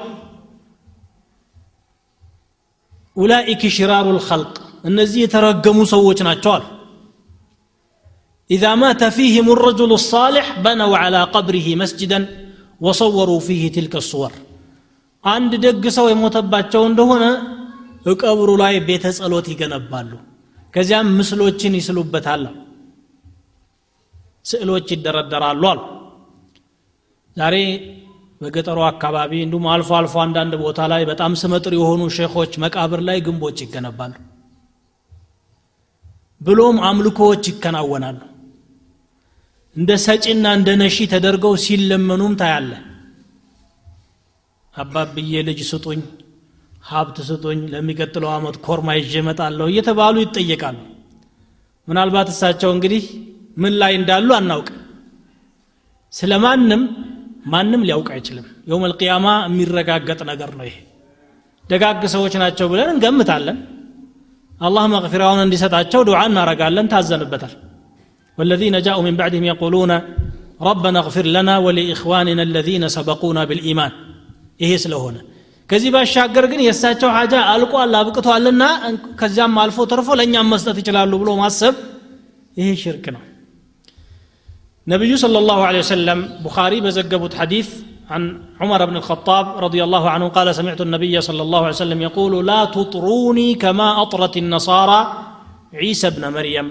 ኡላኢክ 3.17 3.63
ሽራሩ 3.77 4.07
ልኸልቅ 4.19 4.55
እነዚህ 4.91 5.21
የተረገሙ 5.25 5.79
ሰዎች 5.95 6.21
ናቸው 6.29 6.53
አሉ 6.59 6.65
إذا 8.51 8.71
مات 8.75 9.03
فيهم 9.17 9.47
الرجل 9.57 9.91
الصالح 10.01 10.47
بنوا 10.65 10.95
على 11.03 11.21
قبره 11.35 11.67
مسجدا 11.83 12.19
وصوروا 12.81 13.41
فيه 13.47 13.63
تلك 13.77 13.95
الصور 14.03 14.33
አንድ 15.25 15.53
ደግ 15.65 15.85
ሰው 15.97 16.07
የሞተባቸው 16.11 16.83
እንደሆነ 16.91 17.25
እቀብሩ 18.13 18.51
ላይ 18.63 18.75
ቤተ 18.89 19.05
ጸሎት 19.19 19.47
ይገነባሉ 19.53 20.11
ከዚያም 20.75 21.09
ምስሎችን 21.19 21.77
ይስሉበታል 21.81 22.43
ስዕሎች 24.51 24.87
ይደረደራሉ 24.95 25.63
አሉ 25.73 25.81
ዛሬ 27.37 27.57
በገጠሩ 28.42 28.80
አካባቢ 28.88 29.32
እንዲሁም 29.44 29.66
አልፎ 29.74 29.90
አልፎ 30.00 30.16
አንዳንድ 30.24 30.54
ቦታ 30.64 30.80
ላይ 30.92 31.04
በጣም 31.10 31.32
ስመጥር 31.42 31.74
የሆኑ 31.78 32.02
ሼኾች 32.18 32.52
መቃብር 32.64 33.02
ላይ 33.08 33.18
ግንቦች 33.26 33.58
ይገነባሉ። 33.64 34.14
ብሎም 36.42 36.78
አምልኮዎች 36.90 37.44
ይከናወናሉ። 37.52 38.20
እንደ 39.76 39.92
ሰጪና 40.06 40.46
እንደ 40.58 40.70
ነሺ 40.82 40.98
ተደርገው 41.14 41.54
ሲለመኑም 41.64 42.36
ታያለ 42.42 42.72
አባብዬ 44.74 45.42
ልጅ 45.48 45.60
ስጡኝ 45.72 46.02
ሀብት 46.84 47.18
ስጡኝ 47.30 47.60
ለሚቀጥለው 47.74 48.30
አመት 48.34 48.56
ኮርማ 48.66 48.90
ይዤ 48.98 49.14
እመጣለሁ 49.24 49.66
እየተባሉ 49.72 50.16
ይጠየቃሉ። 50.24 50.78
ምናልባት 51.88 52.30
እሳቸው 52.34 52.70
እንግዲህ 52.76 53.04
ምን 53.58 53.74
ላይ 53.82 53.94
እንዳሉ 54.00 54.30
አናውቅ 54.38 54.70
ስለ 56.14 56.32
ማንም 57.47 57.53
ማንም 57.53 57.83
ሊያውቅ 57.89 58.09
አይችልም 58.15 58.47
የውም 58.71 58.85
ልቅያማ 58.91 59.27
የሚረጋገጥ 59.49 60.21
ነገር 60.31 60.51
ነው 60.59 60.65
ይሄ 60.69 60.77
ደጋግ 61.65 62.03
ሰዎች 62.15 62.35
ናቸው 62.43 62.67
ብለን 62.73 62.91
እንገምታለን 62.95 63.59
አላህ 64.67 64.85
መግፊራውን 64.95 65.41
እንዲሰጣቸው 65.47 66.01
ዱዓ 66.09 66.23
እናረጋለን 66.31 66.91
ታዘንበታል 66.95 67.55
والذين 68.39 68.77
جاءوا 68.87 69.07
من 69.09 69.15
بعدهم 69.21 69.45
يقولون 69.53 69.93
ربنا 70.69 70.99
اغفر 71.03 71.27
لنا 71.37 71.55
ولإخواننا 71.65 72.43
الذين 72.43 72.85
سبقونا 72.97 73.43
بالإيمان 73.49 73.93
ይሄ 74.63 74.73
ስለሆነ 74.85 75.17
ከዚህ 75.71 75.91
ባሻገር 75.95 76.45
ግን 76.53 76.61
የእሳቸው 76.67 77.11
ሀጃ 77.17 77.35
አልቋል 77.53 77.93
አብቅቷልና 78.01 78.63
ከዚያም 79.21 79.55
አልፎ 79.63 79.79
ተርፎ 79.93 80.09
ለእኛም 80.19 80.49
መስጠት 80.55 80.77
ይችላሉ 80.83 81.13
ብሎ 81.23 81.31
ማሰብ 81.43 81.75
ይሄ 82.57 82.69
ሽርክ 82.83 83.05
ነው 83.15 83.23
ነቢዩ 84.87 85.13
صلى 85.17 85.39
الله 85.39 85.59
عليه 85.69 85.79
وسلم 85.79 86.19
بخاري 86.45 86.79
بزقبت 86.81 87.33
حديث 87.35 87.69
عن 88.11 88.23
عمر 88.61 88.81
بن 88.85 88.97
الخطاب 88.97 89.47
رضي 89.59 89.81
الله 89.85 90.05
عنه 90.11 90.27
قال 90.29 90.49
سمعت 90.55 90.81
النبي 90.81 91.15
صلى 91.21 91.43
الله 91.43 91.61
عليه 91.67 91.79
وسلم 91.81 92.01
يقول 92.03 92.33
لا 92.47 92.61
تطروني 92.77 93.49
كما 93.55 93.89
أطرت 94.03 94.35
النصارى 94.37 95.01
عيسى 95.75 96.09
بن 96.11 96.25
مريم 96.37 96.67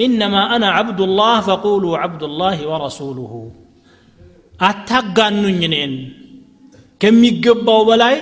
إنما 0.00 0.42
أنا 0.56 0.68
عبد 0.70 1.00
الله 1.00 1.34
فقولوا 1.40 1.94
عبد 1.98 2.22
الله 2.22 2.56
ورسوله 2.70 3.32
أتقنن 4.60 5.74
ከሚገባው 7.02 7.80
በላይ 7.88 8.14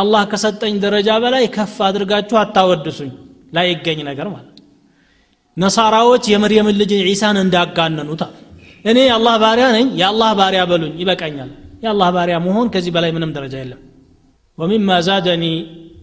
አላህ 0.00 0.22
ከሰጠኝ 0.30 0.74
ደረጃ 0.84 1.08
በላይ 1.22 1.44
ከፍ 1.56 1.76
አድርጋችሁ 1.88 2.36
አታወድሱኝ 2.40 3.10
ላይ 3.56 3.66
ይገኝ 3.72 3.98
ነገር 4.10 4.26
ማለት 4.34 4.56
ነሳራዎች 5.56 6.24
የመርየምን 6.32 6.76
ልጅ 6.80 6.92
ዒሳን 7.10 7.36
እንዳጋነኑት 7.44 8.22
እኔ 8.90 8.98
የአላህ 9.10 9.34
ባሪያ 9.44 9.66
ነኝ 9.76 9.86
የአላህ 10.00 10.30
ባሪያ 10.40 10.62
በሉኝ 10.70 10.94
ይበቃኛል 11.02 11.50
የአላህ 11.84 12.08
ባሪያ 12.16 12.36
መሆን 12.46 12.68
ከዚህ 12.74 12.92
በላይ 12.96 13.10
ምንም 13.16 13.32
ደረጃ 13.36 13.54
የለም 13.62 13.82
ومما 14.58 15.00
زادني 15.00 15.54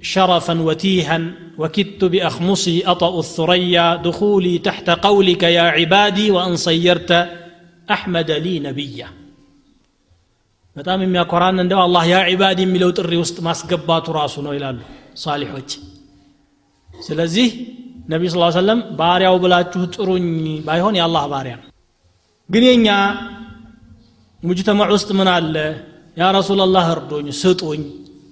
شرفا 0.03 0.61
وتيها 0.61 1.17
وكدت 1.57 2.01
بأخمصي 2.03 2.75
أطأ 2.83 3.19
الثريا 3.19 3.95
دخولي 3.97 4.55
تحت 4.57 4.87
قولك 4.89 5.43
يا 5.57 5.61
عبادي 5.77 6.31
وأن 6.31 6.53
صيرت 6.57 7.11
أحمد 7.87 8.29
لي 8.45 8.55
نبيا 8.59 9.09
በጣም 10.75 10.99
የሚያኮራን 11.05 11.57
እንደው 11.63 11.79
አላህ 11.85 12.03
ያ 12.11 12.19
ዒባድ 12.29 12.59
የሚለው 12.61 12.91
ጥሪ 12.97 13.11
ውስጥ 13.21 13.37
ማስገባቱ 13.47 14.05
ራሱ 14.17 14.35
ነው 14.45 14.53
ይላሉ 14.57 14.79
ሳሊሖች 15.23 15.71
ስለዚህ 16.89 17.49
ነቢ 18.13 18.23
ስ 18.31 18.39
ሰለም 18.57 18.79
ባሪያው 18.99 19.35
ብላችሁ 19.43 19.81
ጥሩኝ 19.95 20.25
ባይሆን 20.67 20.97
የአላህ 20.99 21.25
ባሪያ 21.33 21.53
ነው 21.59 21.67
ግን 22.48 22.64
የኛ 22.66 22.88
ሙጅተማዕ 24.42 24.90
ውስጥ 24.96 25.10
ምን 25.18 25.28
አለ? 25.28 25.54
ያ 26.16 26.26
ረሱላላህ 26.36 26.86
እርዱኝ 26.94 27.26
ስጡኝ 27.40 27.82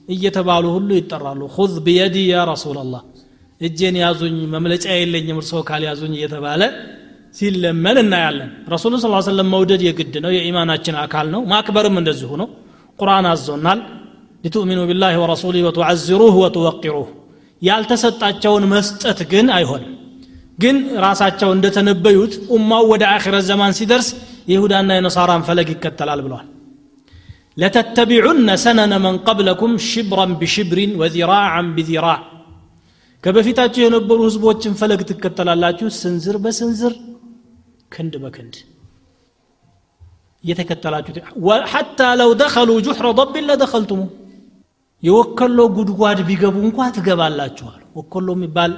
እየተባሉ 0.09 0.65
ሁሉ 0.77 0.91
ይጠራሉ። 0.99 1.41
ሁዝ 1.57 1.73
ብየዲ 1.87 2.17
ያ 2.31 2.45
ረሱላላህ 2.51 3.03
እጄን 3.61 3.97
ያዙኝ 4.03 4.37
መምለጫ 4.55 4.87
የለኝም 4.95 5.39
እርስዎ 5.41 5.61
ካልያዙኝ 5.69 6.13
እየተባለ 6.19 6.63
ሲለመን 7.35 7.97
እናያለን። 8.03 8.51
ረሱሉን 8.75 9.01
ስ 9.01 9.09
ሰለም 9.29 9.49
መውደድ 9.55 9.83
የግድ 9.87 10.15
ነው 10.25 10.31
የኢማናችን 10.37 10.97
አካል 11.03 11.27
ነው። 11.35 11.41
ማክበርም 11.53 11.97
እንደዚሁ 12.01 12.31
ነው። 12.43 12.49
ቁርአን 12.99 13.27
አዞናል። 13.33 13.81
ሊቱእሚኑ 14.45 14.81
ቢላህ 14.91 15.15
ወረሱሊህ 15.23 15.63
ወቱዓዝሩህ 15.69 16.35
ወቱወቂሩህ። 16.43 17.09
ያልተሰጣቸውን 17.63 18.65
መስጠት 18.73 19.21
ግን 19.31 19.47
አይሆንም 19.57 19.93
ግን 20.59 20.77
ራሳቸው 21.05 21.51
እንደተነበዩት 21.57 22.35
ኡማው 22.57 22.85
ወደ 22.93 23.05
አኺረት 23.15 23.45
ዘማን 23.49 23.75
ሲደርስ 23.79 24.09
የይሁዳና 24.51 24.91
የነሳራን 24.97 25.43
ፈለግ 25.49 25.69
ይከተላል 25.75 26.21
ብለዋል 26.27 26.47
ለተተቢዑነ 27.57 28.49
ሰነነ 28.65 28.95
መን 29.05 29.17
ቀብለኩም 29.27 29.75
ሽብረን 29.89 30.33
ብሽብሪን 30.41 30.93
ወዚራዓን 31.01 31.69
ቢዚራዕ 31.77 32.21
ከበፊታቸው 33.25 33.83
የነበሩ 33.85 34.19
ህዝቦችን 34.29 34.75
ፈለግ 34.81 35.01
ትከተላላችሁ 35.11 35.87
ስንዝር 36.01 36.37
በስንዝር 36.45 36.95
ክንድ 37.93 38.15
በክንድ 38.25 38.57
እየተከተላችሁት 40.45 41.19
ሐታ 41.73 42.01
ለው 42.21 42.31
ደኸሉ 42.41 42.71
ጁሕረ 42.87 43.07
ضብን 43.21 43.47
ለደኸልቱሙ 43.51 44.03
የወከሎ 45.03 45.59
ጉድጓድ 45.77 46.19
ቢገቡ 46.29 46.57
እንኳ 46.67 46.87
ትገባላችኋል 46.97 47.81
ወከሎ 47.99 48.29
የሚባል 48.37 48.73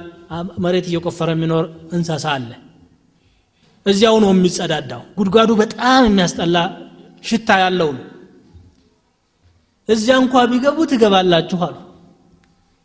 መሬት 0.63 0.85
እየቆፈረ 0.89 1.29
የሚኖር 1.35 1.65
እንሰሳ 1.95 2.25
አለ። 2.33 2.51
እዚያው 3.85 4.15
ነው 4.23 4.31
የሚጸዳዳው። 4.33 5.01
ጉድጓዱ 5.17 5.51
በጣም 5.61 6.01
የሚያስጠላ 6.07 6.57
ሽታ 7.23 7.49
ያለው 7.63 7.89
ነው። 7.97 8.05
እዚያ 9.89 10.15
እንኳ 10.23 10.43
ቢገቡ 10.51 10.77
ትገባላችሁ 10.91 11.59
አሉ። 11.67 11.75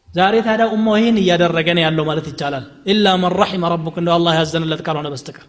ዛሬ 0.08 0.34
ታዲያ 0.46 0.66
ኡማው 0.74 0.96
ይህን 1.00 1.16
እያደረገ 1.22 1.68
ነው 1.76 1.82
ያለው 1.84 2.04
ማለት 2.08 2.26
ይቻላል። 2.30 2.64
ኢላ 2.92 3.14
መን 3.22 3.32
ረሒመ 3.40 3.64
ረቡክ 3.72 3.96
እንደ 4.00 4.10
አላህ 4.16 4.32
ያዘንለት 4.38 4.80
ካልሆነ 4.86 5.08
በስተቀር። 5.14 5.46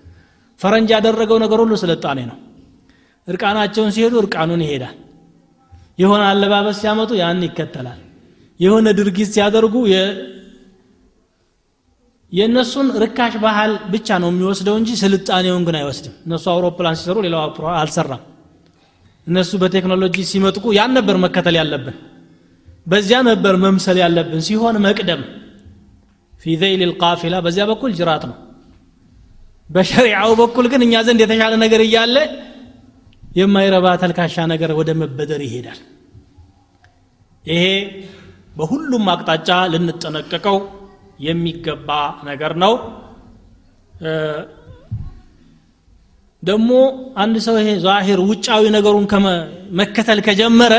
ፈረንጅ 0.60 0.90
ያደረገው 0.96 1.38
ነገር 1.44 1.60
ሁሉ 1.64 1.74
ስልጣኔ 1.84 2.20
ነው። 2.30 2.38
እርቃናቸውን 3.28 3.92
ሲሄዱ 3.96 4.14
እርቃኑን 4.22 4.62
ይሄዳል። 4.66 4.96
የሆነ 6.00 6.22
አለባበስ 6.32 6.78
ሲያመጡ 6.82 7.12
ያን 7.20 7.44
ይከተላል። 7.48 8.00
የሆነ 8.60 8.88
ድርጊት 9.00 9.30
ሲያደርጉ 9.36 9.76
የእነሱን 12.32 12.88
ርካሽ 13.04 13.34
ባህል 13.44 13.72
ብቻ 13.94 14.18
ነው 14.22 14.30
የሚወስደው 14.32 14.76
እንጂ 14.80 14.90
ስልጣኔውን 15.02 15.64
ግን 15.68 15.76
አይወስድም። 15.80 16.14
እነሱ 16.26 16.46
አውሮፕላን 16.54 16.96
ሲሰሩ 17.00 17.18
ሌላው 17.26 17.42
አልሰራም። 17.82 18.24
እነሱ 19.28 19.52
በቴክኖሎጂ 19.62 20.16
ሲመጥቁ 20.32 20.66
ያን 20.78 20.92
ነበር 20.98 21.16
መከተል 21.26 21.56
ያለብን። 21.60 21.96
በዚያ 22.88 23.20
ነበር 23.30 23.54
መምሰል 23.64 23.98
ያለብን 24.04 24.42
ሲሆን 24.48 24.76
መቅደም። 24.86 25.22
ፊ 26.42 26.56
ዘይል 26.62 26.82
ልቃፊላ 26.86 27.36
በዚያ 27.46 27.64
በኩል 27.72 27.92
ጅራት 28.00 28.24
ነው። 28.30 28.36
በሸሪዓው 29.70 30.32
በኩል 30.42 30.66
ግን 30.72 30.82
እኛ 30.88 30.96
ዘንድ 31.08 31.20
የተሻለ 31.24 31.54
ነገር 31.64 31.82
እያለ 31.86 32.18
የማይረባ 33.38 33.88
ተልካሻ 34.02 34.36
ነገር 34.52 34.72
ወደ 34.80 34.90
መበደር 35.00 35.42
ይሄዳል። 35.46 35.80
ይሄ 37.46 37.64
በሁሉም 38.58 39.06
አቅጣጫ 39.14 39.50
ልንጠነቀቀው 39.74 40.58
የሚገባ 41.27 41.89
ነገር 42.31 42.53
ነው 42.65 42.75
ደግሞ 46.43 46.71
አንድ 47.23 47.37
ሰው 47.47 47.57
ይሄ 47.63 47.71
ዛሂር 47.87 48.21
ውጫዊ 48.31 48.63
ነገሩን 48.77 49.07
መከተል 49.81 50.21
ከጀመረ 50.27 50.75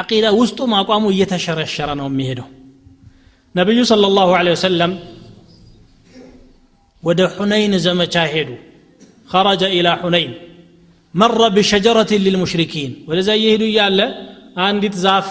አቂዳ 0.00 0.26
ውስጡም 0.40 0.72
አቋሙ 0.80 1.04
እየተሸረሸረ 1.14 1.88
ነው 2.00 2.08
የሚሄደው 2.10 2.48
ነቢዩ 3.54 3.78
صلى 3.92 4.06
الله 4.10 4.28
عليه 4.38 4.52
وسلم 4.58 4.90
ወደ 7.02 7.20
ሑነይን 7.36 7.74
ዘመቻ 7.86 8.14
ሄዱ 8.32 8.48
خرج 9.32 9.62
إلى 9.76 9.90
حنين 10.00 10.32
መረ 11.14 11.40
ቢሸጀረትን 11.56 12.20
ሊልሙሽሪኪን 12.24 12.90
ወደዛ 13.08 13.28
እየሄዱ 13.38 13.62
እያለ 13.70 14.00
አንዲት 14.66 14.94
ዛፍ 15.04 15.28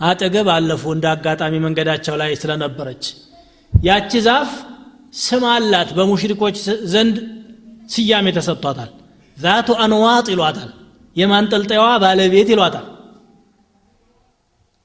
አጠገብ 0.00 0.48
አለፉ 0.54 0.82
እንደ 0.92 1.06
አጋጣሚ 1.12 1.54
መንገዳቸው 1.58 2.14
ላይ 2.22 2.30
ስለነበረች። 2.34 3.04
ያቺ 3.72 4.10
ዛፍ 4.26 4.50
ስም 5.20 5.44
አላት 5.52 5.90
በሙሽሪኮች 5.96 6.56
ዘንድ 6.94 7.16
ስያሜ 7.90 8.26
ተሰጥቷታል። 8.36 8.90
ዛቱ 9.36 9.68
አንዋጥ 9.84 10.26
ይሏታል 10.34 10.70
የማንጠልጠያዋ 11.16 11.88
ባለቤት 12.02 12.48
ይሏታል። 12.52 12.86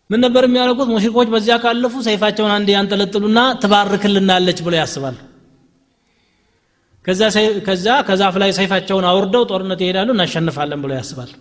ምን 0.09 0.19
ነበር 0.25 0.43
የሚያደርጉት? 0.47 0.87
ሙሽሪኮች 0.93 1.27
በዚያ 1.33 1.55
ካለፉ 1.63 1.93
ሰይፋቸውን 2.07 2.51
አንድ 2.55 2.69
ያንጠለጥሉና 2.75 3.39
ትባርክልናለች 3.61 4.59
ብለው 4.65 4.79
ያስባሉ። 4.81 5.17
ከዛ 7.67 7.87
ከዛፍ 8.07 8.35
ላይ 8.41 8.51
ሰይፋቸውን 8.57 9.05
አውርደው 9.11 9.43
ጦርነት 9.51 9.79
ይሄዳሉ 9.83 10.09
እናሸንፋለን 10.15 10.81
ብለው 10.83 10.95
ያስባል 10.99 11.31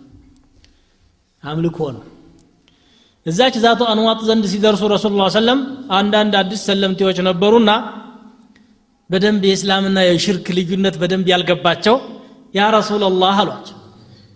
አምልኮ 1.43 1.77
ነው 1.95 2.03
እዛች 3.26 3.54
ዛቱ 3.64 3.80
አንዋጥ 3.92 4.18
ዘንድ 4.28 4.44
ሲደርሱ 4.52 4.82
ረሱል 4.94 5.14
ላ 5.20 5.24
ሰለም 5.38 5.60
አንዳንድ 5.98 6.34
አዲስ 6.40 6.60
ሰለምቴዎች 6.68 7.18
ነበሩና 7.28 7.70
በደንብ 9.10 9.42
የእስላምና 9.48 9.98
የሽርክ 10.08 10.46
ልዩነት 10.58 10.94
በደንብ 11.02 11.26
ያልገባቸው 11.32 11.96
ያ 12.58 12.68
ረሱል 12.78 13.02
ላህ 13.22 13.38
አሏቸው 13.44 13.76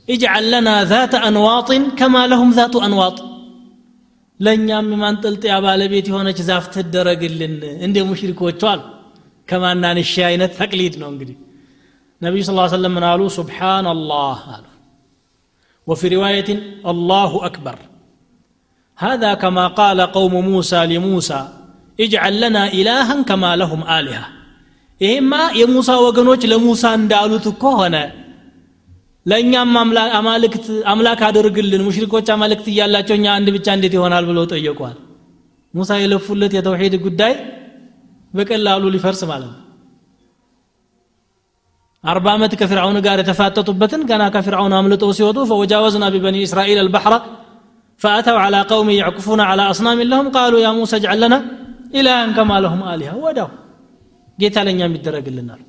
اجعل 0.08 0.44
لنا 0.54 0.76
ذات 0.92 1.14
أنواط 1.28 1.68
كما 1.98 2.22
لهم 2.32 2.48
ذات 2.58 2.74
أنواط 2.86 3.16
ለእኛም 4.40 4.86
የማንጠልጥያ 4.94 5.54
ባለቤት 5.64 6.06
የሆነች 6.10 6.38
ዛፍ 6.48 6.64
ትደረግልን 6.74 7.54
እንደ 7.86 7.96
ሙሽሪኮቹ 8.08 8.60
አሉ 8.72 8.80
ከማናንሺ 9.48 10.12
አይነት 10.28 10.52
ተቅሊድ 10.60 10.94
ነው 11.02 11.08
እንግዲህ 11.12 11.36
ነቢዩ 12.20 12.42
ስ 12.48 12.52
ሰለም 12.74 12.92
ምን 12.96 13.04
አሉ 13.10 13.20
ሱብሓን 13.38 13.86
አላህ 13.94 14.40
አሉ 14.56 14.64
وفي 15.86 16.06
رواية 16.16 16.50
الله 16.92 17.32
أكبر 17.48 17.76
هذا 18.98 19.30
كما 19.34 19.64
قال 19.80 19.98
قوم 20.16 20.34
موسى 20.50 20.80
لموسى 20.86 21.40
اجعل 21.98 22.34
لنا 22.42 22.62
إلها 22.78 23.16
كما 23.28 23.50
لهم 23.60 23.80
آلهة 23.98 24.24
ይሄማ 25.00 25.32
የሙሳ 25.60 25.90
ወገኖች 26.06 26.42
ለሙሳ 26.52 26.82
እንዳሉት 26.98 27.44
እኮ 27.52 27.62
ሆነ 27.80 27.96
ለእኛም 29.26 29.70
አማልክት 30.18 30.66
አምላክ 30.92 31.20
አድርግልን 31.28 31.82
ሙሽሪኮች 31.86 32.26
አማልክት 32.34 32.66
እያላቸው 32.72 33.14
እኛ 33.18 33.26
አንድ 33.36 33.48
ብቻ 33.56 33.66
እንዴት 33.76 33.94
ይሆናል 33.96 34.24
ብለው 34.30 34.44
ጠየቋል 34.52 34.96
ሙሳ 35.74 35.90
የለፉለት 36.02 36.52
የተውሒድ 36.58 36.94
ጉዳይ 37.06 37.34
በቀላሉ 38.34 38.84
ሊፈርስ 38.94 39.22
ማለት 39.30 39.50
ነው 39.54 39.58
አርባ 42.04 42.26
ዓመት 42.36 42.52
ከፊርዓውን 42.60 42.98
ጋር 43.06 43.18
የተፋጠጡበትን 43.22 44.02
ገና 44.10 44.22
ከፊርዓውን 44.34 44.74
አምልጠው 44.80 45.10
ሲወጡ 45.18 45.38
ፈወጃወዝና 45.50 46.04
ቢበኒ 46.14 46.36
እስራኤል 46.48 46.78
አልባሕረ 46.84 47.14
فأتوا 48.00 48.38
على 48.44 48.60
قوم 48.72 48.88
يعكفون 49.00 49.40
على 49.50 49.62
أصنام 49.72 49.98
لهم 50.10 50.26
قالوا 50.36 50.60
يا 50.66 50.70
موسى 50.78 50.96
اجعل 51.00 51.20
لنا 51.22 51.38
إلها 51.98 52.32
كما 52.36 52.56
لهم 52.64 52.80
آلهة 52.92 53.14
وداو 53.24 53.48
ጌታ 54.42 54.56
ለእኛ 54.66 54.80
የሚደረግልናል 54.86 55.60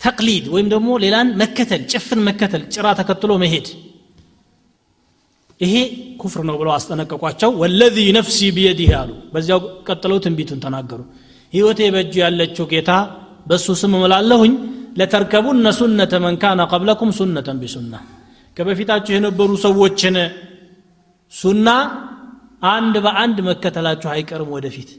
ተቅሊድ 0.00 0.44
ወይም 0.54 0.68
ደግሞ 0.74 0.88
ሌላን 1.04 1.28
መከተል 1.40 1.82
ጭፍን 1.92 2.20
መከተል 2.28 2.62
ጭራ 2.74 2.86
ተከትሎ 3.00 3.32
መሄድ 3.42 3.66
ይሄ 5.60 5.74
ኩፍር 6.20 6.42
ነው 6.48 6.56
ብለው 6.60 6.72
አስጠነቀቋቸው 6.76 7.50
ወለዚ 7.62 7.96
ነፍሲ 8.18 8.38
ቢየዲህ 8.56 8.90
አሉ 9.00 9.10
በዚያው 9.32 9.60
ቀጥለው 9.88 10.18
ትንቢቱን 10.26 10.62
ተናገሩ 10.64 11.00
ህይወቴ 11.56 11.80
በእጁ 11.94 12.14
ያለችው 12.24 12.66
ጌታ 12.72 12.90
በእሱ 13.50 13.76
ስም 13.82 13.92
እምላለሁኝ 13.98 14.54
ለተርከቡነ 15.00 15.66
ሱነተ 15.80 16.14
መን 16.24 16.38
ካነ 16.44 16.60
ቀብለኩም 16.72 17.12
ሱነተን 17.18 17.60
ቢሱና 17.64 17.92
ከበፊታችሁ 18.56 19.12
የነበሩ 19.16 19.50
ሰዎችን 19.66 20.16
ሱና 21.32 21.68
አንድ 22.74 22.94
በአንድ 23.04 23.38
መከተላችሁ 23.48 24.08
አይቀርም 24.14 24.50
ወደፊት 24.56 24.90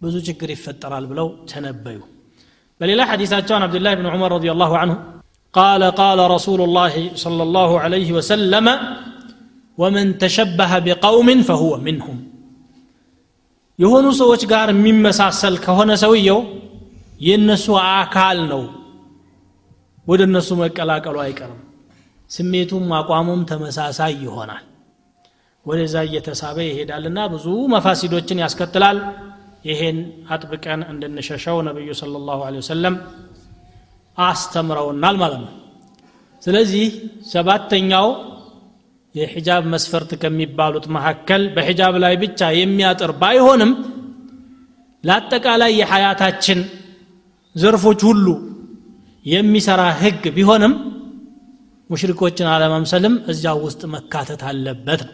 ብዙ 0.00 0.16
ችግር 0.28 0.48
ይፈጠራል 0.54 1.04
ብለው 1.10 1.28
ተነበዩ 1.50 1.98
በሌላ 2.80 3.00
ሐዲሳቸው 3.10 3.54
عن 3.56 3.62
عبد 3.68 3.76
الله 3.78 3.92
بن 4.00 4.06
عمر 4.14 4.28
رضي 4.38 4.50
الله 4.54 4.72
عنه 4.80 4.96
قال 5.54 5.82
قال 6.02 6.18
رسول 6.36 6.60
الله 6.66 6.94
صلى 7.24 7.42
الله 7.46 7.70
عليه 7.84 8.08
وسلم 8.12 8.66
ومن 9.78 10.06
تشبه 10.18 10.72
بقوم 10.86 11.28
فهو 11.48 11.72
منهم 11.86 12.18
የሆኑ 13.78 14.06
ሰዎች 14.20 14.42
ጋር 14.52 14.68
የሚመሳሰል 14.72 15.54
ከሆነ 15.64 15.90
ሰውየው 16.04 16.40
የእነሱ 17.26 17.66
አካል 17.98 18.38
ነው 18.52 18.62
ወደ 20.06 20.20
እነሱ 20.28 20.48
መቀላቀሉ 20.62 21.16
አይቀርም 21.24 21.60
ስሜቱም 22.35 22.87
አቋሙም 22.99 23.41
ተመሳሳይ 23.49 24.13
ይሆናል። 24.23 24.63
ወደዛ 25.65 25.95
እየተሳበ 26.07 26.57
ይሄዳልና 26.67 27.19
ብዙ 27.33 27.45
መፋሲዶችን 27.73 28.41
ያስከትላል። 28.43 28.97
ይሄን 29.65 29.97
አጥብቀን 30.29 30.81
እንድንሸሸው 30.91 31.57
ነቢዩ 31.67 31.91
ስለ 31.99 32.13
ላሁ 32.27 32.41
ወሰለም 32.57 32.95
አስተምረውናል 34.17 35.15
ማለት 35.23 35.41
ነው። 35.45 35.53
ስለዚህ 36.43 36.87
ሰባተኛው 37.31 38.07
የሒጃብ 39.15 39.63
መስፈርት 39.73 40.11
ከሚባሉት 40.21 40.85
መካከል 40.95 41.43
በሒጃብ 41.55 41.95
ላይ 42.03 42.15
ብቻ 42.23 42.49
የሚያጥር 42.59 43.11
ባይሆንም 43.21 43.71
ለአጠቃላይ 45.03 45.71
የሐያታችን 45.79 46.59
ዘርፎች 47.55 48.01
ሁሉ 48.09 48.27
የሚሰራ 49.25 49.81
ህግ 50.01 50.23
ቢሆንም 50.35 50.73
ሙሽሪኮችን 51.89 52.47
አለመምሰልም 52.53 53.15
እዚያው 53.31 53.57
ውስጥ 53.65 53.81
መካተት 53.93 54.41
አለበት 54.49 55.01
ነው። 55.07 55.13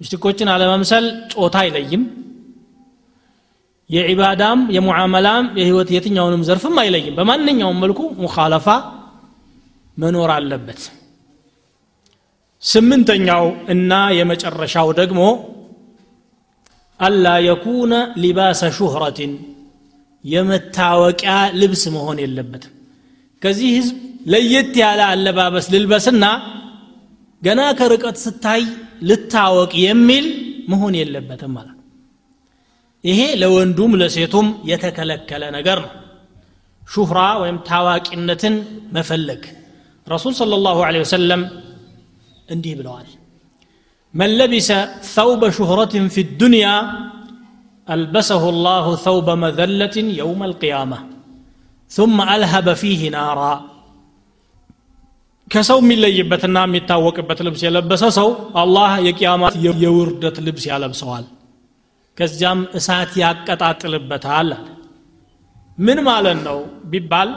ሙሽሪኮችን 0.00 0.48
አለመምሰል 0.52 1.06
ጾታ 1.34 1.56
አይለይም። 1.62 2.02
የዒባዳም 3.90 4.60
የሙዓመላም 4.74 5.44
የህይወት 5.58 5.90
የትኛውንም 5.94 6.42
ዘርፍም 6.48 6.76
አይለይም። 6.82 7.14
በማንኛውም 7.18 7.78
መልኩ 7.84 8.00
ሙኻለፋ 8.20 8.66
መኖር 9.96 10.30
አለበት። 10.34 10.80
ስምንተኛው 12.62 13.44
እና 13.74 13.92
የመጨረሻው 14.18 14.88
ደግሞ 15.00 15.20
አላ 17.00 17.26
የኩነ 17.46 17.92
ሊባሰ 18.22 18.70
ሹህረትን 18.76 19.32
የመታወቂያ 20.24 21.32
ልብስ 21.60 21.82
መሆን 21.96 22.18
የለበትም። 22.22 22.72
ከዚህ 23.42 23.68
ህዝብ 23.76 23.96
ለየት 24.33 24.73
ያለ 24.83 25.01
አለባበስ 25.13 25.65
ልልበስና 25.73 26.25
ገና 27.41 27.61
ከርቀት 27.79 28.17
ስታይ 28.25 28.61
ልታወቅ 29.09 29.71
የሚል 29.87 30.25
መሆን 30.71 30.93
የለበትም 30.99 31.51
ማለት 31.57 31.79
ይሄ 33.03 33.21
ለወንዱም 33.41 33.93
ለሴቱም 34.01 34.47
የተከለከለ 34.71 35.43
ነገር 35.57 35.79
ነው 35.85 35.91
ሹህራ 36.93 37.19
ወይም 37.41 37.57
ታዋቂነትን 37.69 38.55
መፈለግ 38.95 39.43
ረሱል 40.07 40.33
صلى 40.41 40.55
الله 40.59 40.77
عليه 40.87 41.01
وسلم 41.05 41.41
እንዲህ 42.53 42.73
ብለዋል 42.79 43.07
من 44.13 44.29
لبس 44.39 44.69
ثوب 45.17 45.41
شهرة 45.49 45.95
في 46.07 46.21
الدنيا 46.27 46.75
ألبسه 47.87 48.43
الله 48.49 48.85
ثوب 48.97 49.27
مذلة 49.45 49.97
يوم 50.21 50.39
القيامة 50.43 50.99
ثم 51.91 52.17
ألهب 52.35 52.67
فيه 52.73 53.01
نارا 53.09 53.53
ከሰው 55.50 55.78
የሚለይበትና 55.82 56.58
የሚታወቅበት 56.66 57.38
ልብስ 57.46 57.60
የለበሰ 57.66 58.04
ሰው 58.16 58.28
አላህ 58.62 58.90
የቅያማት 59.06 59.54
የውርደት 59.84 60.36
ልብስ 60.46 60.64
ያለብሰዋል። 60.70 61.26
ከዚያም 62.16 62.60
እሳት 62.78 63.12
ያቀጣጥልበታል 63.22 64.48
ምን 65.78 65.98
ማለት 66.08 66.38
ነው 66.48 66.58
ቢባል 66.92 67.30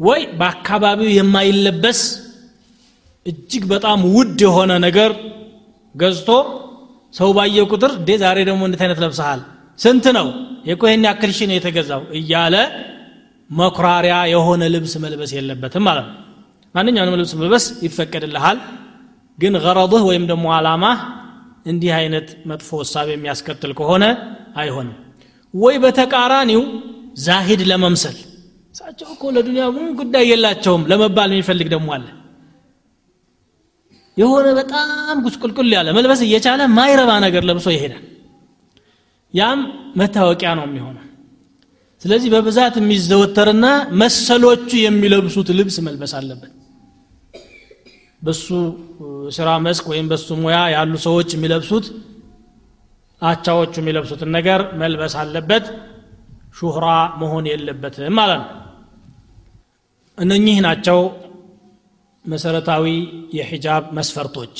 ወይ 0.00 0.20
በአካባቢው 0.40 1.10
የማይለበስ 1.16 2.00
እጅግ 3.26 3.64
በጣም 3.72 4.00
ውድ 4.14 4.38
የሆነ 4.46 4.72
ነገር 4.86 5.12
ገዝቶ 5.94 6.30
ሰው 7.14 7.30
ባየ 7.36 7.64
ቁጥር 7.72 7.92
እንዴ 7.98 8.10
ዛሬ 8.22 8.38
ደግሞ 8.48 8.62
እንዴት 8.66 8.82
አይነት 8.84 8.98
ለብሰሃል? 9.04 9.40
ስንት 9.78 10.06
ነው? 10.18 10.26
የኮ 10.68 10.82
ይህን 10.88 11.02
ነው 11.48 11.56
የተገዛው? 11.56 12.02
እያለ 12.18 12.54
መኩራሪያ 13.50 14.16
የሆነ 14.32 14.62
ልብስ 14.74 14.94
መልበስ 15.04 15.30
የለበትም 15.36 15.84
ማለት 15.88 16.06
ነው 16.08 16.16
ማንኛውንም 16.74 17.16
ልብስ 17.20 17.32
መልበስ 17.40 17.64
ይፈቀድልሃል። 17.84 18.58
ግን 19.38 19.54
ገረضህ 19.64 20.02
ወይም 20.08 20.24
ደግሞ 20.30 20.46
አላማህ 20.54 20.98
እንዲህ 21.66 21.92
አይነት 21.98 22.28
መጥፎ 22.50 22.68
ወሳብ 22.80 23.08
የሚያስከትል 23.12 23.72
ከሆነ 23.78 24.04
አይሆንም። 24.56 24.96
ወይ 25.54 25.76
በተቃራኒው 25.84 26.62
ዛሂድ 27.24 27.60
ለመምሰል። 27.70 28.16
እሳቸው 28.74 29.08
እኮ 29.14 29.30
ለዱንያ 29.36 29.64
ምንም 29.74 29.92
ጉዳይ 30.00 30.24
የላቸውም 30.30 30.82
ለመባል 30.90 31.30
የሚፈልግ 31.34 31.68
ደግሞ 31.74 31.88
አለ። 31.96 32.06
የሆነ 34.16 34.46
በጣም 34.58 35.16
ጉስቁልቁል 35.26 35.72
ያለ 35.76 35.88
መልበስ 35.96 36.20
እየቻለ 36.26 36.60
ማይረባ 36.76 37.10
ነገር 37.26 37.42
ለብሶ 37.48 37.68
ይሄዳል። 37.74 38.04
ያም 39.34 39.60
መታወቂያ 39.96 40.50
ነው 40.58 40.64
የሚሆነው። 40.68 41.04
ስለዚህ 42.02 42.28
በብዛት 42.34 42.74
የሚዘወተርና 42.80 43.66
መሰሎቹ 44.02 44.70
የሚለብሱት 44.82 45.48
ልብስ 45.58 45.76
መልበስ 45.86 46.12
አለበት 46.18 46.52
በሱ 48.22 48.46
ስራ 49.36 49.48
መስክ 49.66 49.84
ወይም 49.92 50.06
በሱ 50.12 50.28
ሙያ 50.40 50.58
ያሉ 50.74 50.94
ሰዎች 51.06 51.28
የሚለብሱት 51.34 51.86
አቻዎቹ 53.22 53.74
የሚለብሱትን 53.80 54.30
ነገር 54.36 54.60
መልበስ 54.80 55.14
አለበት 55.20 55.64
ሹህራ 56.58 56.86
መሆን 57.20 57.46
የለበትም 57.50 58.14
ማለት 58.18 58.42
ነው። 58.42 58.54
እነኚህ 60.18 60.58
ናቸው 60.66 61.00
መሰረታዊ 62.24 62.84
የሒጃብ 63.32 63.84
መስፈርቶች። 63.98 64.54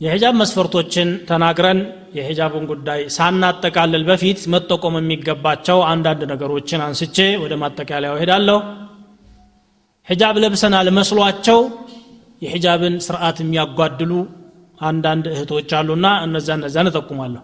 የሒጃብ 0.00 0.34
መስፈርቶችን 0.40 1.08
ተናግረን 1.28 1.78
የሒጃብን 2.16 2.64
ጉዳይ 2.70 3.00
ሳናጠቃልል 3.16 4.02
በፊት 4.08 4.40
መጠቆም 4.54 4.96
የሚገባቸው 4.98 5.78
አንዳንድ 5.90 6.22
ነገሮችን 6.32 6.82
አንስቼ 6.86 7.18
ወደ 7.42 7.54
ማጠቃለያው 7.62 8.18
ሄዳለሁ 8.22 8.58
ሒጃብ 10.08 10.36
ለብሰናል 10.42 10.88
መስሏቸው 10.96 11.60
የሒጃብን 12.42 12.94
ስርዓት 13.06 13.36
የሚያጓድሉ 13.42 14.12
አንዳንድ 14.80 15.24
እህቶች 15.32 15.70
አሉና 15.78 16.06
እነዛ 16.24 16.48
እነዛን 16.58 16.88
እጠቁማለሁ። 16.90 17.42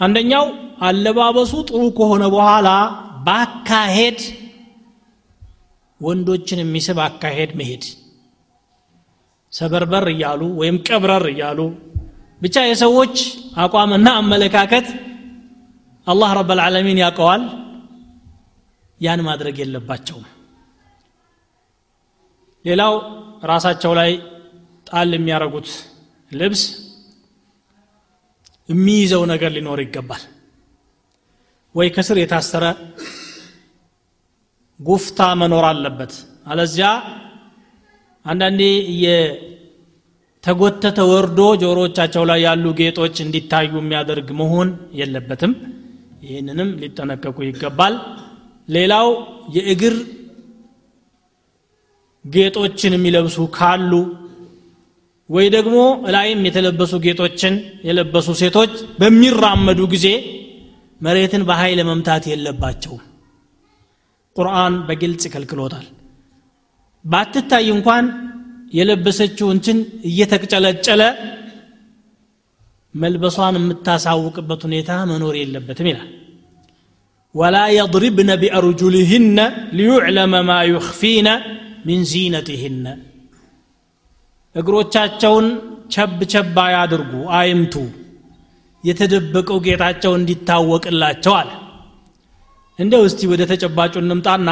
አንደኛው 0.00 0.46
አለባበሱ 0.86 1.52
ጥሩ 1.68 1.82
ከሆነ 1.98 2.24
በኋላ 2.34 2.68
ባካሄድ 3.26 4.20
ወንዶችን 6.00 6.62
የሚስብ 6.62 6.98
አካሄድ 7.06 7.50
መሄድ። 7.60 7.84
ሰበርበር 9.52 10.04
እያሉ 10.12 10.42
ወይም 10.60 10.76
ቀብረር 10.88 11.24
እያሉ 11.32 11.60
ብቻ 12.42 12.56
የሰዎች 12.66 13.16
አቋምና 13.62 14.08
አመለካከት 14.20 14.86
አላህ 16.06 16.30
ረብ 16.38 16.50
ልዓለሚን 16.58 17.00
ያውቀዋል። 17.04 17.42
ያን 19.00 19.20
ማድረግ 19.28 19.56
የለባቸውም 19.62 20.26
ሌላው 22.64 22.94
ራሳቸው 23.44 23.92
ላይ 23.98 24.10
ጣል 24.86 25.10
የሚያደርጉት 25.16 25.68
ልብስ 26.32 26.62
የሚይዘው 28.68 29.22
ነገር 29.32 29.50
ሊኖር 29.56 29.78
ይገባል። 29.84 30.22
ወይ 31.74 31.88
ከስር 31.94 32.18
የታሰረ 32.20 32.64
ጉፍታ 34.80 35.20
መኖር 35.40 35.64
አለበት። 35.70 36.12
አለዚያ 36.46 36.88
አንዳንዴ 38.24 38.62
የተጎተተ 39.04 40.98
ወርዶ 41.10 41.40
ጆሮቻቸው 41.62 42.24
ላይ 42.30 42.40
ያሉ 42.46 42.64
ጌጦች 42.80 43.16
እንዲታዩ 43.24 43.72
የሚያደርግ 43.80 44.28
መሆን 44.40 44.68
የለበትም። 45.00 45.52
ይህንንም 46.26 46.70
ሊጠነቀቁ 46.80 47.38
ይገባል። 47.46 47.94
ሌላው 48.68 49.08
የእግር 49.56 49.94
ጌጦችን 52.24 52.94
የሚለብሱ 52.96 53.38
ካሉ 53.56 53.92
ወይ 55.30 55.46
ደግሞ 55.54 55.76
ላይም 56.14 56.40
የተለበሱ 56.46 56.92
ጌጦችን 57.04 57.54
የለበሱ 57.88 58.28
ሴቶች 58.40 58.72
በሚራመዱ 59.00 59.80
ጊዜ 59.92 60.06
መሬትን 61.00 61.42
በኃይል 61.48 61.80
መምታት 61.88 62.24
የለባቸውም። 62.30 63.02
ቁርአን 64.36 64.74
በግልጽ 64.88 65.22
ይከልክሎታል። 65.28 65.86
ባትታይ 67.04 67.68
እንኳን 67.74 68.06
የለበሰችው 68.74 69.48
እንትን 69.54 69.78
እየተቅጨለጨለ 70.10 71.02
መልበሷን 72.94 73.56
የምታሳውቅበት 73.58 74.60
ሁኔታ 74.66 74.90
መኖር 75.10 75.34
የለበትም 75.40 75.88
ይላል። 75.90 76.08
ወላ 77.34 77.56
የድሪብነ 77.74 78.30
ቢአርጁልህነ 78.42 79.38
ሊዩዕለመ 79.78 80.34
ማ 80.48 80.56
ዩኽፊነ 80.70 81.28
ሚን 81.86 82.00
ዚነትህነ? 82.10 82.86
እግሮቻቸውን 84.54 85.46
ቸብ 85.90 86.18
ቸብ 86.32 86.56
አያድርጉ 86.64 87.12
አይምቱ። 87.38 87.74
የተደበቀው 88.84 89.58
ጌጣቸው 89.66 90.12
እንዲታወቅላቸው 90.16 91.34
አለ። 91.40 91.50
እንደው 92.78 93.02
እስቲ 93.08 93.20
ወደ 93.32 93.42
ተጨባጩ 93.50 93.94
እንምጣና 94.02 94.50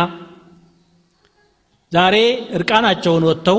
ዛሬ 1.92 2.16
እርቃናቸውን 2.56 3.24
ወጥተው 3.28 3.58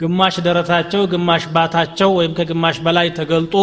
ግማሽ 0.00 0.34
ደረታቸው 0.46 1.02
ግማሽ 1.12 1.44
ባታቸው 1.54 2.10
ወይም 2.18 2.32
ከግማሽ 2.38 2.76
በላይ 2.78 3.08
ተገልጦ 3.18 3.54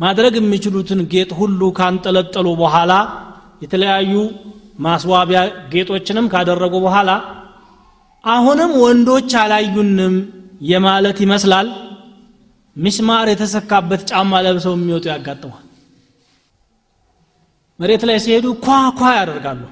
ማድረግ 0.00 0.34
የሚችሉትን 0.38 1.00
ጌጥ 1.12 1.30
ሁሉ 1.32 1.60
ካንጠለጠሉ 1.78 2.48
በኋላ 2.62 2.92
የተለያዩ 3.62 4.12
ማስዋቢያ 4.80 5.40
ጌጦችንም 5.72 6.26
ካደረጉ 6.32 6.74
በኋላ 6.80 7.10
አሁንም 8.24 8.70
ወንዶች 8.82 9.30
አላዩንም 9.42 10.14
የማለት 10.70 11.18
ይመስላል። 11.24 11.68
ሚስማር 12.76 13.26
የተሰካበት 13.30 14.00
ጫማ 14.10 14.40
ለብሰው 14.44 14.74
የሚወጡ 14.76 15.04
ያጋጥሟል 15.12 15.64
መሬት 17.78 18.02
ላይ 18.08 18.18
ሲሄዱ 18.24 18.46
ኳ 18.64 18.68
ኳ 18.98 19.10
ያደርጋሉ። 19.18 19.62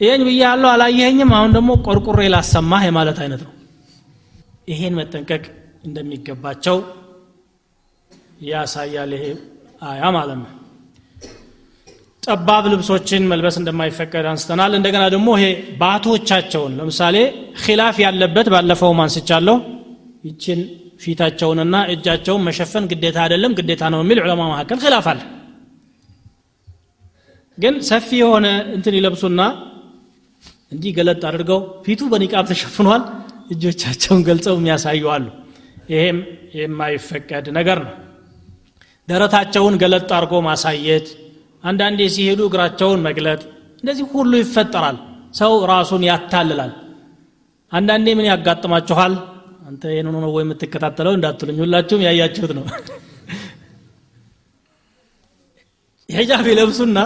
ይሄን 0.00 0.22
ብዬ 0.26 0.38
ያለው 0.44 0.68
አላየኸኝም 0.70 1.30
አሁን 1.38 1.50
ደግሞ 1.56 1.70
ቆርቁሬ 1.86 2.20
ላሰማህ 2.34 2.82
የማለት 2.86 3.18
አይነት 3.24 3.42
ነው። 3.46 3.52
ይሄን 4.70 4.96
መጠንቀቅ 5.00 5.44
እንደሚገባቸው 5.84 6.78
ያሳያል 8.44 9.12
ይሄ 9.16 9.24
አያ 9.82 10.02
ማለት 10.16 10.38
ነው 10.42 10.50
ጠባብ 12.22 12.64
ልብሶችን 12.72 13.22
መልበስ 13.30 13.56
እንደማይፈቀድ 13.60 14.26
አንስተናል። 14.30 14.72
እንደገና 14.78 15.04
ደግሞ 15.14 15.28
ይሄ 15.36 15.46
ባቶቻቸውን 15.80 16.72
ለምሳሌ 16.78 17.16
ኪላፍ 17.62 17.96
ያለበት 18.04 18.48
ባለፈው 18.54 18.92
አንስቻለሁ። 19.04 19.56
ይችን 20.24 20.60
ፊታቸውንና 21.02 21.76
እጃቸውን 21.92 22.44
መሸፈን 22.48 22.84
ግዴታ 22.90 23.18
አይደለም 23.24 23.54
ግዴታ 23.58 23.82
ነው 23.92 24.00
የሚል 24.04 24.18
ዑለማ 24.24 24.42
መካከል 24.52 24.78
ኪላፍ 24.84 25.06
አለ። 25.12 25.20
ግን 27.58 27.74
ሰፊ 27.88 28.08
የሆነ 28.20 28.46
እንትን 28.76 28.94
ይለብሱና 28.98 29.40
እንዲህ 30.72 30.92
ገለጥ 30.98 31.22
አድርገው 31.30 31.60
ፊቱ 31.86 32.02
በኒቃብ 32.12 32.44
ተሸፍኗል 32.50 33.02
እጆቻቸውን 33.50 34.22
ገልጸው 34.28 34.54
የሚያሳዩ 34.58 35.02
አሉ። 35.14 35.26
ይሄም 35.88 36.18
የማይፈቀድ 36.58 37.46
ነገር 37.58 37.78
ነው። 37.86 37.92
ደረታቸውን 39.08 39.74
ገለጥ 39.82 40.08
አድርጎ 40.16 40.34
ማሳየት 40.46 41.06
አንዳንዴ 41.63 42.01
ሲሄዱ 42.15 42.41
እግራቸውን 42.49 42.99
መግለጥ 43.07 43.41
እንደዚህ 43.79 44.05
ሁሉ 44.13 44.31
ይፈጠራል 44.41 44.97
ሰው 45.39 45.53
ራሱን 45.71 46.03
ያታልላል 46.09 46.71
አንዳንዴ 47.71 48.07
ምን 48.17 48.27
ያጋጥማችኋል 48.31 49.13
አንተ 49.69 49.83
ይህን 49.93 50.07
ነው 50.23 50.31
ወይ 50.35 50.43
የምትከታተለው 50.45 51.13
እንዳትሉኝ 51.17 51.57
ሁላችሁም 51.63 52.03
ያያችሁት 52.07 52.51
ነው 52.57 52.65
ሂጃብ 56.09 56.45
ይለብሱና 56.51 56.99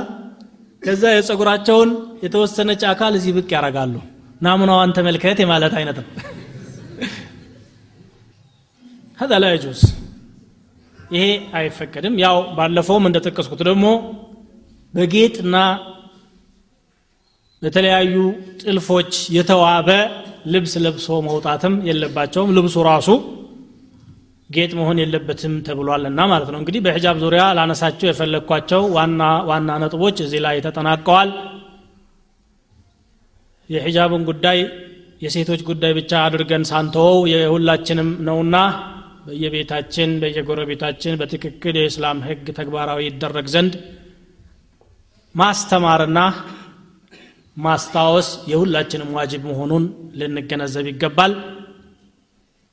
ከዛ 0.84 1.04
የጸጉራቸውን 1.14 1.90
የተወሰነች 2.26 2.84
አካል 2.92 3.14
እዚህ 3.20 3.34
ብቅ 3.38 3.50
ያደርጋሉ 3.56 3.96
ናሙናዋን 4.42 4.94
ተመልከት 4.98 5.40
የማለት 5.44 5.76
አይነት 5.80 5.98
ነው 6.04 6.08
هذا 9.20 9.36
لا 9.44 9.50
يجوز 9.56 9.82
ይሄ 11.14 11.24
አይፈቀድም 11.58 12.16
ያው 12.24 12.38
ባለፈውም 12.58 13.06
እንደጠቀስኩት 13.10 13.62
ደግሞ 13.70 13.86
በጌጥና 14.97 15.57
በተለያዩ 17.63 18.15
ጥልፎች 18.63 19.13
የተዋበ 19.37 19.89
ልብስ 20.55 20.75
ለብሶ 20.85 21.07
መውጣትም 21.27 21.75
የለባቸውም። 21.89 22.53
ልብሱ 22.57 22.77
ራሱ 22.89 23.09
ጌጥ 24.51 24.71
መሆን 24.79 24.99
የለበትም 25.03 25.55
ተብሏልና 25.67 26.21
ማለት 26.33 26.49
ነው። 26.53 26.59
እንግዲህ 26.61 26.81
በሒጃብ 26.85 27.17
ዙሪያ 27.25 27.45
ላነሳቸው 27.59 28.07
የፈለግኳቸው 28.09 28.83
ዋና 28.97 29.23
ዋና 29.49 29.79
ነጥቦች 29.83 30.19
እዚህ 30.25 30.41
ላይ 30.47 30.59
ተጠናቀዋል። 30.67 31.31
የሒጃብን 33.71 34.25
ጉዳይ 34.31 34.59
የሴቶች 35.23 35.61
ጉዳይ 35.69 35.93
ብቻ 35.99 36.13
አድርገን 36.27 36.65
ሳንተወው 36.71 37.19
የሁላችንም 37.33 38.09
ነውና 38.27 38.57
በየቤታችን 39.27 40.11
በየጎረቤታችን 40.23 41.19
በትክክል 41.21 41.77
የእስላም 41.79 42.19
ህግ 42.27 42.47
ተግባራዊ 42.59 43.01
ይደረግ 43.07 43.47
ዘንድ 43.55 43.75
ማስተማርና 45.36 46.20
ማስታወስ 47.58 48.30
የሁላችንም 48.52 49.10
ዋጅብ 49.18 49.42
መሆኑን 49.50 49.84
ልንገነዘብ 50.20 50.86
ይገባል 50.92 51.34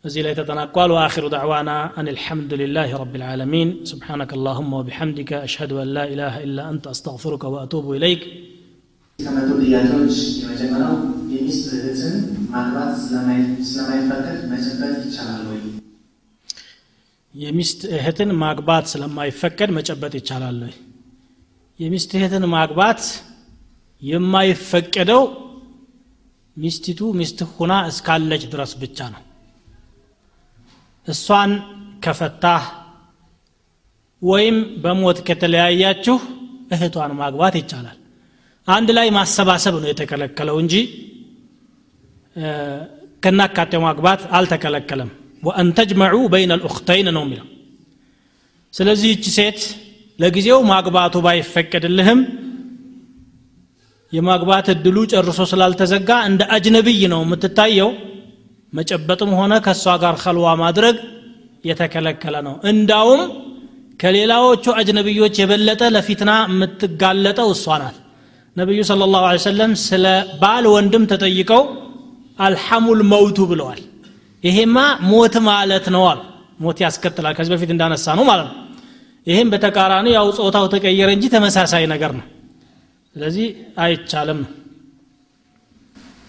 እዚህ 0.05 0.22
ላይ 0.26 0.34
ተጠናቋል 0.39 0.91
ወአኺሩ 0.97 1.24
ዳዕዋና 1.34 1.70
አን 1.99 2.07
الحمد 2.14 2.53
لله 2.62 2.89
رب 3.03 3.14
العالمين 3.20 3.68
سبحانك 3.93 4.30
اللهم 4.39 4.70
وبحمدك 4.78 5.30
أشهد 5.47 5.70
أن 5.82 5.89
لا 5.97 6.05
إله 6.12 6.34
إلا 6.47 6.62
أنت 6.72 6.84
أستغفرك 6.95 7.43
وأتوب 7.53 7.86
إليك 7.99 8.22
ከመቶ 9.18 9.51
ጥያቄዎች 9.62 10.16
የመጀመሪያው 10.43 10.93
የሚስት 11.34 11.66
እህትን 11.78 12.16
ማግባት 12.53 12.93
ስለማይፈቀድ 13.05 14.41
መጨበጥ 14.53 15.01
ይቻላል 15.09 15.43
ወይ? 15.51 15.61
የሚስት 17.34 17.80
እህትን 17.97 18.30
ማግባት 18.43 18.84
ስለማይፈቀድ 18.93 19.70
መጨበጥ 19.78 20.12
ይቻላል 20.20 20.59
ወይ? 20.66 20.74
የሚስት 21.80 22.11
እህትን 22.17 22.45
ማግባት 22.53 23.01
የማይፈቀደው 24.01 25.24
ሚስቲቱ 26.57 27.01
ሚስት 27.19 27.39
ሁና 27.53 27.74
እስካለች 27.89 28.43
ድረስ 28.51 28.71
ብቻ 28.82 28.97
ነው። 29.13 29.21
እሷን 31.07 31.51
ከፈታህ 32.03 32.63
ወይም 34.21 34.57
በሞት 34.84 35.17
ከተለያያችሁ 35.28 36.17
እህቷን 36.71 37.11
ማግባት 37.21 37.55
ይቻላል። 37.61 37.97
አንድ 38.67 38.89
ላይ 38.97 39.07
ማሰባሰብ 39.17 39.76
ነው 39.82 39.89
የተከለከለው 39.91 40.57
እንጂ 40.63 40.76
ከናካቴው 43.24 43.82
ማግባት 43.88 44.21
አልተከለከለም። 44.38 45.09
ወአን 45.43 45.69
ተጅመዑ 45.78 46.15
በይነ 46.34 46.53
ልኡክተይን 46.61 47.07
ነው 47.17 47.24
የሚለው። 47.26 47.47
ስለዚህ 48.74 49.09
እቺ 49.15 49.26
ሴት 49.38 49.59
ለጊዜው 50.24 50.59
ማግባቱ 50.69 51.15
ባይፈቀድልህም 51.26 52.19
የማግባት 54.13 54.67
እድሉ 54.74 54.97
ጨርሶ 55.11 55.39
ስላልተዘጋ 55.51 56.09
እንደ 56.28 56.41
አጅነብይ 56.55 57.01
ነው 57.13 57.21
የምትታየው። 57.24 57.89
መጨበጥም 58.74 59.32
ሆነ 59.39 59.53
ከእሷ 59.65 59.86
ጋር 60.03 60.15
ከልዋ 60.24 60.47
ማድረግ 60.61 60.95
የተከለከለ 61.65 62.36
ነው። 62.47 62.55
እንዳውም 62.71 63.21
ከሌላዎቹ 63.99 64.65
አጅነብዮች 64.80 65.36
የበለጠ 65.41 65.82
ለፊትና 65.95 66.32
የምትጋለጠው 66.49 67.49
እሷ 67.55 67.65
ናት። 67.82 67.97
ነቢዩ 68.55 68.80
ስለ 68.89 69.03
ላሁ 69.13 69.26
ሰለም 69.45 69.71
ስለ 69.84 70.05
ባል 70.41 70.65
ወንድም 70.74 71.03
ተጠይቀው 71.11 71.63
አልሐሙል 72.39 73.01
መውቱ 73.13 73.39
ብለዋል። 73.51 73.82
ይሄማ 74.43 74.78
ሞት 75.09 75.36
ማለት 75.47 75.86
ነው 75.95 76.03
አሉ። 76.11 76.19
ሞት 76.59 76.78
ያስከትላል። 76.86 77.34
ከዚህ 77.38 77.51
በፊት 77.53 77.71
እንዳነሳ 77.76 78.15
ነው 78.19 78.26
ማለት 78.32 78.47
ነው 78.49 78.57
ይህም 79.28 79.49
በተቃራኒ 79.53 80.07
ያው 80.15 80.28
ጾታው 80.38 80.65
ተቀየረ 80.74 81.09
እንጂ 81.15 81.26
ተመሳሳይ 81.34 81.86
ነገር 81.93 82.11
ነው። 82.17 82.26
ስለዚህ 83.15 83.45
አይቻልም። 83.84 84.39
ነው 84.43 84.51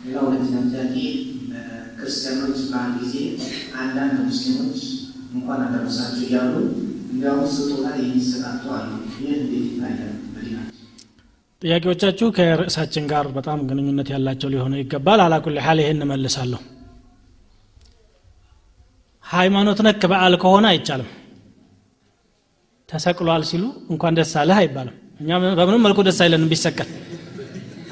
ሌላው 0.05 0.25
ሁለተኛ 0.29 0.55
ጥያቄ 0.73 0.97
ክርስቲያኖች 1.99 2.59
በአንድ 2.71 2.97
ጊዜ 3.03 3.15
አንዳንድ 3.81 4.17
ሙስሊሞች 4.27 4.81
እንኳን 5.35 5.61
አደረሳችሁ 5.67 6.23
እያሉ 6.27 6.55
እንዲያውም 7.13 7.49
ስጦታ 7.55 7.87
የሚሰጣጡ 8.01 8.65
አሉ። 8.77 8.91
ይህ 9.17 9.33
እንዴት 9.39 9.65
ይታያል? 9.69 10.11
ጥያቄዎቻችሁ 11.63 12.27
ከርዕሳችን 12.37 13.05
ጋር 13.11 13.27
በጣም 13.37 13.59
ግንኙነት 13.69 14.09
ያላቸው 14.15 14.49
ሊሆኑ 14.55 14.75
ይገባል። 14.81 15.21
አላኩል 15.25 15.57
ሀል 15.67 15.79
ይህን 15.83 16.05
እመልሳለሁ። 16.07 16.61
ሃይማኖት 19.25 19.79
ነክ 19.87 20.03
በዓል 20.11 20.35
ከሆነ 20.43 20.65
አይቻልም 20.73 21.09
ተሰቅሏል 22.95 23.43
ሲሉ 23.49 23.63
እንኳን 23.91 24.17
ደስ 24.19 24.33
አለህ 24.41 24.59
አይባልም። 24.61 24.97
እኛ 25.21 25.31
በምንም 25.59 25.83
መልኩ 25.87 26.01
ደስ 26.09 26.19
አይለንም 26.25 26.49
ቢሰቀል። 26.53 26.91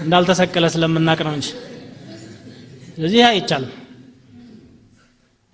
እንዳልተሰቀለ 0.03 0.67
ስለምናቅ 0.75 1.19
ነው 1.27 1.33
እንጂ። 1.37 1.49
ስለዚህ 2.95 3.21
አይቻልም። 3.29 3.73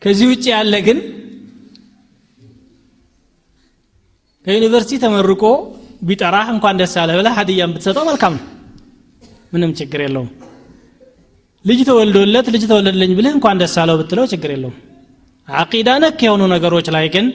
ከዚህ 0.03 0.27
ውጭ 0.33 0.45
ያለ 0.53 0.75
ግን 0.87 0.99
ከዩኒቨርሲቲ 4.47 4.99
ተመርቆ 5.03 5.43
ቢጠራህ 6.03 6.49
እንኳን 6.55 6.77
ደስ 6.81 6.93
ያለህ 6.99 7.17
ብለህ 7.19 7.33
ሀዲያን 7.39 7.73
ብትሰጠው 7.75 8.05
መልካም 8.11 8.35
ነው። 8.39 8.45
ምንም 9.53 9.71
ችግር 9.79 10.01
የለውም። 10.05 10.31
ልጅ 11.65 11.81
ተወልዶለት 11.89 12.47
ልጅ 12.55 12.65
ተወለድልኝ 12.71 13.13
ብልህ 13.19 13.33
እንኳን 13.37 13.57
ደስ 13.63 13.75
አለው 13.83 13.97
ብትለው 14.01 14.27
ችግር 14.33 14.51
የለውም። 14.55 14.77
አቂዳ 15.49 15.91
ነክ 16.03 16.21
የሆኑ 16.27 16.43
ነገሮች 16.55 16.87
ላይ 16.97 17.07
ግን 17.15 17.27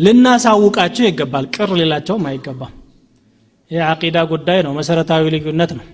ልናሳውቃቸው 0.00 1.04
ይገባል። 1.06 1.46
ቅር 1.54 1.70
ሌላቸውም 1.80 2.26
አይገባም። 2.30 2.74
ይህ 3.70 3.82
አቂዳ 3.88 4.18
ጉዳይ 4.30 4.58
ነው። 4.66 4.72
መሰረታዊ 4.74 5.22
ልዩነት 5.34 5.72
ነው? 5.78 5.86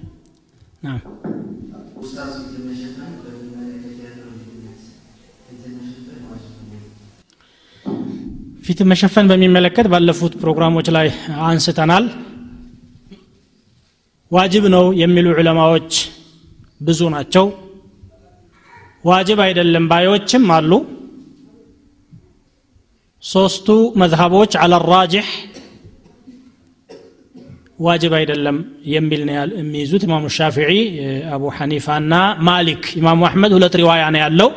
ፊት 8.67 8.81
መሸፈን 8.91 9.27
በሚመለከት 9.31 9.87
ባለፉት 9.87 10.33
ፕሮግራሞች 10.41 10.87
ላይ 10.91 11.09
አንስተናል። 11.43 12.05
ዋጅብ 14.31 14.65
ነው 14.75 14.85
የሚሉ 15.01 15.27
ዑለማዎች 15.39 15.91
ብዙ 16.81 17.01
ናቸው። 17.15 17.45
ዋጅብ 19.05 19.39
አይደለም 19.45 19.85
ባዮችም 19.89 20.47
አሉ 20.53 20.73
ሶስቱ 23.23 23.69
መዝሀቦች 24.01 24.53
አለ 24.62 24.75
ራጅሕ 24.87 25.29
ዋጅብ 27.87 28.12
አይደለም 28.19 28.57
የሚል 28.93 29.23
ነው 29.29 29.35
የሚይዙት 29.61 30.03
ኢማሙ 30.07 30.27
ሻፊዒ 30.37 30.71
አቡ 31.35 31.43
ሐኒፋና 31.57 32.12
ማሊክ። 32.49 32.85
ኢማሙ 33.01 33.21
አሕመድ 33.29 33.53
ሁለት 33.57 33.75
ሪዋያ 33.81 34.05
ነው 34.14 34.21
ያለው። 34.25 34.51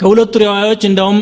ከሁለቱ 0.00 0.32
ሪዋያዎች 0.42 0.82
እንደውም 0.88 1.18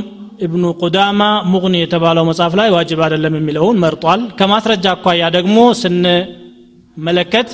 ኢብኑ 0.47 0.65
ቁዳማ 0.81 1.21
ሙግኒ 1.53 1.77
የተባለው 1.81 2.25
መጽሐፍ 2.29 2.53
ላይ 2.61 2.69
ዋጅብ 2.77 3.01
አይደለም 3.07 3.37
የሚለውን 3.39 3.81
መርጧል። 3.85 4.21
ከማስረጃ 4.39 4.87
አኳያ 4.95 5.23
ደግሞ 5.37 5.57
ስንመለከት 5.81 7.49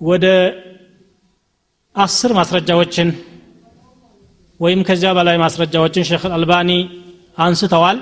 ወደ 0.00 0.26
አስር 1.94 2.30
ማስረጃዎችን 2.38 3.08
ወይም 4.60 4.80
ከዚያ 4.88 5.10
በላይ 5.18 5.36
ማስረጃዎችን 5.42 6.06
ሼክ 6.08 6.24
አልባኒ 6.36 6.70
አንስተዋል። 7.38 7.98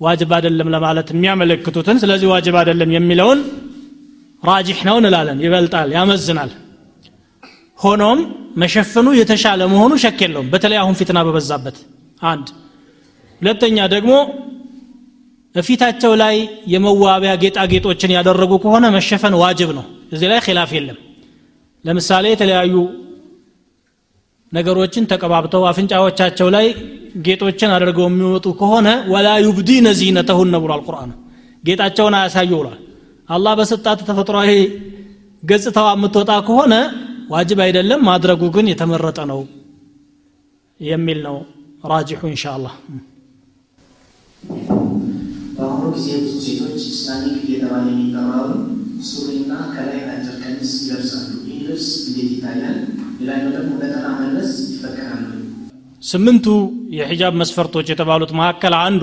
ዋጅብ 0.00 0.30
አይደለም 0.36 0.68
ለማለት 0.74 1.08
የሚያመለክቱትን 1.12 1.96
ስለዚህ 2.02 2.28
ዋጅብ 2.32 2.54
አይደለም 2.60 2.90
የሚለውን 2.96 3.40
ራጅሕ 4.42 4.78
ነው 4.88 4.96
እንላለን። 5.00 5.38
ይበልጣል 5.44 5.88
ያመዝናል። 5.96 6.50
ሆኖም 7.78 8.18
መሸፈኑ 8.56 9.08
የተሻለ 9.18 9.60
መሆኑ 9.72 9.92
ሸክ 10.04 10.18
የለውም 10.24 10.48
በተለይ 10.52 10.78
አሁን 10.82 10.94
ፊትና 11.00 11.18
በበዛበት 11.26 11.76
አንድ። 12.22 12.48
ሁለተኛ 13.40 13.78
ደግሞ 13.94 14.12
እፊታቸው 15.54 16.12
ላይ 16.22 16.36
የመዋቢያ 16.72 17.32
ጌጣጌጦችን 17.42 18.10
ያደረጉ 18.16 18.52
ከሆነ 18.64 18.86
መሸፈን 18.96 19.34
ዋጅብ 19.42 19.70
ነው። 19.78 19.84
እዚህ 20.12 20.28
ላይ 20.32 20.40
ኪላፍ 20.46 20.72
የለም። 20.76 20.98
ለምሳሌ 21.84 22.24
የተለያዩ 22.32 22.74
ነገሮችን 24.52 25.08
ተቀባብተው 25.10 25.62
አፍንጫዎቻቸው 25.70 26.48
ላይ 26.54 26.66
ጌጦችን 27.26 27.72
አድርገው 27.76 28.06
የሚወጡ 28.08 28.46
ከሆነ 28.60 28.88
ወላ 29.12 29.28
ዩብዲነ 29.44 29.88
ዚነተሁነ 30.00 30.56
ብሏል 30.64 30.82
ቁርአን 30.88 31.10
ጌጣቸውን 31.64 32.14
አያሳዩ 32.18 32.50
ብሏል 32.60 32.78
አላህ 33.28 33.52
በሰጣት 33.60 34.00
ተፈጥሯዊ 34.08 34.52
ገጽታዋ 35.42 35.88
የምትወጣ 35.96 36.32
ከሆነ 36.48 36.74
ዋጅብ 37.34 37.60
አይደለም 37.66 38.00
ማድረጉ 38.08 38.42
ግን 38.56 38.68
የተመረጠ 38.70 39.20
ነው 39.32 39.40
የሚል 40.80 41.18
ነው 41.26 41.36
راجح 41.92 42.20
إن 42.30 42.35
شاء 42.35 42.44
الله 42.56 42.74
በአሁኑ 45.54 45.86
ጊዜ 45.96 46.08
ብዙ 46.22 46.34
ሴቶች 46.44 46.82
Islamic 46.90 47.38
እየተባለ 47.44 47.86
የሚጠራውን 47.92 48.60
ሱሪና 49.08 49.52
ከላይ 49.74 50.00
አጭር 50.12 50.36
ቀሚስ 50.44 50.72
ይለብሳሉ። 50.80 51.30
ይህ 51.48 51.58
ልብስ 51.66 51.88
እንዴት 52.02 52.30
ይታያል? 52.34 52.78
ስምንቱ 56.02 56.46
የሒጃብ 56.98 57.34
መስፈርቶች 57.40 57.86
የተባሉት 57.92 58.30
መካከል 58.38 58.74
አንዱ 58.78 59.02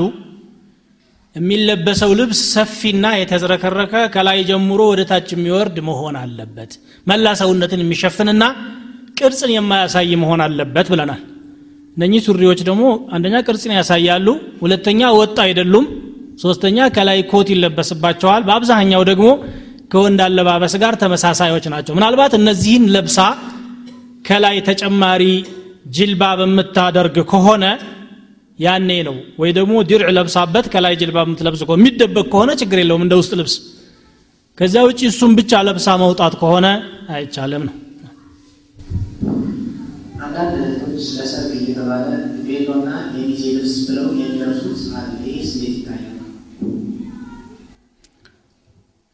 የሚለበሰው 1.36 2.12
ልብስ 2.20 2.40
ሰፊና 2.54 3.06
የተዝረከረከ 3.20 3.96
ከላይ 4.14 4.40
ጀምሮ 4.50 4.82
ወደ 4.92 5.02
ታች 5.10 5.28
የሚወርድ 5.34 5.78
መሆን 5.90 6.16
አለበት። 6.22 6.72
መላ 7.08 7.34
ሰውነትን 7.42 7.82
የሚሸፍንና 7.84 8.44
ቅርጽን 9.20 9.52
የማያሳይ 9.56 10.12
መሆን 10.24 10.42
አለበት 10.46 10.88
ብለናል። 10.94 11.22
እነኚህ 11.98 12.22
ሱሪዎች 12.28 12.60
ደግሞ 12.68 12.84
አንደኛ 13.16 13.36
ቅርጽን 13.48 13.74
ያሳያሉ 13.78 14.28
ሁለተኛ 14.64 15.12
ወጥ 15.20 15.38
አይደሉም 15.46 15.86
ሶስተኛ 16.44 16.88
ከላይ 16.96 17.20
ኮት 17.32 17.48
ይለበስባቸዋል 17.54 18.42
በአብዛኛው 18.48 19.04
ደግሞ 19.12 19.28
ከወንድ 19.94 20.22
አለባበስ 20.26 20.74
ጋር 20.84 20.94
ተመሳሳዮች 21.04 21.66
ናቸው። 21.74 21.94
ምናልባት 21.98 22.34
እነዚህን 22.40 22.86
ለብሳ 22.96 23.20
ከላይ 24.28 24.58
ተጨማሪ 24.70 25.24
ጅልባ 25.96 26.24
በምታደርግ 26.40 27.18
ከሆነ 27.32 27.66
ያኔ 28.60 28.92
ነው 29.08 29.18
ወይ 29.42 29.52
ደግሞ 29.58 29.74
ድርዕ 29.90 30.08
ለብሳበት 30.18 30.66
ከላይ 30.74 30.94
ጅልባ 31.02 31.18
የምትለብስ 31.26 31.62
ከሆነ 31.66 31.80
የሚደበቅ 31.82 32.26
ከሆነ 32.34 32.52
ችግር 32.62 32.78
የለውም 32.82 33.04
እንደ 33.06 33.16
ውስጥ 33.22 33.34
ልብስ 33.40 33.56
ከዚያ 34.58 34.82
ውጭ 34.88 35.02
እሱም 35.10 35.34
ብቻ 35.40 35.62
ለብሳ 35.68 35.88
መውጣት 36.04 36.36
ከሆነ 36.42 36.68
አይቻልም 37.16 37.64
ነው 37.68 37.76
አንዳንድ 40.28 40.56
እህቶች 40.62 41.06
ለሰርግ 41.18 41.52
እየተባለ 41.58 42.08
ቬሎና 42.48 42.90
የሚዜ 43.18 43.44
ልብስ 43.58 43.76
ብለው 43.88 44.08
የሚለብሱት 44.20 44.82
አለ። 45.00 45.10
ይህስ 45.28 45.52
እንዴት 45.56 45.76
ይታያል? 45.78 46.04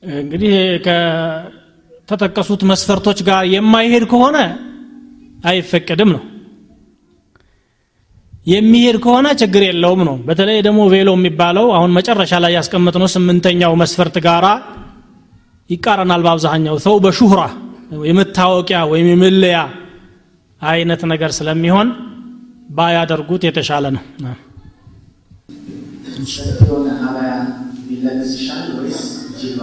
እንግዲህ 0.03 0.53
ከተጠቀሱት 0.87 2.61
መስፈርቶች 2.71 3.19
ጋር 3.29 3.43
የማይሄድ 3.53 4.05
ከሆነ 4.11 4.37
አይፈቀድም 5.43 6.09
ነው። 6.15 6.21
የሚሄድ 8.47 8.97
ከሆነ 9.03 9.27
ችግር 9.41 9.63
የለውም 9.65 10.01
ነው። 10.07 10.15
በተለይ 10.27 10.57
ደግሞ 10.67 10.79
ቬሎ 10.93 11.09
የሚባለው 11.17 11.67
አሁን 11.77 11.91
መጨረሻ 11.97 12.39
ላይ 12.43 12.51
ያስቀመጥነው 12.57 13.09
ስምንተኛው 13.13 13.73
መስፈርት 13.81 14.15
ጋራ 14.25 14.47
ይቃረናል 15.69 16.23
በአብዛኛው። 16.25 16.77
ሰው 16.85 16.95
በሹህራ 17.05 17.41
የመታወቂያ 18.07 18.79
ወይም 18.91 19.07
የመለያ 19.11 19.57
አይነት 20.61 21.01
ነገር 21.11 21.31
ስለሚሆን 21.37 21.87
ባያደርጉት 22.69 23.43
የተሻለ 23.47 23.85
ነው። 23.95 24.03
የሆነ 26.61 26.87
ይሻል 28.33 28.67
ወይስ 28.77 29.01
ጅልባ 29.39 29.61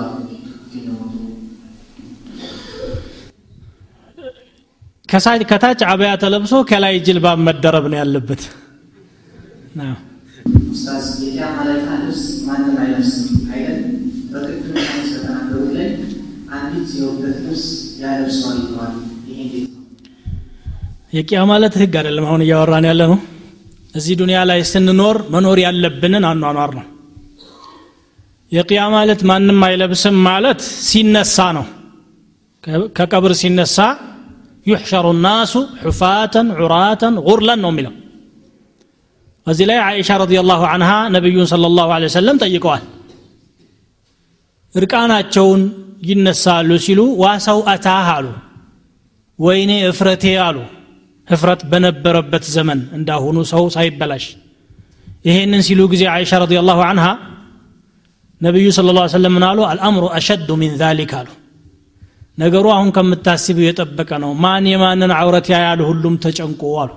ከታች 5.11 5.81
አበያ 5.91 6.11
ተለብሶ 6.23 6.55
ከላይ 6.71 6.95
ጅልባብ 7.07 7.39
መደረብ 7.47 7.85
ነው 7.93 7.99
ያለበት። 8.01 8.43
የቂያ 21.13 21.41
ማለት 21.51 21.75
ህግ 21.81 21.95
አይደለም 22.01 22.25
አሁን 22.29 22.43
እያወራን 22.45 22.85
ያለ 22.89 23.03
ነው 23.13 23.19
እዚህ 23.95 24.15
ዱንያ 24.21 24.41
ላይ 24.51 24.61
ስንኖር 24.71 25.17
መኖር 25.35 25.59
ያለብንን 25.65 26.25
አኗኗር 26.29 26.73
ነው። 26.79 26.87
የቂያ 28.53 28.83
ማለት 28.95 29.21
ማንም 29.31 29.59
አይለብስም 29.67 30.17
ማለት 30.29 30.61
ሲነሳ 30.87 31.37
ነው። 31.59 31.67
ከቀብር 32.99 33.33
ሲነሳ 33.41 33.77
ዩሕሸሩ 34.67 35.07
ናሱ 35.25 35.53
ሑፋተን 35.85 36.49
ዑራተን 36.59 37.15
ጉርለን 37.27 37.61
ነው 37.65 37.71
የሚለው 37.73 37.95
እዚህ 39.47 39.67
ላይ 39.71 39.79
አይሻ 39.89 40.17
ረዲየላሁ 40.23 40.63
አንሃ 40.73 40.91
ነቢዩን 41.17 41.47
ሰለላሁ 41.53 41.89
ዐለይሂ 41.95 42.11
ወሰለም 42.13 42.37
ጠይቀዋል 42.45 42.83
እርቃናቸውን 44.75 45.63
ይነሳሉ 46.11 46.71
ሲሉ 46.85 47.01
ዋሰው 47.23 47.59
አታህ 47.73 48.09
አሉ 48.17 48.27
ወይኔ 49.39 49.73
እፍረቴ 49.91 50.25
አሉ 50.47 50.59
እፍረት 51.29 51.61
በነበረበት 51.73 52.45
ዘመን 52.55 52.81
እንዳሁኑ 52.99 53.39
ሰው 53.53 53.65
ሳይበላሽ 53.75 54.25
ይሄንን 55.29 55.63
ሲሉ 55.69 55.81
ጊዜ 55.93 56.05
አይሻ 56.15 56.33
ረዲየላሁ 56.45 56.81
አንሃ 56.91 57.07
ነቢዩ 58.41 58.69
ስለ 58.77 58.93
ላ 58.97 59.03
ሰለም 59.17 59.35
አሉ 59.51 59.61
አልአምሩ 59.73 60.05
አሸዱ 60.19 60.51
ሚን 60.63 60.73
ዛሊክ 60.83 61.13
አሉ 61.19 61.29
ነገሩ 62.41 62.67
አሁን 62.75 62.89
ከምታስቢው 62.97 63.65
የጠበቀ 63.67 64.11
ነው። 64.23 64.31
ማን 64.43 64.67
የማንን 64.71 65.13
አውረት 65.17 65.47
ያያል? 65.53 65.81
ሁሉም 65.89 66.15
ተጨንቆ 66.25 66.63
አሉ። 66.83 66.91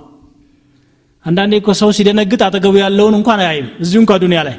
አንዳንዴ 1.26 1.52
እኮ 1.60 1.70
ሰው 1.80 1.90
ሲደነግጥ 1.96 2.40
አጠገቡ 2.46 2.74
ያለውን 2.82 3.14
እንኳን 3.18 3.40
አያይም። 3.42 3.68
እዚሁ 3.82 3.98
እንኳ 4.02 4.12
ዱንያ 4.22 4.40
ላይ 4.48 4.56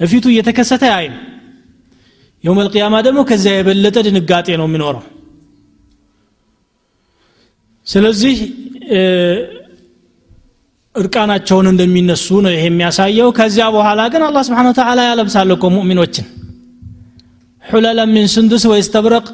እፊቱ 0.00 0.24
እየተከሰተ 0.32 0.84
አያይም። 0.90 1.16
የውም 2.44 2.58
አልቅያማ 2.62 2.96
ደግሞ 3.06 3.20
ከዚያ 3.30 3.54
የበለጠ 3.56 3.96
ድንጋጤ 4.06 4.48
ነው 4.60 4.66
የሚኖረው። 4.68 5.02
ስለዚህ 7.86 8.36
እርቃናቸውን 10.94 11.66
እንደሚነሱ 11.70 12.26
ነው 12.44 12.52
ይሄ 12.54 12.64
የሚያሳየው። 12.68 13.28
ከዚያ 13.36 13.66
በኋላ 13.76 14.00
ግን 14.12 14.22
አላህ 14.28 14.42
ስብሓን 14.48 14.68
ወተዓላ 14.70 15.00
ያለብሳል 15.08 15.50
እኮ 15.54 15.66
ሙእሚኖችን። 15.74 16.26
ሑለለ 17.64 18.00
ሚን 18.12 18.26
ስንዱስ 18.34 18.64
ወይስተብረቅ 18.70 19.26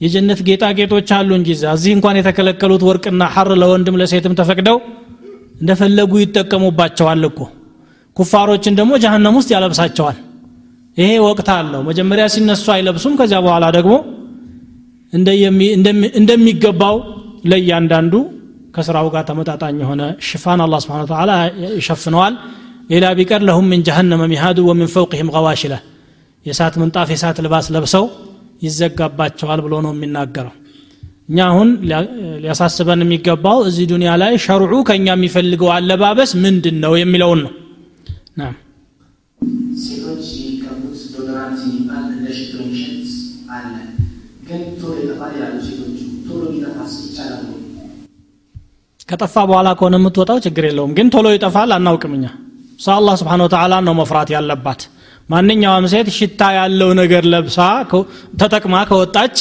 የጀነት 0.00 0.40
ጌጣጌጦች 0.48 1.08
አሉ 1.16 1.30
እንጂ 1.38 1.48
እዚህ 1.70 1.92
እንኳን 1.96 2.18
የተከለከሉት 2.18 2.82
ወርቅና 2.88 3.22
ሐር 3.34 3.50
ለወንድም 3.62 3.96
ለሴትም 4.00 4.34
ተፈቅደው 4.40 4.78
እንደፈለጉ 5.60 6.12
ይጠቀሙባቸዋል 6.22 7.22
እኮ። 7.28 7.38
ኩፋሮችን 8.16 8.76
ደግሞ 8.78 8.92
ጀሀነም 9.02 9.36
ውስጥ 9.38 9.50
ያለብሳቸዋል። 9.54 10.16
ይሄ 10.96 11.10
ወቅት 11.26 11.48
አለው። 11.56 11.80
መጀመሪያ 11.88 12.24
ሲነሱ 12.34 12.66
አይለብሱም 12.74 13.14
ከዚያ 13.18 13.38
በኋላ 13.46 13.66
ደግሞ 13.76 13.94
እንደሚገባው 16.20 16.96
ለእያንዳንዱ 17.50 18.14
ከስራው 18.74 19.06
ጋር 19.14 19.22
ተመጣጣኝ 19.28 19.76
የሆነ 19.82 20.02
ሽፋን 20.28 20.60
አላህ 20.64 20.78
ስብሓን 20.84 21.06
ተዓላ 21.10 21.32
ይሸፍነዋል። 21.78 22.34
ሌላ 22.90 23.06
ቢቀር 23.18 23.40
ለሁም 23.48 23.66
ምን 23.70 23.80
ጀሀነመ 23.86 24.22
ሚሃዱ 24.32 24.58
ወሚን 24.68 24.90
ፈውቅህም 24.94 25.30
ገዋሽለ 25.34 25.74
የእሳት 26.46 26.74
ምንጣፍ 26.80 27.08
የእሳት 27.12 27.38
ልባስ 27.44 27.66
ለብሰው 27.74 28.04
ይዘጋባቸዋል 28.62 29.60
ብሎ 29.64 29.74
ነው 29.84 29.92
የሚናገረው 29.94 30.54
እኛ 31.28 31.38
አሁን 31.48 31.68
ሊያ- 31.88 32.08
ሊያሳስበን 32.42 33.02
የሚገባው 33.04 33.58
እዚህ 33.68 33.86
ዱንያ 33.90 34.12
ላይ 34.22 34.32
ሸርዑ 34.44 34.74
ከእኛ 34.88 35.08
የሚፈልገው 35.14 35.70
አለባበስ 35.74 36.30
ምንድን 36.44 36.76
ነው 36.84 36.94
የሚለውን 37.00 37.40
ነው 37.44 37.52
ናም 38.38 38.54
ሴቶች 39.82 40.24
የሚቀቡት 40.36 40.96
deodorant 41.14 41.60
የሚባል 41.66 42.04
እንደ 42.12 42.26
ሽቶ 42.38 42.54
የሚሸት 42.62 43.04
አለ። 43.56 43.74
ግን 44.48 44.62
ቶሎ 44.80 44.94
ይጠፋል 45.00 45.32
ይላሉ 45.36 45.56
ሴቶቹ። 45.66 45.98
ቶሎ 46.26 46.42
ቢጠፋስ 46.52 46.94
ይቻላል 47.04 47.42
ወይ? 47.46 47.54
ከጠፋ 49.08 49.36
በኋላ 49.50 49.68
ከሆነ 49.78 49.96
የምትወጣው 50.00 50.38
ችግር 50.46 50.64
የለውም 50.68 50.92
ግን 50.96 51.08
ቶሎ 51.14 51.26
ይጠፋል 51.34 51.70
አናውቅም 51.76 52.14
እኛ 52.16 52.26
እሷ 52.80 52.88
አላህ 52.96 53.14
سبحانه 53.20 53.94
መፍራት 54.00 54.28
ያለባት 54.34 54.80
ማንኛውም 55.28 55.86
ሴት 55.92 56.08
ሽታ 56.16 56.42
ያለው 56.58 56.90
ነገር 57.00 57.24
ለብሳ 57.32 57.58
ተጠቅማ 58.40 58.74
ከወጣች 58.90 59.36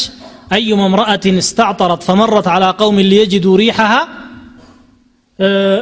أيما 0.56 0.82
امرأة 0.90 1.38
استعطرت 1.42 2.02
فمرت 2.08 2.48
على 2.54 2.66
قوم 2.80 2.98
ليجدوا 3.10 3.46
ريحها? 3.62 3.94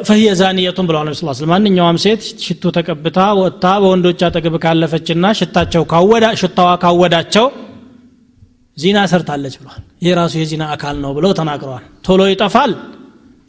ፈህየ 0.08 0.30
ዛኒየቱን 0.40 0.86
ብለዋል 0.88 1.06
ነቢ 1.10 1.16
ስ 1.32 1.46
ማንኛውም 1.52 1.98
ሴት 2.04 2.22
ሽቶ 2.46 2.64
ተቀብታ 2.78 3.20
ወጥታ 3.40 3.66
በወንዶች 3.82 4.22
አጠገብ 4.28 4.56
ካለፈችና 4.64 5.26
ሽታቸው 5.40 5.84
ሽታዋ 6.42 6.70
ካወዳቸው 6.84 7.48
ዚና 8.78 8.98
ሰርታለች 9.12 9.56
ብሏል 9.60 9.82
ይህ 10.04 10.14
ራሱ 10.20 10.34
የዚና 10.40 10.64
አካል 10.74 10.96
ነው 11.04 11.12
ብለው 11.18 11.32
ተናግረዋል። 11.40 11.84
ቶሎ 12.08 12.22
ይጠፋል? 12.32 12.72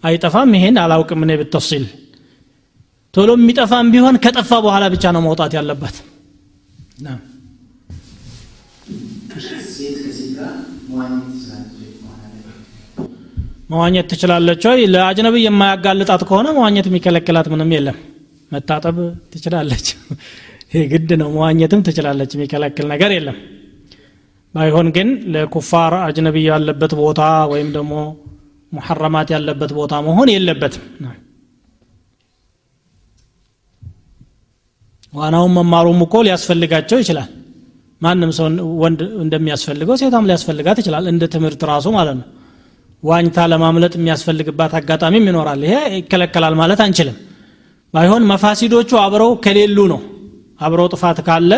አይጠፋም 0.03 0.51
ይሄን 0.57 0.77
አላውቅም 0.83 1.21
እኔ 1.27 1.33
ብተፍሲል 1.41 1.85
ቶሎ 3.15 3.31
የሚጠፋም 3.39 3.87
ቢሆን 3.95 4.17
ከጠፋ 4.25 4.51
በኋላ 4.65 4.85
ብቻ 4.95 5.05
ነው 5.17 5.23
መውጣት 5.27 5.53
ጋር 5.57 5.65
መዋኘት 13.71 14.07
ትችላለች 14.13 14.63
ወይ? 14.69 14.81
ለአጅነቢ 14.87 15.37
የማያጋልጣት 15.43 16.23
ከሆነ 16.29 16.47
መዋኘት 16.53 16.87
የሚከለክላት 16.89 17.47
ምንም 17.53 17.71
የለም። 17.75 17.97
መታጠብ 18.53 18.97
ትችላለች። 19.33 19.87
ግድ 20.93 21.11
ነው። 21.21 21.29
መዋኘትም 21.37 21.83
ትችላለች። 21.83 22.33
የሚከለክል 22.37 22.87
ነገር 22.93 23.13
የለም። 23.17 23.39
ባይሆን 24.55 24.89
ግን 24.97 25.09
ለኩፋር 25.35 25.95
አጅነቢ 26.05 26.37
ያለበት 26.49 26.93
ቦታ 27.01 27.23
ወይም 27.53 27.69
ደግሞ 27.73 27.95
ሙሐረማት 28.73 29.29
ያለበት 29.35 29.71
ቦታ 29.73 29.95
መሆን 30.01 30.29
የለበትም 30.33 30.85
ዋናውን 35.17 35.53
መማሩም 35.57 36.01
እኮ 36.07 36.17
ሊያስፈልጋቸው 36.27 36.99
ይችላል። 37.03 37.29
ማንም 38.01 38.31
ሰው 38.39 38.47
ወንድ 38.83 39.01
እንደሚያስፈልገው 39.25 39.97
ሴቷም 40.01 40.27
ሊያስፈልጋት 40.29 40.79
ይችላል 40.83 41.05
እንደ 41.13 41.25
ትምህርት 41.35 41.63
ራሱ 41.71 41.87
ማለት 41.97 42.17
ነው። 42.19 42.27
ዋኝታ 43.03 43.39
ለማምለጥ 43.53 43.93
የሚያስፈልግባት 43.99 44.73
አጋጣሚም 44.79 45.27
ይኖራል። 45.31 45.61
ይሄ 45.67 45.75
ይከለከላል 45.97 46.55
ማለት 46.61 46.81
አንችልም። 46.87 47.17
ባይሆን 47.95 48.23
መፋሲዶቹ 48.31 48.91
አብረው 49.05 49.33
ከሌሉ 49.45 49.79
ነው። 49.93 50.01
አብረው 50.61 50.89
ጥፋት 50.95 51.19
ካለ 51.27 51.53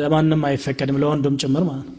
ለማንም 0.00 0.42
አይፈቀድም 0.48 0.98
ለወንዱም 1.02 1.36
ጭምር 1.42 1.62
ማለት 1.70 1.86
ነው። 1.86 1.96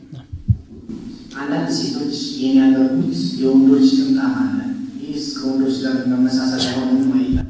አንዳንድ 1.41 1.69
ሴቶች 1.77 2.15
የሚያደርጉት 2.41 3.13
የወንዶች 3.41 3.87
ጥምጣም 3.97 4.33
አለ። 4.41 4.57
ይህስ 5.03 5.27
ከወንዶች 5.37 5.77
ጋር 5.83 5.95
መመሳሰል 6.11 6.61
አይሆንም 6.69 7.11
አይላል 7.17 7.47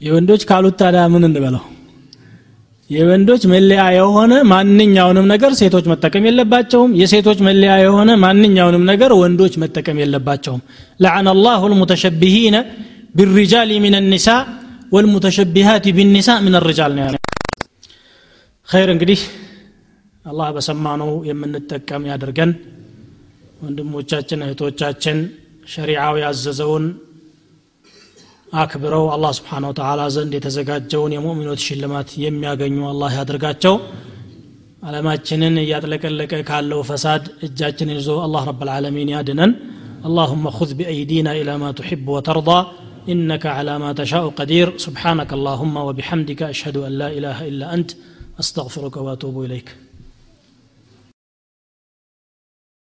የወንዶች 0.00 0.42
ካሉት 0.48 0.74
ታዲያ 0.80 1.02
ምን 1.12 1.24
እንበለው? 1.28 1.62
የወንዶች 2.90 3.42
መለያ 3.52 3.82
የሆነ 3.96 4.32
ማንኛውንም 4.50 5.26
ነገር 5.32 5.52
ሴቶች 5.60 5.86
መጠቀም 5.92 6.26
የለባቸውም። 6.28 6.90
የሴቶች 7.00 7.38
መለያ 7.46 7.72
የሆነ 7.82 8.10
ማንኛውንም 8.24 8.84
ነገር 8.90 9.10
ወንዶች 9.20 9.54
መጠቀም 9.62 9.98
የለባቸውም። 10.02 10.60
ለዓነ 11.00 11.26
አላሁ 11.34 11.62
ልሙተሸቢሂነ 11.72 12.56
ቢሪጃል 13.16 13.70
ሚን 13.84 13.96
ኒሳ 14.12 14.28
ወልሙተሸቢሃት 14.92 15.86
ቢኒሳ 15.96 16.30
ምን 16.44 16.56
ርጃል 16.66 16.92
ነው 16.96 17.02
ያለ። 17.06 17.16
እንግዲህ 18.94 19.20
አላህ 20.24 20.48
በሰማነው 20.54 21.10
የምንጠቀም 21.28 22.04
ያደርገን። 22.10 22.52
ወንድሞቻችን 23.62 24.40
እህቶቻችን 24.46 25.18
ሸሪዓው 25.74 26.14
ያዘዘውን 26.22 26.84
አክብረው 28.61 29.03
አላህ 29.15 29.31
ስብሓን 29.39 29.65
ወተላ 29.69 30.01
ዘንድ 30.15 30.31
የተዘጋጀውን 30.37 31.13
የሙእሚኖች 31.15 31.61
ሽልማት 31.67 32.09
የሚያገኙ 32.25 32.79
አላህ 32.93 33.11
ያድርጋቸው 33.19 33.75
አለማችንን 34.87 35.55
እያጥለቀለቀ 35.63 36.33
ካለው 36.49 36.79
ፈሳድ 36.89 37.25
እጃችን 37.47 37.91
ይዞ 37.97 38.11
አላህ 38.27 38.43
ረብ 38.51 38.63
ልዓለሚን 38.69 39.11
ያድነን 39.17 39.53
اللهم 40.09 40.45
خذ 40.57 40.69
بأيدينا 40.79 41.31
إلى 41.41 41.53
ما 41.63 41.69
تحب 41.79 42.05
وترضى 42.15 42.59
إنك 43.13 43.43
على 43.57 43.73
ما 43.83 43.89
تشاء 43.99 44.25
قدير 44.39 44.67
سبحانك 44.85 45.29
اللهم 45.37 45.75
وبحمدك 45.87 46.41
أشهد 46.53 46.77
أن 46.87 46.91
لا 47.01 47.09
إله 47.17 47.37
إلا 47.49 47.65
أنت 47.75 47.89
أستغفرك 48.41 48.95
وأتوب 49.05 49.35
إليك 49.45 49.67